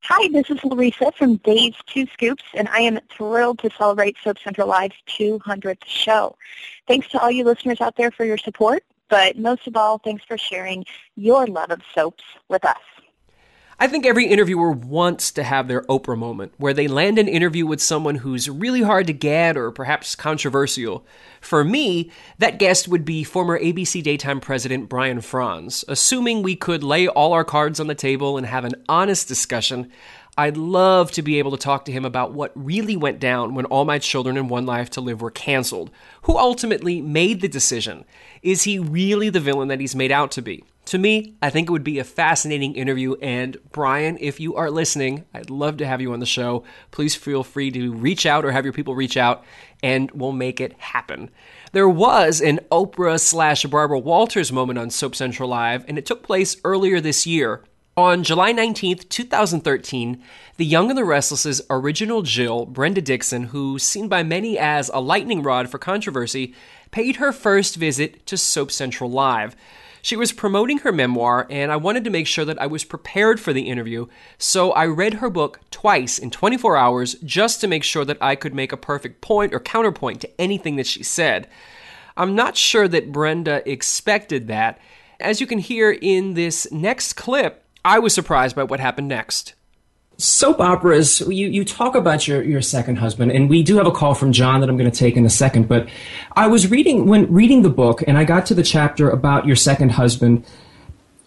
[0.05, 4.39] Hi, this is Larissa from Days Two Scoops, and I am thrilled to celebrate Soap
[4.43, 6.35] Central Live's 200th show.
[6.87, 10.23] Thanks to all you listeners out there for your support, but most of all, thanks
[10.23, 10.85] for sharing
[11.15, 12.79] your love of soaps with us.
[13.77, 17.65] I think every interviewer wants to have their Oprah moment, where they land an interview
[17.65, 21.03] with someone who's really hard to get or perhaps controversial.
[21.41, 25.83] For me, that guest would be former ABC Daytime President Brian Frons.
[25.87, 29.91] Assuming we could lay all our cards on the table and have an honest discussion,
[30.41, 33.65] I'd love to be able to talk to him about what really went down when
[33.65, 35.91] All My Children and One Life to Live were canceled.
[36.23, 38.05] Who ultimately made the decision?
[38.41, 40.63] Is he really the villain that he's made out to be?
[40.85, 43.13] To me, I think it would be a fascinating interview.
[43.21, 46.63] And Brian, if you are listening, I'd love to have you on the show.
[46.89, 49.45] Please feel free to reach out or have your people reach out,
[49.83, 51.29] and we'll make it happen.
[51.71, 56.23] There was an Oprah slash Barbara Walters moment on Soap Central Live, and it took
[56.23, 57.63] place earlier this year.
[57.97, 60.23] On July 19th, 2013,
[60.55, 65.01] The Young and the Restless's original Jill, Brenda Dickson, who's seen by many as a
[65.01, 66.53] lightning rod for controversy,
[66.91, 69.57] paid her first visit to Soap Central Live.
[70.01, 73.41] She was promoting her memoir, and I wanted to make sure that I was prepared
[73.41, 74.07] for the interview,
[74.37, 78.35] so I read her book twice in 24 hours just to make sure that I
[78.37, 81.49] could make a perfect point or counterpoint to anything that she said.
[82.15, 84.79] I'm not sure that Brenda expected that.
[85.19, 89.55] As you can hear in this next clip, I was surprised by what happened next.
[90.17, 93.91] Soap operas, you, you talk about your, your second husband, and we do have a
[93.91, 95.67] call from John that I'm going to take in a second.
[95.67, 95.89] But
[96.35, 99.55] I was reading, when reading the book, and I got to the chapter about your
[99.55, 100.45] second husband.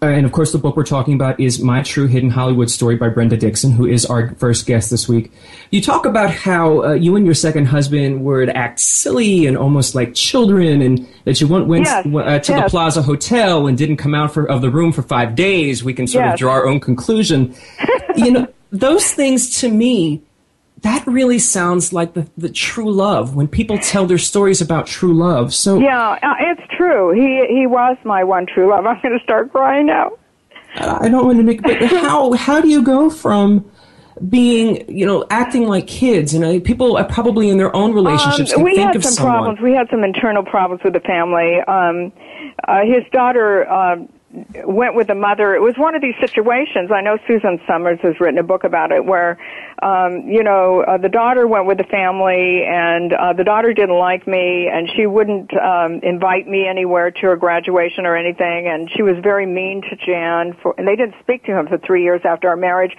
[0.05, 2.97] Uh, And of course, the book we're talking about is My True Hidden Hollywood Story
[2.97, 5.33] by Brenda Dickson, who is our first guest this week.
[5.71, 9.95] You talk about how uh, you and your second husband would act silly and almost
[9.95, 12.69] like children, and that you went, went Yes, uh, to the.
[12.69, 15.83] Plaza Hotel and didn't come out for, of the room for five days.
[15.83, 17.55] We can sort of draw our own conclusion.
[18.17, 20.23] you know, those things to me,
[20.85, 25.15] that really sounds like the, the true love when people tell their stories about true
[25.15, 25.55] love.
[25.55, 27.13] So Yeah, uh, it's true.
[27.15, 28.85] He he was my one true love.
[28.91, 30.13] I'm going to start crying now.
[30.77, 33.65] I don't want to make, but how how do you go from
[34.29, 38.53] being you know acting like kids You know, people are probably in their own relationships
[38.53, 39.33] Um, we think had of some someone.
[39.35, 39.61] problems.
[39.61, 41.61] We had some internal problems with the family.
[41.67, 42.13] Um,
[42.69, 43.97] uh, his daughter uh,
[44.65, 45.55] went with the mother.
[45.55, 46.91] It was one of these situations.
[46.91, 49.39] I know Suzanne Somers has written a book about it where,
[49.83, 53.99] um, you know, uh, the daughter went with the family and uh, the daughter didn't
[53.99, 58.91] like me and she wouldn't um, invite me anywhere to her graduation or anything and
[58.95, 62.03] she was very mean to Jan for, and they didn't speak to him for three
[62.03, 62.93] years after our marriage.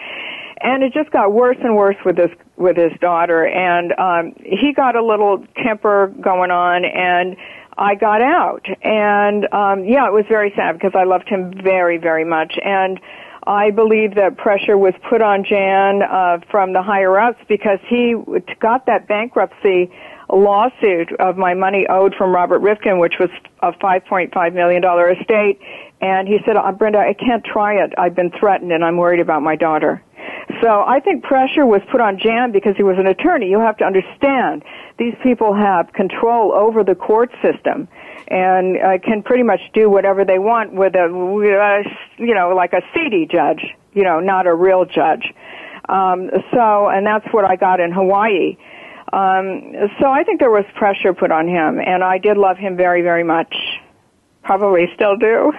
[0.62, 4.72] And it just got worse and worse with this with his daughter, and um, he
[4.74, 7.36] got a little temper going on, and
[7.78, 8.66] I got out.
[8.84, 12.58] And um, yeah, it was very sad because I loved him very, very much.
[12.64, 13.00] And
[13.48, 18.16] I believe that pressure was put on Jan uh, from the higher ups because he
[18.60, 19.92] got that bankruptcy
[20.34, 23.30] lawsuit of my money owed from Robert Rifkin, which was
[23.62, 24.84] a $5.5 million
[25.20, 25.60] estate.
[26.02, 27.94] And he said, oh, Brenda, I can't try it.
[27.98, 30.02] I've been threatened and I'm worried about my daughter.
[30.62, 33.50] So I think pressure was put on Jan because he was an attorney.
[33.50, 34.64] You have to understand
[34.98, 37.88] these people have control over the court system
[38.28, 41.84] and uh, can pretty much do whatever they want with a,
[42.18, 43.62] you know, like a seedy judge,
[43.94, 45.34] you know, not a real judge.
[45.90, 48.58] Um, so, and that's what I got in Hawaii.
[49.14, 52.76] Um, so I think there was pressure put on him, and I did love him
[52.76, 53.54] very, very much.
[54.44, 55.54] Probably still do.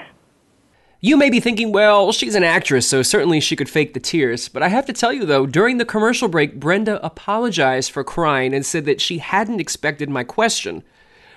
[1.01, 4.49] You may be thinking, well, she's an actress, so certainly she could fake the tears.
[4.49, 8.55] But I have to tell you, though, during the commercial break, Brenda apologized for crying
[8.55, 10.83] and said that she hadn't expected my question.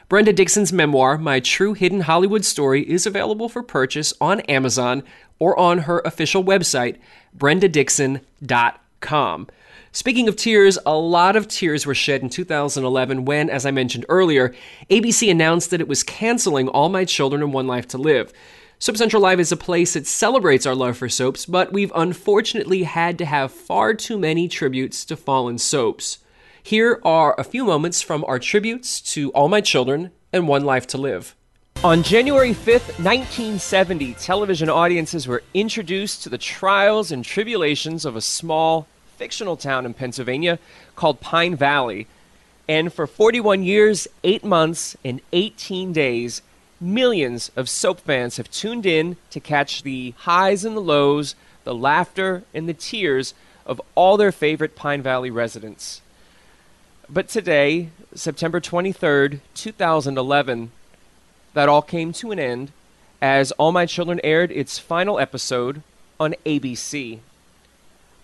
[0.07, 5.03] Brenda Dickson's memoir, My True Hidden Hollywood Story, is available for purchase on Amazon
[5.40, 6.95] or on her official website,
[7.38, 9.48] brendadickson.com.
[9.91, 14.06] Speaking of tears, a lot of tears were shed in 2011 when, as I mentioned
[14.07, 14.53] earlier,
[14.90, 18.31] ABC announced that it was canceling All My Children and One Life to Live.
[18.81, 22.84] Soap Central Live is a place that celebrates our love for soaps, but we've unfortunately
[22.84, 26.19] had to have far too many tributes to fallen soaps.
[26.64, 30.88] Here are a few moments from our tributes to All My Children and One Life
[30.88, 31.35] to Live.
[31.84, 38.22] On January 5th, 1970, television audiences were introduced to the trials and tribulations of a
[38.22, 38.88] small,
[39.18, 40.57] fictional town in Pennsylvania
[40.95, 42.07] called Pine Valley.
[42.69, 46.41] And for 41 years, 8 months, and 18 days,
[46.81, 51.35] Millions of soap fans have tuned in to catch the highs and the lows,
[51.65, 53.34] the laughter and the tears
[53.65, 56.01] of all their favorite Pine Valley residents.
[57.10, 60.72] But today, September 23rd, 2011,
[61.53, 62.72] that all came to an end
[63.22, 65.81] as All My Children aired its final episode
[66.19, 67.19] on ABC.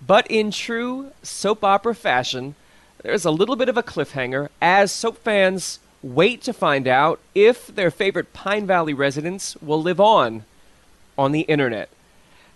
[0.05, 2.55] But in true soap opera fashion,
[3.03, 7.67] there's a little bit of a cliffhanger as soap fans wait to find out if
[7.67, 10.45] their favorite Pine Valley residents will live on
[11.17, 11.89] on the internet.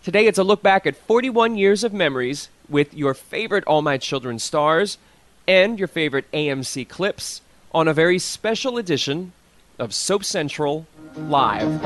[0.03, 3.97] Today, it's a look back at 41 years of memories with your favorite All My
[3.97, 4.99] Children stars
[5.47, 7.41] and your favorite AMC clips
[7.73, 9.33] on a very special edition
[9.79, 10.85] of Soap Central
[11.15, 11.81] Live.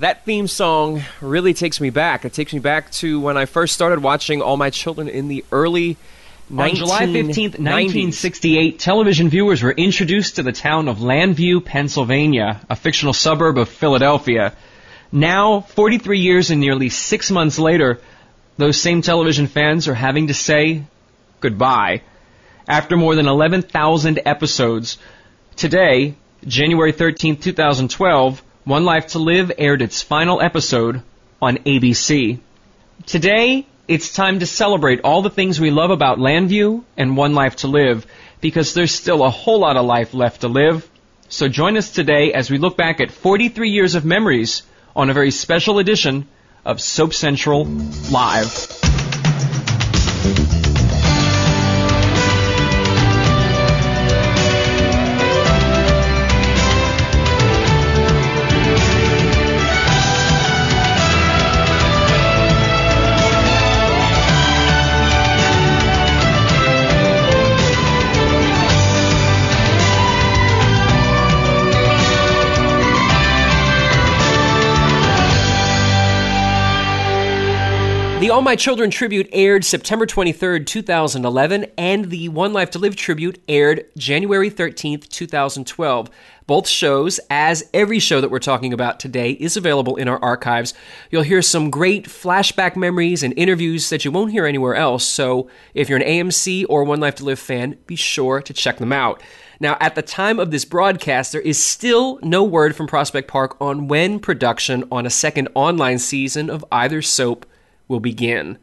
[0.00, 2.24] That theme song really takes me back.
[2.24, 5.44] It takes me back to when I first started watching All My Children in the
[5.52, 5.96] early
[6.50, 12.76] on July 15th, 1968, television viewers were introduced to the town of Llanview, Pennsylvania, a
[12.76, 14.52] fictional suburb of Philadelphia.
[15.10, 18.00] Now, 43 years and nearly six months later,
[18.58, 20.84] those same television fans are having to say
[21.40, 22.02] goodbye.
[22.68, 24.98] After more than 11,000 episodes,
[25.56, 26.14] today,
[26.46, 31.02] January 13th, 2012, one Life to Live aired its final episode
[31.40, 32.38] on ABC.
[33.04, 37.56] Today, it's time to celebrate all the things we love about Llanview and One Life
[37.56, 38.06] to Live
[38.40, 40.88] because there's still a whole lot of life left to live.
[41.28, 44.62] So join us today as we look back at 43 years of memories
[44.96, 46.26] on a very special edition
[46.64, 47.66] of Soap Central
[48.10, 48.80] Live.
[78.24, 82.96] The All My Children tribute aired September 23rd, 2011, and the One Life to Live
[82.96, 86.08] tribute aired January 13th, 2012.
[86.46, 90.72] Both shows, as every show that we're talking about today, is available in our archives.
[91.10, 95.50] You'll hear some great flashback memories and interviews that you won't hear anywhere else, so
[95.74, 98.90] if you're an AMC or One Life to Live fan, be sure to check them
[98.90, 99.22] out.
[99.60, 103.60] Now, at the time of this broadcast, there is still no word from Prospect Park
[103.60, 107.44] on when production on a second online season of either soap
[107.94, 108.58] will begin.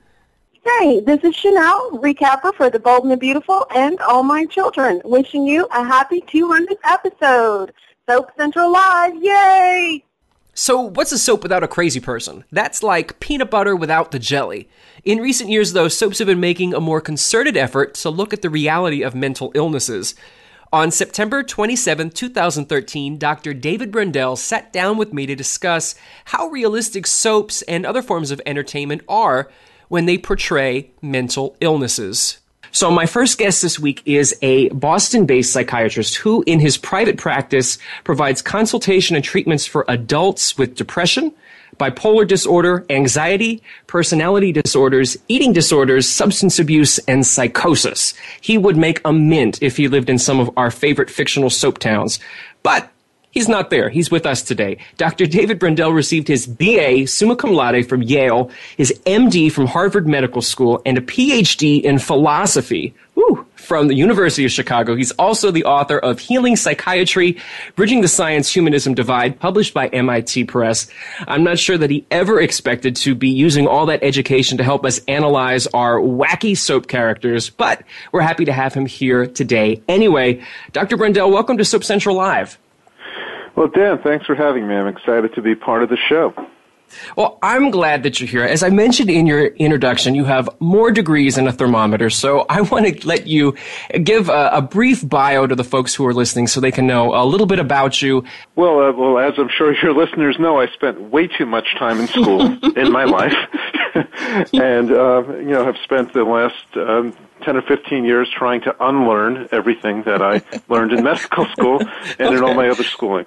[0.63, 5.01] Hey, this is Chanel, recapper for The Bold and the Beautiful and All My Children,
[5.05, 7.73] wishing you a happy 200th episode.
[8.09, 10.03] Soap Central Live, yay!
[10.53, 12.43] So, what's a soap without a crazy person?
[12.51, 14.67] That's like peanut butter without the jelly.
[15.05, 18.41] In recent years, though, soaps have been making a more concerted effort to look at
[18.41, 20.13] the reality of mental illnesses.
[20.73, 23.53] On September 27, 2013, Dr.
[23.53, 28.41] David Brendel sat down with me to discuss how realistic soaps and other forms of
[28.45, 29.51] entertainment are
[29.89, 32.37] when they portray mental illnesses.
[32.71, 37.17] So, my first guest this week is a Boston based psychiatrist who, in his private
[37.17, 41.33] practice, provides consultation and treatments for adults with depression,
[41.77, 48.13] bipolar disorder, anxiety, personality disorders, eating disorders, substance abuse, and psychosis.
[48.39, 51.79] He would make a mint if he lived in some of our favorite fictional soap
[51.79, 52.19] towns.
[52.63, 52.89] But
[53.31, 53.89] He's not there.
[53.89, 54.77] He's with us today.
[54.97, 55.25] Dr.
[55.25, 60.41] David Brendel received his BA summa cum laude from Yale, his MD from Harvard Medical
[60.41, 64.95] School, and a PhD in philosophy whew, from the University of Chicago.
[64.95, 67.37] He's also the author of Healing Psychiatry,
[67.75, 70.87] Bridging the Science Humanism Divide, published by MIT Press.
[71.27, 74.85] I'm not sure that he ever expected to be using all that education to help
[74.85, 79.81] us analyze our wacky soap characters, but we're happy to have him here today.
[79.87, 80.43] Anyway,
[80.73, 80.97] Dr.
[80.97, 82.57] Brendel, welcome to Soap Central Live.
[83.55, 84.75] Well, Dan, thanks for having me.
[84.75, 86.33] I'm excited to be part of the show.
[87.15, 88.43] Well, I'm glad that you're here.
[88.43, 92.61] As I mentioned in your introduction, you have more degrees than a thermometer, so I
[92.71, 93.55] want to let you
[94.03, 97.13] give a, a brief bio to the folks who are listening so they can know
[97.13, 98.23] a little bit about you.
[98.55, 101.99] Well, uh, well, as I'm sure your listeners know, I spent way too much time
[101.99, 102.41] in school
[102.77, 103.35] in my life,
[104.53, 108.75] and uh, you know, have spent the last um, 10 or 15 years trying to
[108.79, 112.35] unlearn everything that I learned in medical school and okay.
[112.35, 113.25] in all my other schooling.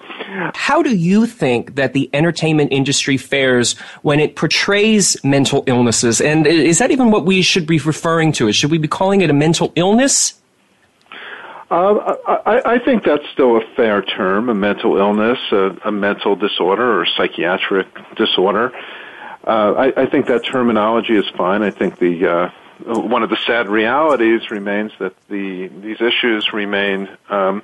[0.54, 6.20] How do you think that the entertainment industry fares when it portrays mental illnesses?
[6.20, 8.52] And is that even what we should be referring to?
[8.52, 10.34] Should we be calling it a mental illness?
[11.70, 16.36] Uh, I, I, think that's still a fair term, a mental illness, a, a mental
[16.36, 18.70] disorder or psychiatric disorder.
[19.46, 21.62] Uh, I, I, think that terminology is fine.
[21.62, 22.50] I think the uh,
[22.84, 27.62] one of the sad realities remains that the these issues remain um,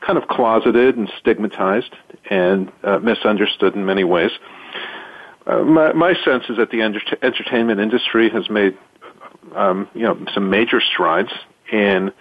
[0.00, 1.94] kind of closeted and stigmatized
[2.30, 4.30] and uh, misunderstood in many ways.
[5.46, 8.76] Uh, my, my sense is that the enter- entertainment industry has made
[9.54, 11.32] um, you know some major strides
[11.70, 12.12] in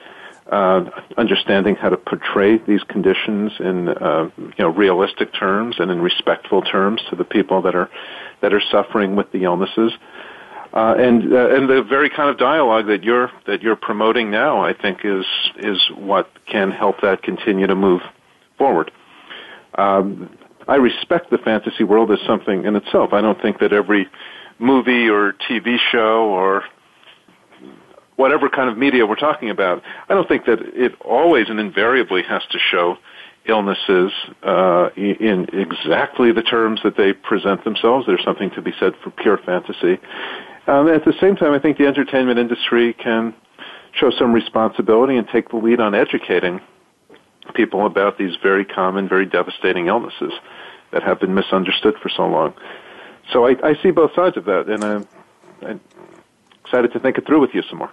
[0.51, 6.01] uh, understanding how to portray these conditions in uh, you know realistic terms and in
[6.01, 7.89] respectful terms to the people that are
[8.41, 9.93] that are suffering with the illnesses.
[9.93, 9.97] Uh,
[10.75, 14.73] and uh, and the very kind of dialogue that you're that you're promoting now, I
[14.73, 15.25] think, is
[15.57, 18.01] is what can help that continue to move
[18.57, 18.91] forward.
[19.77, 20.37] Um,
[20.67, 23.13] I respect the fantasy world as something in itself.
[23.13, 24.07] I don't think that every
[24.59, 26.63] movie or TV show or
[28.15, 32.23] whatever kind of media we're talking about, I don't think that it always and invariably
[32.23, 32.97] has to show
[33.47, 34.11] illnesses
[34.43, 38.07] uh, in exactly the terms that they present themselves.
[38.07, 39.99] There's something to be said for pure fantasy.
[40.67, 43.33] Um, at the same time, I think the entertainment industry can
[43.93, 46.59] show some responsibility and take the lead on educating
[47.53, 50.33] people about these very common, very devastating illnesses
[50.91, 52.53] that have been misunderstood for so long.
[53.31, 55.07] So I, I see both sides of that, and I'm,
[55.61, 55.79] I'm
[56.63, 57.91] excited to think it through with you some more.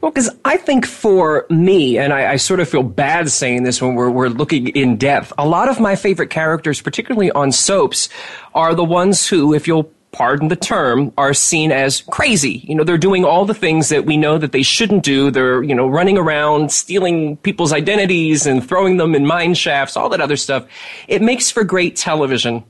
[0.00, 3.82] Well, because I think for me, and I, I, sort of feel bad saying this
[3.82, 8.08] when we're, we're looking in depth, a lot of my favorite characters, particularly on soaps,
[8.54, 12.64] are the ones who, if you'll pardon the term, are seen as crazy.
[12.68, 15.30] You know, they're doing all the things that we know that they shouldn't do.
[15.30, 20.08] They're, you know, running around, stealing people's identities and throwing them in mine shafts, all
[20.10, 20.66] that other stuff.
[21.08, 22.62] It makes for great television.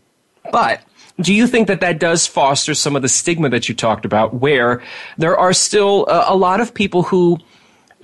[0.51, 0.81] But
[1.21, 4.35] do you think that that does foster some of the stigma that you talked about
[4.35, 4.83] where
[5.19, 7.39] there are still a, a lot of people who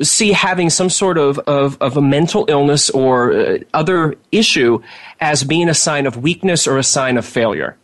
[0.02, 4.80] see having some sort of, of, of a mental illness or uh, other issue
[5.20, 7.76] as being a sign of weakness or a sign of failure?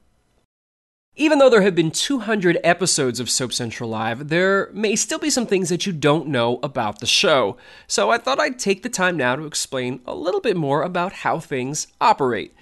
[1.21, 5.31] Even though there have been 200 episodes of Soap Central Live, there may still be
[5.31, 7.57] some things that you don't know about the show.
[7.89, 11.13] So I thought I'd take the time now to explain a little bit more about
[11.13, 12.55] how things operate.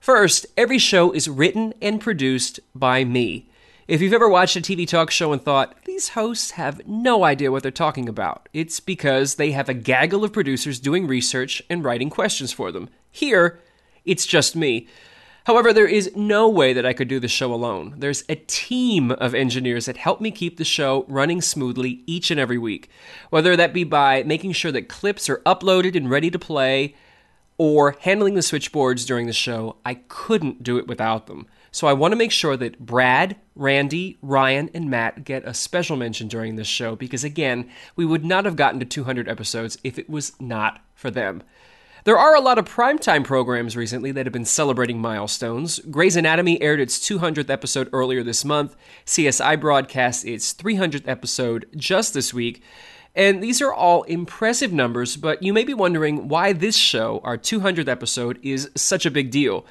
[0.00, 3.48] First, every show is written and produced by me.
[3.86, 7.52] If you've ever watched a TV talk show and thought, these hosts have no idea
[7.52, 11.84] what they're talking about, it's because they have a gaggle of producers doing research and
[11.84, 12.88] writing questions for them.
[13.12, 13.60] Here,
[14.04, 14.88] it's just me.
[15.44, 17.94] However, there is no way that I could do the show alone.
[17.98, 22.38] There's a team of engineers that help me keep the show running smoothly each and
[22.38, 22.88] every week,
[23.30, 26.94] whether that be by making sure that clips are uploaded and ready to play,
[27.58, 29.76] or handling the switchboards during the show.
[29.84, 31.46] I couldn't do it without them.
[31.70, 35.96] So I want to make sure that Brad, Randy, Ryan, and Matt get a special
[35.96, 39.98] mention during this show because, again, we would not have gotten to 200 episodes if
[39.98, 41.42] it was not for them.
[42.04, 45.78] There are a lot of primetime programs recently that have been celebrating milestones.
[45.78, 48.74] Grey's Anatomy aired its 200th episode earlier this month.
[49.06, 52.60] CSI broadcast its 300th episode just this week.
[53.14, 57.38] And these are all impressive numbers, but you may be wondering why this show, our
[57.38, 59.64] 200th episode, is such a big deal.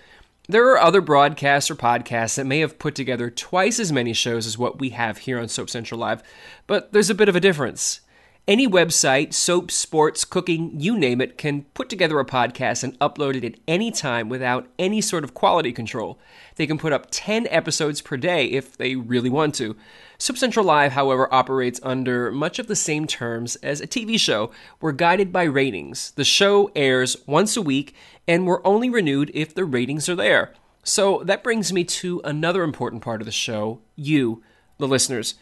[0.47, 4.47] There are other broadcasts or podcasts that may have put together twice as many shows
[4.47, 6.23] as what we have here on Soap Central Live,
[6.65, 7.99] but there's a bit of a difference.
[8.47, 13.35] Any website, soap, sports, cooking, you name it, can put together a podcast and upload
[13.35, 16.17] it at any time without any sort of quality control.
[16.55, 19.75] They can put up 10 episodes per day if they really want to.
[20.17, 24.49] Soap Central Live, however, operates under much of the same terms as a TV show.
[24.81, 26.09] We're guided by ratings.
[26.09, 27.93] The show airs once a week,
[28.27, 30.51] and we're only renewed if the ratings are there.
[30.83, 34.41] So that brings me to another important part of the show you,
[34.79, 35.35] the listeners.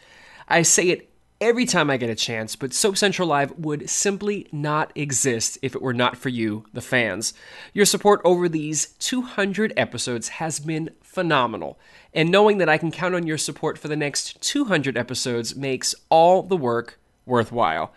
[0.48, 1.09] I say it
[1.40, 5.74] every time I get a chance, but Soap Central Live would simply not exist if
[5.74, 7.32] it were not for you, the fans.
[7.72, 11.78] Your support over these 200 episodes has been phenomenal,
[12.12, 15.94] and knowing that I can count on your support for the next 200 episodes makes
[16.10, 17.92] all the work worthwhile.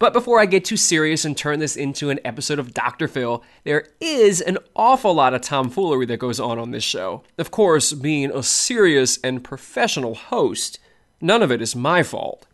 [0.00, 3.08] But before I get too serious and turn this into an episode of Dr.
[3.08, 7.22] Phil, there is an awful lot of tomfoolery that goes on on this show.
[7.36, 10.78] Of course, being a serious and professional host,
[11.20, 12.46] none of it is my fault.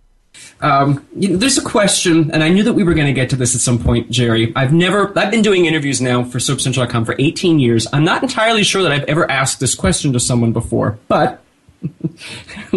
[0.60, 3.30] Um, you know, there's a question, and I knew that we were going to get
[3.30, 4.52] to this at some point, Jerry.
[4.56, 7.86] I've never, I've been doing interviews now for SoapCentral.com for 18 years.
[7.92, 11.42] I'm not entirely sure that I've ever asked this question to someone before, but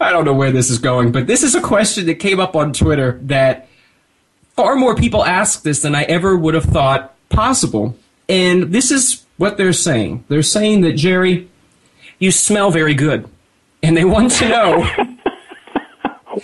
[0.00, 1.12] I don't know where this is going.
[1.12, 3.68] But this is a question that came up on Twitter that
[4.54, 7.96] far more people ask this than I ever would have thought possible.
[8.28, 10.24] And this is what they're saying.
[10.28, 11.48] They're saying that, Jerry,
[12.18, 13.28] you smell very good.
[13.82, 14.90] And they want to know.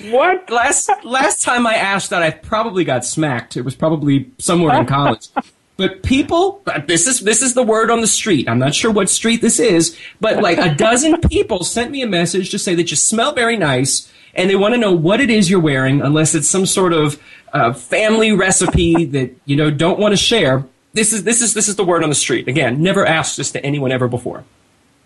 [0.04, 0.50] What?
[0.50, 3.56] Last last time I asked that, I probably got smacked.
[3.56, 5.28] It was probably somewhere in college.
[5.76, 8.48] But people, this is this is the word on the street.
[8.48, 12.06] I'm not sure what street this is, but like a dozen people sent me a
[12.06, 15.30] message to say that you smell very nice, and they want to know what it
[15.30, 17.18] is you're wearing, unless it's some sort of
[17.54, 20.66] uh, family recipe that you know don't want to share.
[20.92, 22.46] This is this is this is the word on the street.
[22.46, 24.44] Again, never asked this to anyone ever before.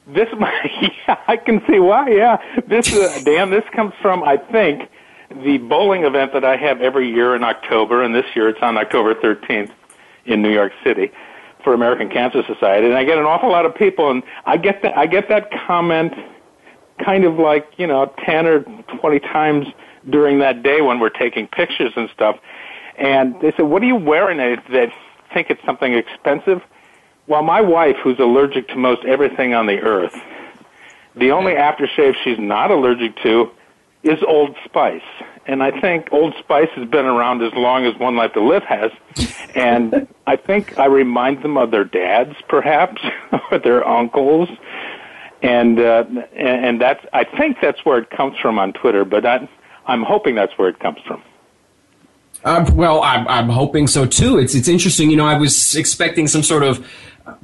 [0.06, 0.28] This,
[1.09, 2.10] yeah, I can see why.
[2.10, 2.36] Yeah,
[2.66, 4.90] this, uh, Dan, this comes from I think
[5.43, 8.76] the bowling event that I have every year in October, and this year it's on
[8.76, 9.70] October 13th
[10.26, 11.10] in New York City
[11.62, 14.82] for American Cancer Society, and I get an awful lot of people, and I get
[14.82, 16.12] that I get that comment
[17.02, 18.60] kind of like you know 10 or
[19.01, 19.66] 20 times
[20.09, 22.36] during that day when we're taking pictures and stuff,
[22.98, 24.94] and they said, "What are you wearing?" They, they
[25.32, 26.60] think it's something expensive.
[27.26, 30.14] Well, my wife, who's allergic to most everything on the earth,
[31.16, 33.51] the only aftershave she's not allergic to
[34.02, 35.02] is Old Spice.
[35.46, 38.64] And I think Old Spice has been around as long as One Life to Live
[38.64, 38.90] has.
[39.55, 43.01] And I think I remind them of their dads, perhaps,
[43.51, 44.48] or their uncles.
[45.42, 49.48] And, uh, and that's, I think that's where it comes from on Twitter, but I,
[49.86, 51.22] I'm hoping that's where it comes from.
[52.44, 54.38] Uh, well, I'm, I'm hoping so too.
[54.38, 55.10] It's it's interesting.
[55.10, 56.86] You know, I was expecting some sort of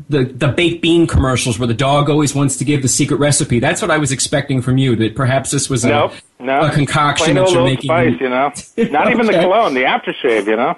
[0.08, 3.60] the the baked bean commercials where the dog always wants to give the secret recipe.
[3.60, 4.96] That's what I was expecting from you.
[4.96, 6.60] That perhaps this was a, nope, no.
[6.60, 7.88] a concoction Plain that you're Old making.
[7.88, 8.52] Spice, you know.
[8.90, 10.76] Not even the cologne, the aftershave, you know.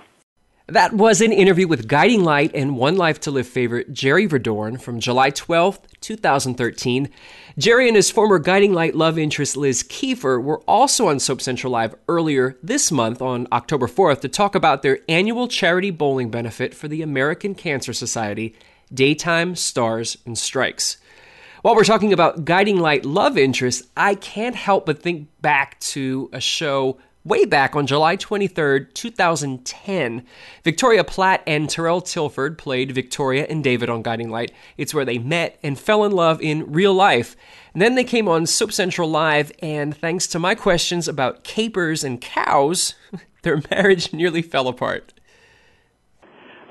[0.69, 4.81] That was an interview with Guiding Light and One Life to Live favorite Jerry Verdorn
[4.81, 7.11] from July 12th, 2013.
[7.59, 11.73] Jerry and his former Guiding Light love interest Liz Keifer were also on Soap Central
[11.73, 16.75] Live earlier this month on October 4th to talk about their annual charity bowling benefit
[16.75, 18.55] for the American Cancer Society,
[18.93, 20.99] Daytime Stars and Strikes.
[21.63, 26.29] While we're talking about Guiding Light love interests, I can't help but think back to
[26.33, 30.27] a show way back on July 23rd, 2010.
[30.65, 34.53] Victoria Platt and Terrell Tilford played Victoria and David on Guiding Light.
[34.77, 37.37] It's where they met and fell in love in real life.
[37.73, 42.05] And then they came on Soap Central Live, and thanks to my questions about capers
[42.05, 42.95] and cows,
[43.43, 45.12] their marriage nearly fell apart.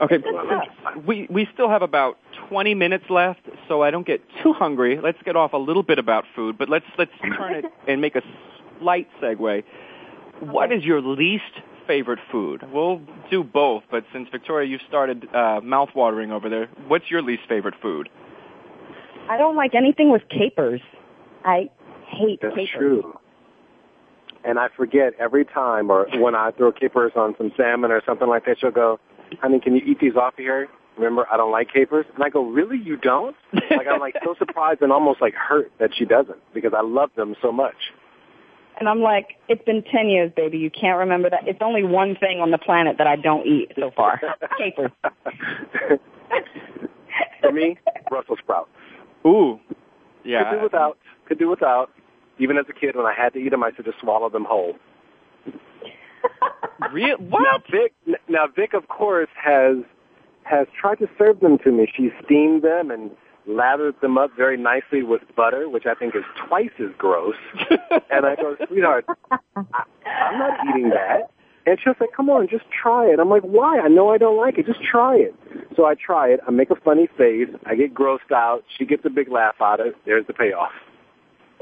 [0.02, 0.18] Okay,
[1.06, 2.18] we we still have about
[2.50, 5.00] 20 minutes left, so I don't get too hungry.
[5.02, 8.16] Let's get off a little bit about food, but let's let's turn it and make
[8.16, 8.22] a
[8.80, 9.64] slight segue.
[10.40, 12.64] What is your least favorite food?
[12.72, 17.22] We'll do both, but since Victoria, you've started uh, mouth watering over there, what's your
[17.22, 18.10] least favorite food?
[19.30, 20.82] I don't like anything with capers.
[21.46, 21.70] I
[22.08, 22.70] hate That's capers.
[22.76, 23.20] true.
[24.44, 28.28] And I forget every time, or when I throw capers on some salmon or something
[28.28, 29.00] like that, she'll go,
[29.40, 30.68] honey, can you eat these off of here?
[30.98, 32.06] Remember, I don't like capers.
[32.14, 32.78] And I go, really?
[32.78, 33.36] You don't?
[33.54, 37.12] like, I'm like so surprised and almost like hurt that she doesn't because I love
[37.16, 37.76] them so much.
[38.80, 40.58] And I'm like, it's been 10 years, baby.
[40.58, 41.48] You can't remember that.
[41.48, 44.20] It's only one thing on the planet that I don't eat so far.
[44.58, 44.92] capers.
[47.42, 47.78] For me,
[48.10, 48.70] Brussels sprouts.
[49.26, 49.60] Ooh.
[50.24, 50.50] Yeah.
[50.50, 50.98] Could do without.
[51.26, 51.92] Could do without.
[52.40, 54.46] Even as a kid, when I had to eat them, I should just swallow them
[54.46, 54.76] whole.
[56.92, 57.18] Real?
[57.20, 57.42] What?
[57.44, 57.94] Now Vic,
[58.28, 59.78] now Vic, of course, has
[60.44, 61.88] has tried to serve them to me.
[61.96, 63.12] She steamed them and
[63.48, 67.36] lathered them up very nicely with butter, which I think is twice as gross.
[68.10, 71.32] and I go, sweetheart, I, I'm not eating that.
[71.66, 73.20] And she was like, come on, just try it.
[73.20, 73.80] I'm like, why?
[73.80, 74.66] I know I don't like it.
[74.66, 75.36] Just try it.
[75.76, 76.40] So I try it.
[76.48, 77.50] I make a funny face.
[77.66, 78.64] I get grossed out.
[78.78, 79.96] She gets a big laugh out of it.
[80.06, 80.72] There's the payoff.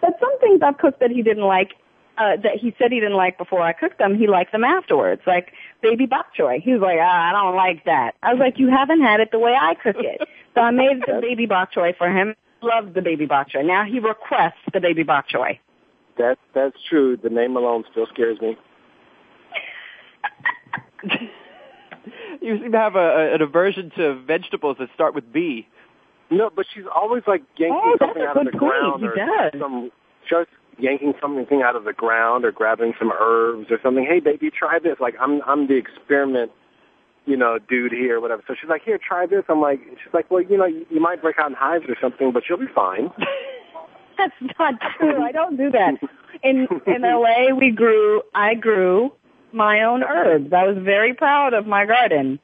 [0.00, 1.72] But some things I've cooked that he didn't like,
[2.18, 5.22] uh, that he said he didn't like before I cooked them, he liked them afterwards.
[5.26, 5.52] Like
[5.82, 6.60] baby bok choy.
[6.62, 8.12] He was like, ah, I don't like that.
[8.22, 10.20] I was like, you haven't had it the way I cook it.
[10.54, 12.34] So I made the baby bok choy for him.
[12.62, 13.64] Loved the baby bok choy.
[13.64, 15.58] Now he requests the baby bok choy.
[16.18, 17.16] That's that's true.
[17.16, 18.56] The name alone still scares me.
[22.40, 25.66] You seem to have a, a, an aversion to vegetables that start with B.
[26.30, 28.60] No, but she's always like yanking Oh, something out of the point.
[28.60, 29.60] ground He or does.
[29.60, 29.90] some
[30.28, 34.04] just yanking something out of the ground or grabbing some herbs or something.
[34.04, 34.96] Hey baby, try this.
[35.00, 36.52] Like I'm I'm the experiment,
[37.24, 38.42] you know, dude here, whatever.
[38.46, 39.44] So she's like, Here, try this.
[39.48, 41.96] I'm like she's like, Well, you know, you, you might break out in hives or
[42.00, 43.10] something, but you'll be fine.
[44.18, 45.22] That's not true.
[45.22, 45.94] I don't do that.
[46.42, 48.22] In in LA, we grew.
[48.34, 49.12] I grew
[49.52, 50.52] my own herbs.
[50.52, 52.38] I was very proud of my garden.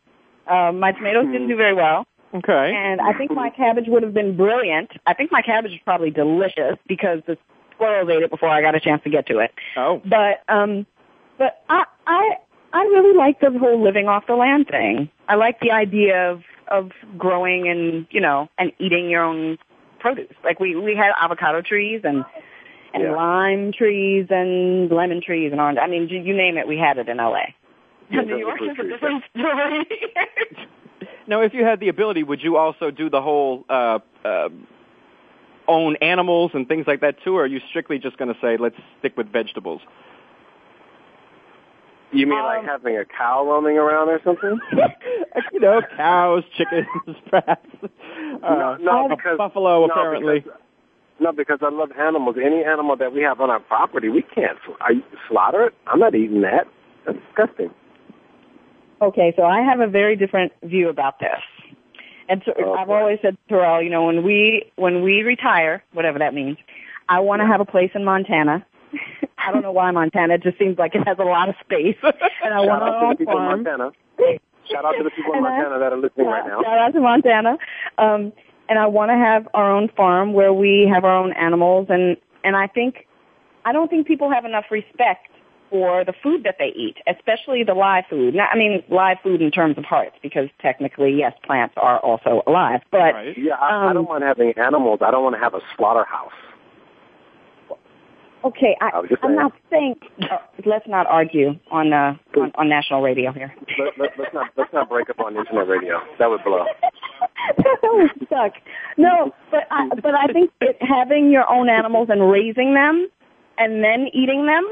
[0.46, 2.06] Um, my tomatoes didn't do very well.
[2.34, 2.72] Okay.
[2.74, 4.90] And I think my cabbage would have been brilliant.
[5.06, 7.36] I think my cabbage is probably delicious because the
[7.82, 9.50] squirrels ate it before I got a chance to get to it.
[9.76, 10.00] Oh.
[10.04, 10.86] But um
[11.38, 12.30] but I I
[12.72, 15.10] I really like the whole living off the land thing.
[15.28, 19.58] I like the idea of of growing and, you know, and eating your own
[19.98, 20.32] produce.
[20.44, 22.24] Like we we had avocado trees and
[22.94, 23.12] and Yeah.
[23.12, 25.78] lime trees and lemon trees and orange.
[25.80, 27.52] I mean, you you name it, we had it in LA.
[28.10, 29.86] Yeah, New York is a different story.
[31.26, 34.48] Now, if you had the ability, would you also do the whole uh, uh,
[35.68, 38.56] own animals and things like that too, or are you strictly just going to say
[38.56, 39.80] let's stick with vegetables?
[42.12, 44.58] You mean Um, like having a cow roaming around or something?
[45.52, 46.86] you know, cows, chickens,
[47.30, 47.68] perhaps.
[47.82, 47.86] Uh,
[48.42, 50.40] no, no, a because buffalo, no, apparently.
[50.40, 50.58] because-
[51.20, 52.36] no, because I love animals.
[52.42, 54.94] Any animal that we have on our property, we can't sl- I
[55.28, 55.74] slaughter it.
[55.86, 56.66] I'm not eating that.
[57.06, 57.70] That's disgusting.
[59.00, 61.38] Okay, so I have a very different view about this.
[62.32, 66.18] And Oh, I've always said to Terrell, you know, when we when we retire, whatever
[66.18, 66.56] that means,
[67.08, 68.64] I want to have a place in Montana.
[69.38, 70.34] I don't know why Montana.
[70.34, 72.88] It just seems like it has a lot of space, and I Shout want out
[73.00, 73.62] to own the people in farm.
[73.64, 73.90] Montana.
[74.70, 76.62] Shout out to the people in Montana that are listening right now.
[76.62, 77.58] Shout out to Montana.
[77.98, 78.32] Um,
[78.68, 82.16] and I want to have our own farm where we have our own animals, and
[82.44, 83.06] and I think
[83.64, 85.28] I don't think people have enough respect
[85.72, 88.34] for the food that they eat, especially the live food.
[88.34, 92.42] Not, I mean, live food in terms of hearts, because technically, yes, plants are also
[92.46, 92.82] alive.
[92.90, 95.00] But yeah, I, I um, don't mind having animals.
[95.00, 96.30] I don't want to have a slaughterhouse.
[98.44, 99.94] okay, I, I was just I'm not saying.
[100.20, 100.36] Uh,
[100.66, 103.54] let's not argue on, uh, on on national radio here.
[103.78, 106.00] Let, let, let's not let's not break up on internet radio.
[106.18, 106.66] That would blow.
[107.56, 108.52] that would suck.
[108.98, 113.08] No, but I, but I think that having your own animals and raising them
[113.56, 114.66] and then eating them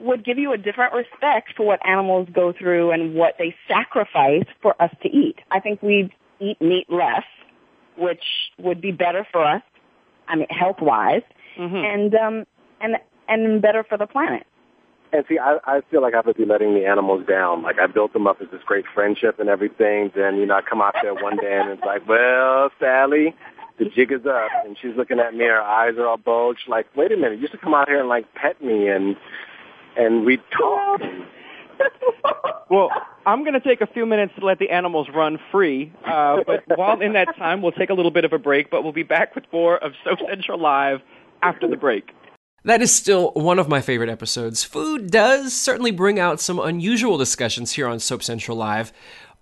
[0.00, 4.44] would give you a different respect for what animals go through and what they sacrifice
[4.60, 5.36] for us to eat.
[5.50, 6.10] I think we'd
[6.40, 7.24] eat meat less,
[7.96, 8.22] which
[8.58, 9.62] would be better for us.
[10.28, 11.22] I mean, health wise,
[11.58, 11.76] Mm-hmm.
[11.76, 12.46] and um,
[12.82, 12.96] and
[13.28, 14.46] and better for the planet.
[15.12, 17.62] And see, I, I feel like I would be letting the animals down.
[17.62, 20.12] Like I built them up as this great friendship and everything.
[20.14, 23.34] Then, you know, I come out there one day and it's like, well, Sally,
[23.78, 24.50] the jig is up.
[24.66, 26.68] And she's looking at me, her eyes are all bulged.
[26.68, 29.16] Like, wait a minute, you used to come out here and like pet me and,
[29.96, 31.00] and we talk.
[32.68, 32.90] Well,
[33.24, 35.92] I'm going to take a few minutes to let the animals run free.
[36.04, 38.70] Uh, but while in that time, we'll take a little bit of a break.
[38.70, 41.00] But we'll be back with more of Soap Central Live
[41.42, 42.10] after the break.
[42.64, 44.64] That is still one of my favorite episodes.
[44.64, 48.92] Food does certainly bring out some unusual discussions here on Soap Central Live.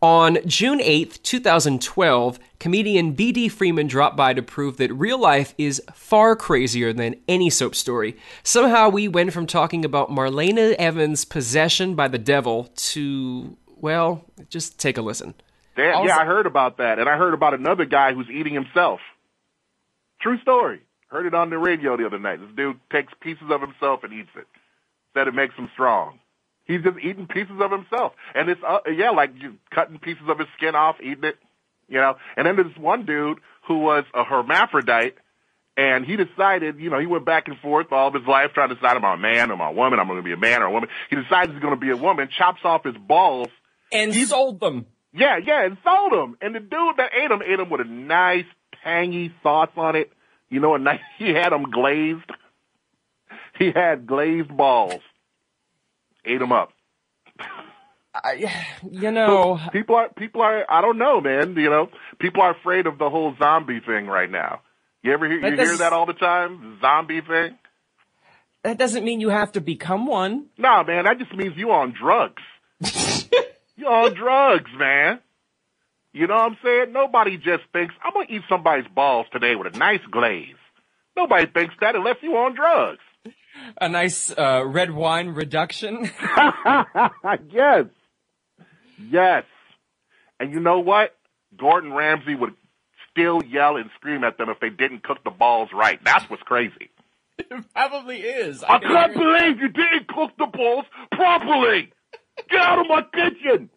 [0.05, 3.48] On June 8th, 2012, comedian B.D.
[3.48, 8.14] Freeman dropped by to prove that real life is far crazier than any soap story.
[8.43, 14.78] Somehow we went from talking about Marlena Evans' possession by the devil to, well, just
[14.78, 15.32] take a listen.
[15.74, 19.01] Damn, yeah, I heard about that, and I heard about another guy who's eating himself.
[20.20, 20.82] True story.
[21.09, 22.40] Heard it on the radio the other night.
[22.40, 24.47] This dude takes pieces of himself and eats it.
[25.14, 26.18] Said it makes him strong.
[26.64, 30.38] He's just eating pieces of himself, and it's uh, yeah, like you cutting pieces of
[30.38, 31.36] his skin off, eating it,
[31.88, 32.14] you know.
[32.36, 33.38] And then there's one dude
[33.68, 35.14] who was a hermaphrodite,
[35.76, 38.70] and he decided, you know, he went back and forth all of his life trying
[38.70, 40.32] to decide, am I a man, or am I a woman, I'm going to be
[40.32, 40.88] a man or a woman.
[41.10, 43.48] He decides he's going to be a woman, chops off his balls,
[43.92, 44.86] and he sold them.
[45.12, 46.36] Yeah, yeah, and sold them.
[46.40, 48.46] And the dude that ate them ate them with a nice
[48.82, 50.12] tangy sauce on it.
[50.48, 52.30] You know, a nice, he had them glazed.
[53.58, 55.00] He had glazed balls.
[56.24, 56.70] Ate them up.
[58.14, 58.44] I,
[58.90, 60.64] you know, So people are people are.
[60.68, 61.56] I don't know, man.
[61.56, 61.88] You know,
[62.18, 64.60] people are afraid of the whole zombie thing right now.
[65.02, 66.78] You ever hear, you hear that all the time?
[66.80, 67.59] Zombie thing.
[68.62, 70.46] That doesn't mean you have to become one.
[70.56, 71.05] No, man.
[71.05, 72.42] That just means you on drugs.
[73.76, 75.20] you on drugs, man.
[76.14, 76.92] You know what I'm saying?
[76.92, 80.55] Nobody just thinks I'm gonna eat somebody's balls today with a nice glaze.
[81.16, 83.02] Nobody thinks that unless you on drugs.
[83.81, 86.10] A nice uh, red wine reduction.
[87.51, 87.86] yes.
[88.98, 89.44] Yes.
[90.40, 91.16] And you know what?
[91.56, 92.55] Gordon Ramsay would
[93.10, 96.02] still yell and scream at them if they didn't cook the balls right.
[96.05, 96.90] That's what's crazy.
[97.39, 98.62] It Probably is.
[98.62, 101.93] I can't believe you didn't cook the balls properly.
[102.51, 103.70] Get out of my kitchen.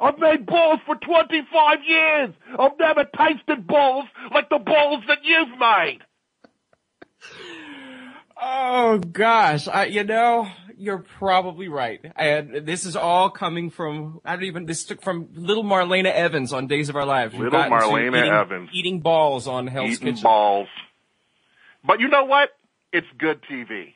[0.00, 2.30] I've made balls for 25 years.
[2.58, 5.98] I've never tasted balls like the balls that you've made.
[8.40, 12.00] Oh gosh, I, you know, you're probably right.
[12.16, 16.52] And this is all coming from I don't even this took from little Marlena Evans
[16.52, 17.34] on Days of Our Lives.
[17.34, 18.70] We've Little Marlena eating, Evans.
[18.72, 20.22] eating balls on Hell's Eating Kitchen.
[20.22, 20.68] balls.
[21.84, 22.50] But you know what?
[22.92, 23.94] It's good TV.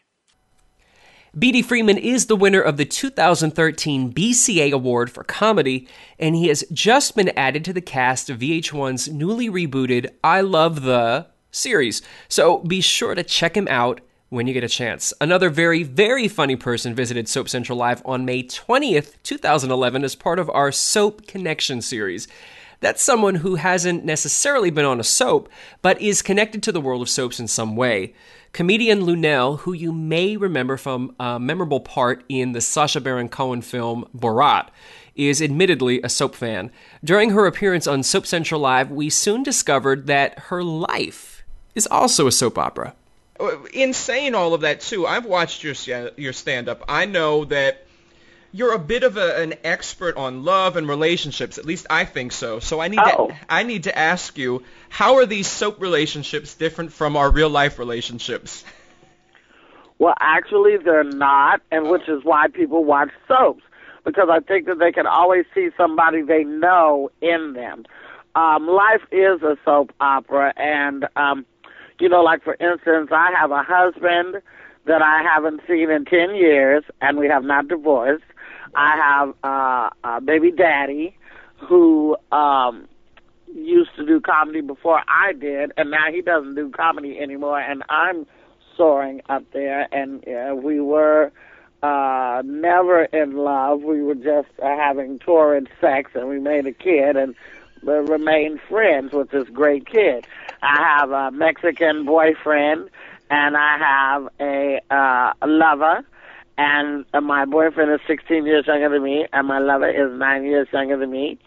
[1.38, 1.62] B.D.
[1.62, 5.88] Freeman is the winner of the 2013 BCA Award for Comedy,
[6.18, 10.82] and he has just been added to the cast of VH1's newly rebooted I Love
[10.82, 12.02] the series.
[12.28, 14.02] So be sure to check him out
[14.32, 15.12] when you get a chance.
[15.20, 20.38] Another very, very funny person visited Soap Central Live on May 20th, 2011, as part
[20.38, 22.26] of our Soap Connection series.
[22.80, 25.50] That's someone who hasn't necessarily been on a soap,
[25.82, 28.14] but is connected to the world of soaps in some way.
[28.54, 33.60] Comedian Luenell, who you may remember from a memorable part in the Sacha Baron Cohen
[33.60, 34.68] film Borat,
[35.14, 36.70] is admittedly a soap fan.
[37.04, 41.44] During her appearance on Soap Central Live, we soon discovered that her life
[41.74, 42.94] is also a soap opera.
[43.72, 45.74] In saying all of that too, I've watched your
[46.16, 46.84] your stand up.
[46.88, 47.86] I know that
[48.52, 51.58] you're a bit of a, an expert on love and relationships.
[51.58, 52.60] At least I think so.
[52.60, 53.28] So I need Oh.
[53.28, 57.48] to I need to ask you, how are these soap relationships different from our real
[57.50, 58.64] life relationships?
[59.98, 63.62] Well, actually, they're not, and which is why people watch soaps
[64.04, 67.84] because I think that they can always see somebody they know in them.
[68.34, 71.46] Um, life is a soap opera, and um,
[72.02, 74.42] you know, like for instance, I have a husband
[74.86, 78.24] that I haven't seen in ten years, and we have not divorced.
[78.74, 81.16] I have uh, a baby daddy
[81.58, 82.88] who um,
[83.54, 87.84] used to do comedy before I did, and now he doesn't do comedy anymore, and
[87.88, 88.26] I'm
[88.76, 89.86] soaring up there.
[89.94, 91.30] And uh, we were
[91.84, 93.82] uh, never in love.
[93.82, 97.36] We were just uh, having torrid sex, and we made a kid, and
[97.84, 100.26] we remained friends with this great kid.
[100.62, 102.88] I have a Mexican boyfriend,
[103.30, 106.04] and I have a, uh, lover.
[106.58, 110.68] And my boyfriend is 16 years younger than me, and my lover is nine years
[110.72, 111.38] younger than me.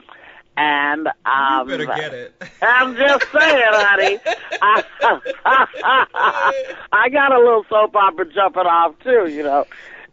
[0.57, 2.33] And um, you better get it.
[2.61, 4.19] I'm just saying, honey.
[4.61, 4.83] I,
[6.91, 9.65] I got a little soap opera jumping off too, you know.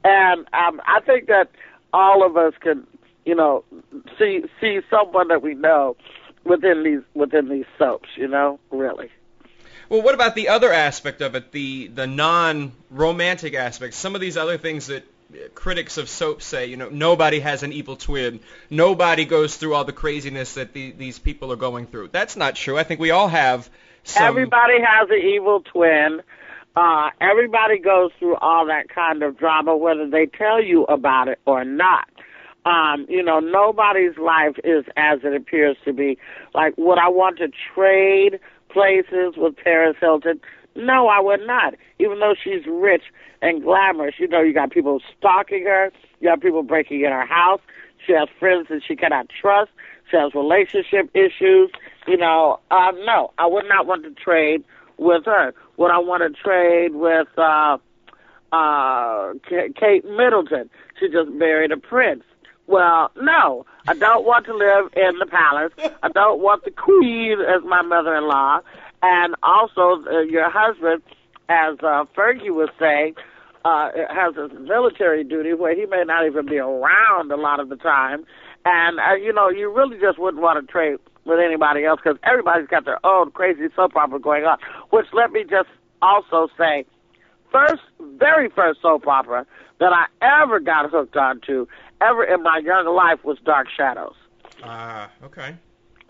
[0.04, 1.50] and um, I think that
[1.92, 2.86] all of us can,
[3.24, 3.64] you know,
[4.18, 5.96] see see someone that we know
[6.44, 8.08] within these within these soaps.
[8.16, 9.10] You know, really.
[9.88, 13.94] Well, what about the other aspect of it, the the non-romantic aspect?
[13.94, 15.04] Some of these other things that
[15.54, 18.40] critics of soap say, you know, nobody has an evil twin.
[18.70, 22.08] Nobody goes through all the craziness that the, these people are going through.
[22.08, 22.78] That's not true.
[22.78, 23.68] I think we all have
[24.04, 24.24] some.
[24.24, 26.22] Everybody has an evil twin.
[26.74, 31.38] Uh, everybody goes through all that kind of drama, whether they tell you about it
[31.44, 32.08] or not.
[32.64, 36.18] Um, you know, nobody's life is as it appears to be.
[36.54, 38.38] Like, would I want to trade
[38.70, 40.40] places with Paris Hilton?
[40.76, 41.74] No, I would not.
[41.98, 43.02] Even though she's rich
[43.42, 45.90] and glamorous, you know, you got people stalking her.
[46.20, 47.60] You got people breaking in her house.
[48.06, 49.70] She has friends that she cannot trust.
[50.10, 51.70] She has relationship issues.
[52.06, 54.64] You know, uh, no, I would not want to trade
[54.98, 55.54] with her.
[55.76, 57.78] Would I want to trade with uh,
[58.52, 60.70] uh, Kate Middleton?
[60.98, 62.22] She just married a prince.
[62.66, 65.72] Well, no, I don't want to live in the palace.
[66.02, 68.60] I don't want the queen as my mother-in-law,
[69.02, 71.02] and also uh, your husband,
[71.48, 73.14] as uh, Fergie was saying,
[73.64, 77.68] uh, has a military duty where he may not even be around a lot of
[77.68, 78.24] the time,
[78.64, 82.18] and uh, you know you really just wouldn't want to trade with anybody else because
[82.24, 84.58] everybody's got their own crazy soap opera going on.
[84.90, 85.68] Which let me just
[86.00, 86.84] also say,
[87.52, 87.82] first,
[88.18, 89.46] very first soap opera
[89.78, 90.06] that I
[90.42, 91.66] ever got hooked onto
[92.00, 94.14] ever in my young life was Dark Shadows.
[94.62, 95.56] Ah, okay.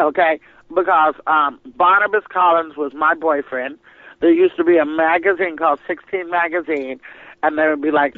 [0.01, 0.40] Okay,
[0.74, 3.78] because um, Barnabas Collins was my boyfriend.
[4.20, 7.01] There used to be a magazine called 16 Magazine,
[7.43, 8.14] and they would be like,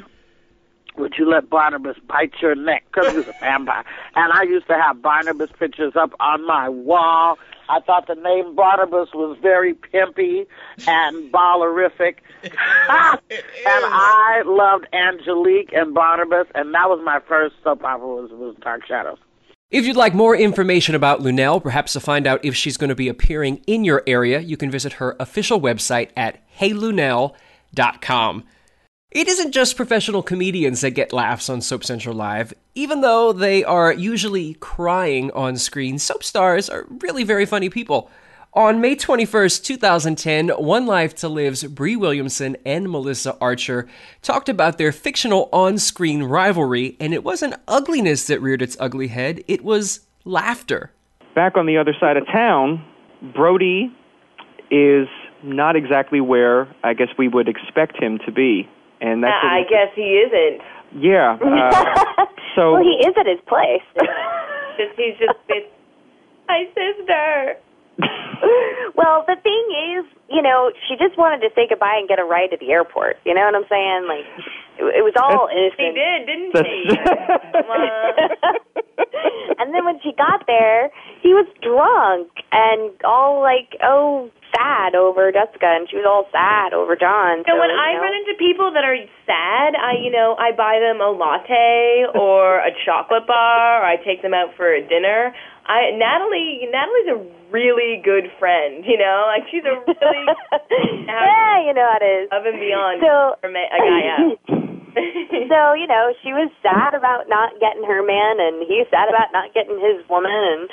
[0.97, 2.85] would you let Barnabas bite your neck?
[2.93, 3.85] Because he was a vampire.
[4.15, 7.39] And I used to have Barnabas pictures up on my wall.
[7.69, 10.47] I thought the name Barnabas was very pimpy
[10.87, 12.17] and ballerific.
[12.89, 13.21] and
[13.69, 18.87] I loved Angelique and Barnabas, and that was my first soap opera was, was Dark
[18.87, 19.19] Shadows.
[19.71, 22.95] If you'd like more information about Luenell, perhaps to find out if she's going to
[22.95, 28.45] be appearing in your area, you can visit her official website at heyluenell.com.
[29.11, 32.53] It isn't just professional comedians that get laughs on Soap Central Live.
[32.75, 38.11] Even though they are usually crying on screen, soap stars are really very funny people.
[38.57, 43.89] On May 21st, 2010, One Life to Live's Bree Williamson and Melissa Archer
[44.23, 49.09] talked about their fictional on screen rivalry, and it wasn't ugliness that reared its ugly
[49.09, 50.93] head, it was laughter.
[51.35, 52.81] Back on the other side of town,
[53.35, 53.93] Brody
[54.71, 55.09] is
[55.43, 58.69] not exactly where I guess we would expect him to be.
[59.01, 60.63] And that's what I guess he isn't.
[61.03, 61.39] yeah.
[61.43, 63.83] Uh, so well, he is at his place.
[64.79, 65.67] just he's just it's
[66.47, 67.57] my sister.
[68.97, 69.65] well, the thing
[69.95, 72.73] is, you know, she just wanted to say goodbye and get a ride to the
[72.73, 73.17] airport.
[73.25, 74.07] You know what I'm saying?
[74.09, 74.25] Like,
[74.79, 75.79] it, it was all innocent.
[75.79, 76.91] She did, didn't she?
[79.59, 80.91] and then when she got there,
[81.23, 86.73] he was drunk and all like, oh, sad over Jessica, and she was all sad
[86.73, 87.43] over John.
[87.43, 88.97] So So, when you I run into people that are
[89.27, 93.97] sad, I you know I buy them a latte or a chocolate bar, or I
[93.97, 95.35] take them out for a dinner.
[95.67, 97.19] I Natalie Natalie's a
[97.53, 100.23] really good friend, you know, like she's a really
[101.09, 102.29] yeah, you know how it is.
[102.29, 104.39] Above and beyond So- for ma- a guy out.
[105.51, 109.11] so you know she was sad about not getting her man and he was sad
[109.11, 110.71] about not getting his woman and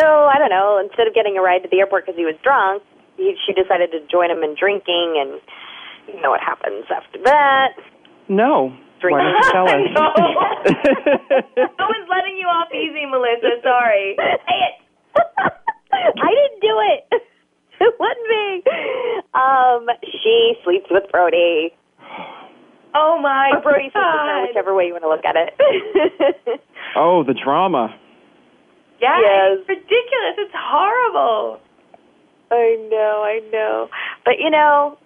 [0.00, 2.32] so i don't know instead of getting a ride to the airport because he was
[2.40, 2.80] drunk
[3.20, 5.36] he, she decided to join him in drinking and
[6.08, 7.76] you know what happens after that
[8.28, 8.72] no.
[9.02, 9.82] Why don't you tell us?
[11.78, 13.60] I was letting you off easy, Melissa.
[13.62, 14.16] Sorry.
[14.18, 14.74] Say it.
[15.92, 17.22] i didn't do it
[17.80, 18.62] it wasn't me
[19.34, 19.88] um
[20.22, 21.72] she sleeps with brody
[22.94, 26.60] Oh my or brody sleeps with her whichever way you want to look at it
[26.96, 27.94] oh, the drama.
[29.00, 29.58] Yeah, Yes.
[29.60, 30.34] it's ridiculous.
[30.38, 31.60] It's horrible.
[32.50, 33.88] I know, I know.
[34.24, 34.98] But you know,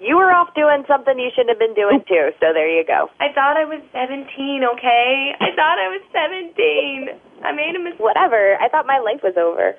[0.00, 3.08] you were off doing something you shouldn't have been doing too, so there you go.
[3.20, 4.28] I thought I was 17,
[4.76, 5.32] okay?
[5.40, 7.08] I thought I was 17.
[7.44, 8.00] I made a mistake.
[8.00, 8.56] Whatever.
[8.60, 9.74] I thought my life was over.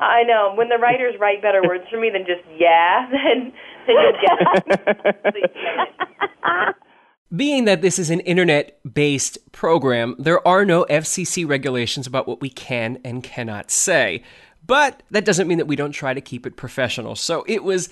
[0.00, 0.52] I know.
[0.54, 3.52] When the writers write better words for me than just yeah, then,
[3.86, 4.38] then you'll get
[5.34, 6.76] it.
[7.36, 12.42] Being that this is an internet based program, there are no FCC regulations about what
[12.42, 14.22] we can and cannot say.
[14.66, 17.16] But that doesn't mean that we don't try to keep it professional.
[17.16, 17.88] So it was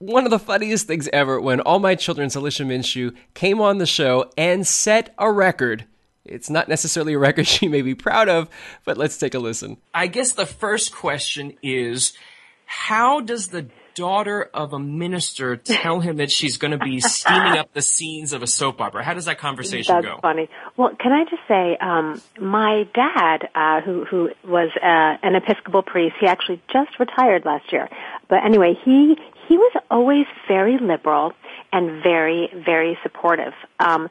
[0.00, 3.86] one of the funniest things ever when All My Children's Alicia Minshew came on the
[3.86, 5.84] show and set a record.
[6.24, 8.48] It's not necessarily a record she may be proud of,
[8.84, 9.76] but let's take a listen.
[9.94, 12.14] I guess the first question is
[12.64, 17.58] how does the daughter of a minister tell him that she's going to be steaming
[17.58, 19.04] up the scenes of a soap opera?
[19.04, 20.18] How does that conversation That's go?
[20.22, 20.48] funny.
[20.78, 25.82] Well, can I just say, um, my dad, uh, who who was uh, an Episcopal
[25.82, 27.88] priest, he actually just retired last year.
[28.28, 29.18] But anyway, he
[29.50, 31.32] he was always very liberal
[31.72, 33.52] and very very supportive.
[33.80, 34.08] Um,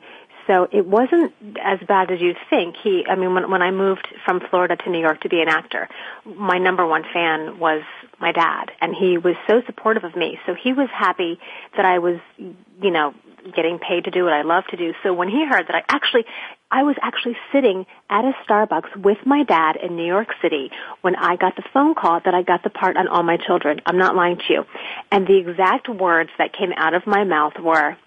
[0.48, 1.32] so it wasn't
[1.64, 2.76] as bad as you'd think.
[2.84, 5.48] He, I mean, when when I moved from Florida to New York to be an
[5.48, 5.88] actor,
[6.26, 7.84] my number one fan was
[8.20, 10.40] my dad, and he was so supportive of me.
[10.46, 11.40] So he was happy
[11.78, 13.14] that I was, you know,
[13.56, 14.94] getting paid to do what I love to do.
[15.04, 16.26] So when he heard that I actually,
[16.72, 20.72] I was actually sitting at a Starbucks with my dad in New York City
[21.02, 23.82] when I got the phone call that I got the part on All My Children.
[23.86, 24.64] I'm not lying to you.
[25.12, 27.98] And the exact words that came out of my mouth were,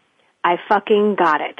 [0.45, 1.59] I fucking got it.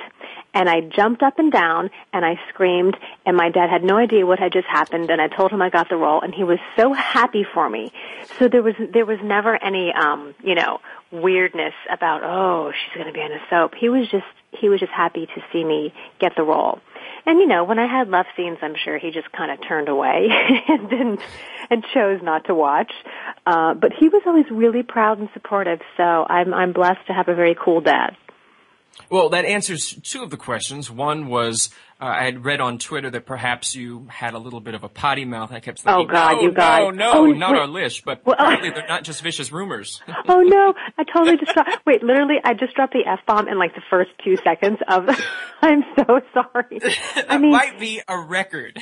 [0.55, 4.27] And I jumped up and down and I screamed and my dad had no idea
[4.27, 6.59] what had just happened and I told him I got the role and he was
[6.77, 7.93] so happy for me.
[8.39, 10.81] So there was, there was never any, um, you know,
[11.11, 13.74] weirdness about, oh, she's going to be on a soap.
[13.79, 16.81] He was just, he was just happy to see me get the role.
[17.24, 19.89] And you know, when I had love scenes, I'm sure he just kind of turned
[19.89, 20.29] away
[20.69, 21.20] and didn't,
[21.70, 22.93] and chose not to watch.
[23.47, 25.81] Uh, but he was always really proud and supportive.
[25.97, 28.16] So I'm, I'm blessed to have a very cool dad.
[29.10, 30.90] Well, that answers two of the questions.
[30.90, 31.70] One was
[32.03, 34.89] uh, I had read on Twitter that perhaps you had a little bit of a
[34.89, 35.53] potty mouth.
[35.53, 36.81] I kept thinking, Oh, God, no, you guys.
[36.81, 37.61] no, no, Oh, not wait.
[37.61, 40.03] our Lish, but Well, apparently they're not just vicious rumors.
[40.29, 43.74] oh no, I totally just dropped, wait, literally I just dropped the F-bomb in like
[43.77, 45.09] the first two seconds of,
[45.62, 46.81] I'm so sorry.
[47.29, 48.79] I mean, Might be a record.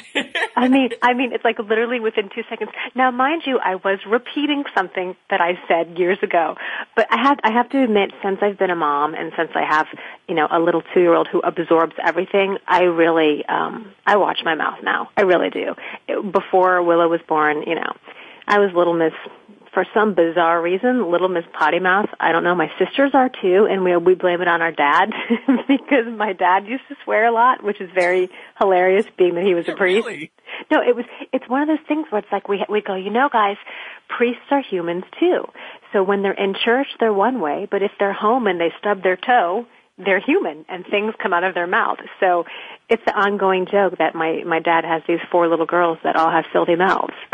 [0.56, 2.70] I mean, I mean, it's like literally within two seconds.
[2.94, 6.54] Now, mind you, I was repeating something that I said years ago,
[6.96, 9.64] but I have, I have to admit, since I've been a mom and since I
[9.68, 9.86] have,
[10.30, 14.78] you know, a little two-year-old who absorbs everything, I really, um, I watch my mouth
[14.80, 15.10] now.
[15.16, 15.74] I really do.
[16.06, 17.92] It, before Willow was born, you know,
[18.46, 19.12] I was Little Miss.
[19.72, 22.08] For some bizarre reason, Little Miss Potty Mouth.
[22.18, 22.56] I don't know.
[22.56, 25.10] My sisters are too, and we we blame it on our dad
[25.68, 29.54] because my dad used to swear a lot, which is very hilarious, being that he
[29.54, 30.08] was a priest.
[30.72, 31.04] No, it was.
[31.32, 33.58] It's one of those things where it's like we we go, you know, guys,
[34.08, 35.44] priests are humans too.
[35.92, 39.04] So when they're in church, they're one way, but if they're home and they stub
[39.04, 39.66] their toe,
[40.04, 41.98] they're human and things come out of their mouth.
[42.20, 42.44] So
[42.88, 46.30] it's an ongoing joke that my my dad has these four little girls that all
[46.30, 47.14] have filthy mouths.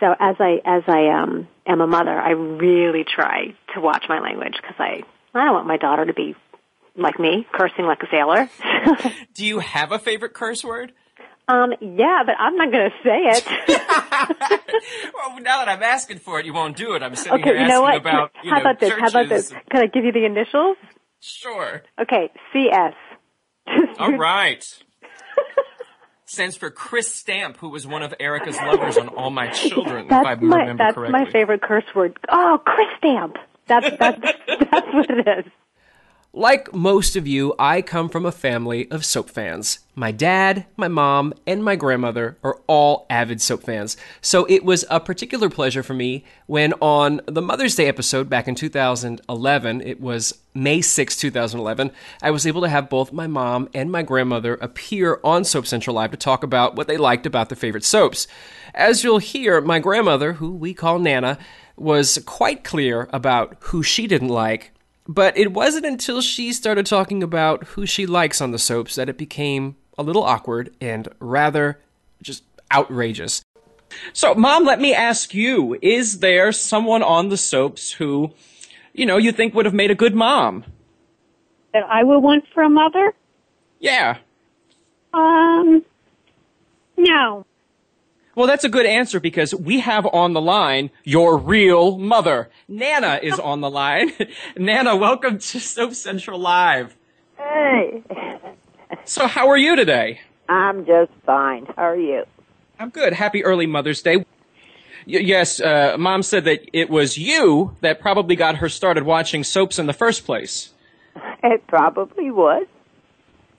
[0.00, 4.20] so as I as I um am a mother, I really try to watch my
[4.20, 5.02] language because I
[5.34, 6.34] I don't want my daughter to be
[6.96, 8.50] like me, cursing like a sailor.
[9.34, 10.92] Do you have a favorite curse word?
[11.48, 14.60] Um, yeah, but I'm not going to say it.
[15.14, 17.02] Well, now that I'm asking for it, you won't do it.
[17.02, 18.14] I'm sitting okay, here you know asking what?
[18.14, 18.90] about you How know, about this?
[18.90, 19.48] How about this?
[19.70, 20.76] Can I give you the initials?
[21.22, 21.82] Sure.
[22.00, 22.94] Okay, CS.
[23.98, 24.64] All right.
[26.24, 30.12] Stands for Chris Stamp, who was one of Erica's lovers on All My Children, if
[30.12, 31.20] I That's my remember that's correctly.
[31.24, 32.18] my favorite curse word.
[32.30, 33.36] Oh, Chris Stamp.
[33.68, 34.20] That's that's
[34.70, 35.52] that's what it is.
[36.34, 39.80] Like most of you, I come from a family of soap fans.
[39.94, 43.98] My dad, my mom, and my grandmother are all avid soap fans.
[44.22, 48.48] So it was a particular pleasure for me when on the Mother's Day episode back
[48.48, 51.90] in 2011, it was May 6, 2011,
[52.22, 55.96] I was able to have both my mom and my grandmother appear on Soap Central
[55.96, 58.26] Live to talk about what they liked about their favorite soaps.
[58.74, 61.36] As you'll hear, my grandmother, who we call Nana,
[61.76, 64.72] was quite clear about who she didn't like
[65.06, 69.08] but it wasn't until she started talking about who she likes on the soaps that
[69.08, 71.80] it became a little awkward and rather
[72.22, 73.42] just outrageous.
[74.12, 78.32] So, Mom, let me ask you, is there someone on the soaps who,
[78.92, 80.64] you know, you think would have made a good mom?
[81.72, 83.14] That I would want for a mother?
[83.80, 84.18] Yeah.
[85.12, 85.84] Um,
[86.96, 87.44] no.
[88.34, 92.48] Well, that's a good answer because we have on the line your real mother.
[92.66, 94.12] Nana is on the line.
[94.56, 96.96] Nana, welcome to Soap Central Live.
[97.36, 98.02] Hey,
[99.04, 100.20] So, how are you today?
[100.48, 101.66] I'm just fine.
[101.76, 102.24] How are you?
[102.78, 103.12] I'm good.
[103.12, 104.16] Happy early Mother's Day.
[104.18, 104.24] Y-
[105.04, 109.78] yes, uh, Mom said that it was you that probably got her started watching soaps
[109.78, 110.70] in the first place.
[111.44, 112.66] It probably was.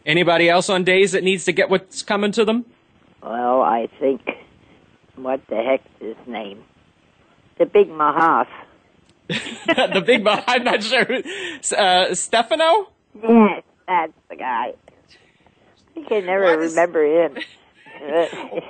[0.05, 2.65] Anybody else on days that needs to get what's coming to them?
[3.21, 4.21] Well, I think,
[5.15, 6.63] what the heck's his name?
[7.57, 8.47] The Big Mahas.
[9.29, 11.07] the big, Mo- I'm not sure.
[11.77, 12.89] Uh, Stefano?
[13.15, 14.73] Yes, that's the guy.
[15.95, 17.37] I can never remember him.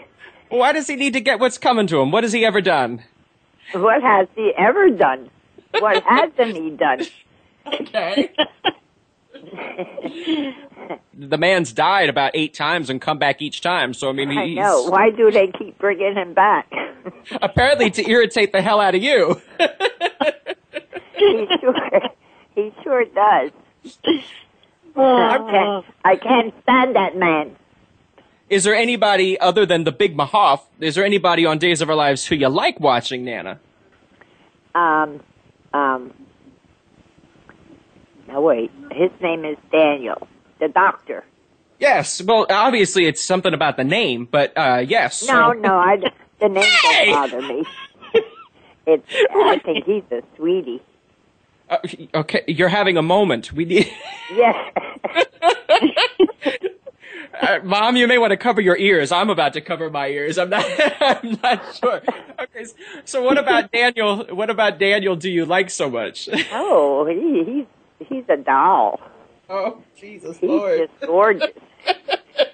[0.50, 2.12] Why does he need to get what's coming to him?
[2.12, 3.04] What has he ever done?
[3.74, 5.30] what has he ever done?
[5.80, 7.02] What hasn't he done?
[7.66, 8.30] Okay.
[11.16, 13.94] The man's died about eight times and come back each time.
[13.94, 14.90] So I mean, I know.
[14.90, 16.70] Why do they keep bringing him back?
[17.42, 19.42] apparently to irritate the hell out of you.
[22.56, 23.52] He sure it does.
[24.96, 27.56] I can't, I can't stand that man.
[28.50, 30.62] Is there anybody other than the Big Mahoff?
[30.80, 33.60] Is there anybody on Days of Our Lives who you like watching, Nana?
[34.76, 35.22] Um,
[35.74, 36.14] um.
[38.34, 40.28] Now wait, his name is Daniel,
[40.60, 41.24] the doctor.
[41.80, 42.20] Yes.
[42.20, 45.22] Well, obviously it's something about the name, but uh, yes.
[45.28, 45.98] No, so- no, I,
[46.40, 47.64] the name doesn't bother me.
[48.86, 50.82] It's, I think he's a sweetie.
[51.70, 51.78] Uh,
[52.16, 53.54] okay, you're having a moment.
[53.54, 53.90] We need.
[54.36, 54.74] Yes.
[57.42, 59.12] Uh, Mom, you may want to cover your ears.
[59.12, 60.38] I'm about to cover my ears.
[60.38, 60.64] I'm not.
[61.02, 62.02] I'm not sure.
[62.40, 62.66] Okay.
[63.06, 64.26] So what about Daniel?
[64.26, 65.16] What about Daniel?
[65.16, 66.30] Do you like so much?
[66.52, 67.66] Oh, he, he's
[68.10, 69.00] he's a doll.
[69.50, 70.80] Oh, Jesus he's Lord.
[70.90, 71.52] just gorgeous.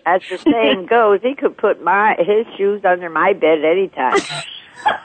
[0.06, 3.88] As the saying goes, he could put my his shoes under my bed at any
[3.90, 4.20] time.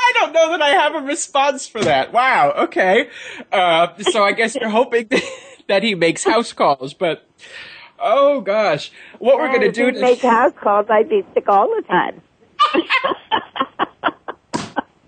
[0.00, 2.12] I don't know that I have a response for that.
[2.12, 2.52] Wow.
[2.64, 3.08] Okay.
[3.52, 5.08] Uh, so I guess you're hoping
[5.68, 7.26] that he makes house calls, but
[7.98, 9.86] oh gosh, what we're gonna if do?
[9.86, 12.22] he'd to- make house calls, I'd be sick all the time.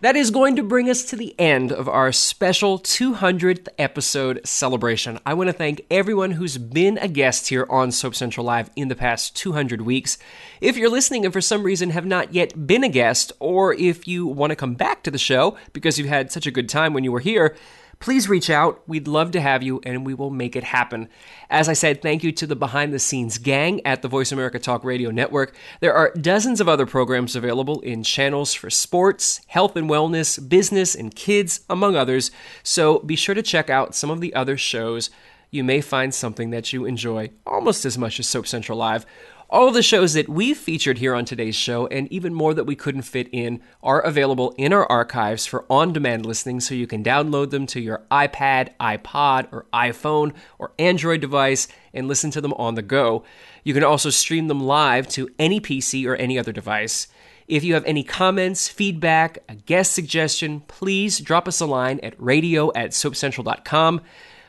[0.02, 5.18] That is going to bring us to the end of our special 200th episode celebration.
[5.26, 8.88] I want to thank everyone who's been a guest here on Soap Central Live in
[8.88, 10.16] the past 200 weeks.
[10.62, 14.08] If you're listening and for some reason have not yet been a guest, or if
[14.08, 16.94] you want to come back to the show because you had such a good time
[16.94, 17.54] when you were here,
[18.00, 18.82] please reach out.
[18.88, 21.08] We'd love to have you, and we will make it happen.
[21.50, 24.58] As I said, thank you to the behind the scenes gang at the Voice America
[24.58, 25.54] Talk Radio Network.
[25.80, 30.94] There are dozens of other programs available in channels for sports, health and wellness, business,
[30.94, 32.30] and kids, among others.
[32.62, 35.10] So be sure to check out some of the other shows.
[35.50, 39.04] You may find something that you enjoy almost as much as Soap Central Live.
[39.52, 42.76] All the shows that we've featured here on today's show, and even more that we
[42.76, 47.02] couldn't fit in, are available in our archives for on demand listening so you can
[47.02, 52.52] download them to your iPad, iPod, or iPhone or Android device and listen to them
[52.52, 53.24] on the go.
[53.64, 57.08] You can also stream them live to any PC or any other device.
[57.48, 62.14] If you have any comments, feedback, a guest suggestion, please drop us a line at
[62.22, 64.02] radio at soapcentral.com.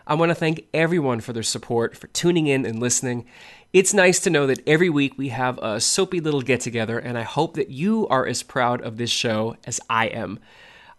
[0.06, 3.26] I want to thank everyone for their support, for tuning in and listening.
[3.74, 7.18] It's nice to know that every week we have a soapy little get together, and
[7.18, 10.40] I hope that you are as proud of this show as I am.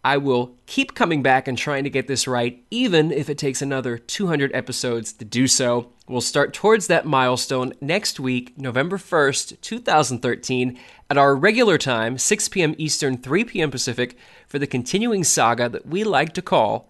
[0.02, 3.60] I will keep coming back and trying to get this right, even if it takes
[3.60, 5.92] another 200 episodes to do so.
[6.08, 10.78] We'll start towards that milestone next week, November 1st, 2013,
[11.10, 12.74] at our regular time, 6 p.m.
[12.78, 13.70] Eastern, 3 p.m.
[13.70, 14.16] Pacific,
[14.48, 16.88] for the continuing saga that we like to call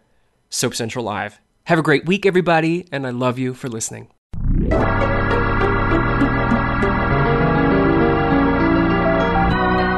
[0.48, 1.40] Soap Central Live.
[1.64, 4.10] Have a great week, everybody, and I love you for listening.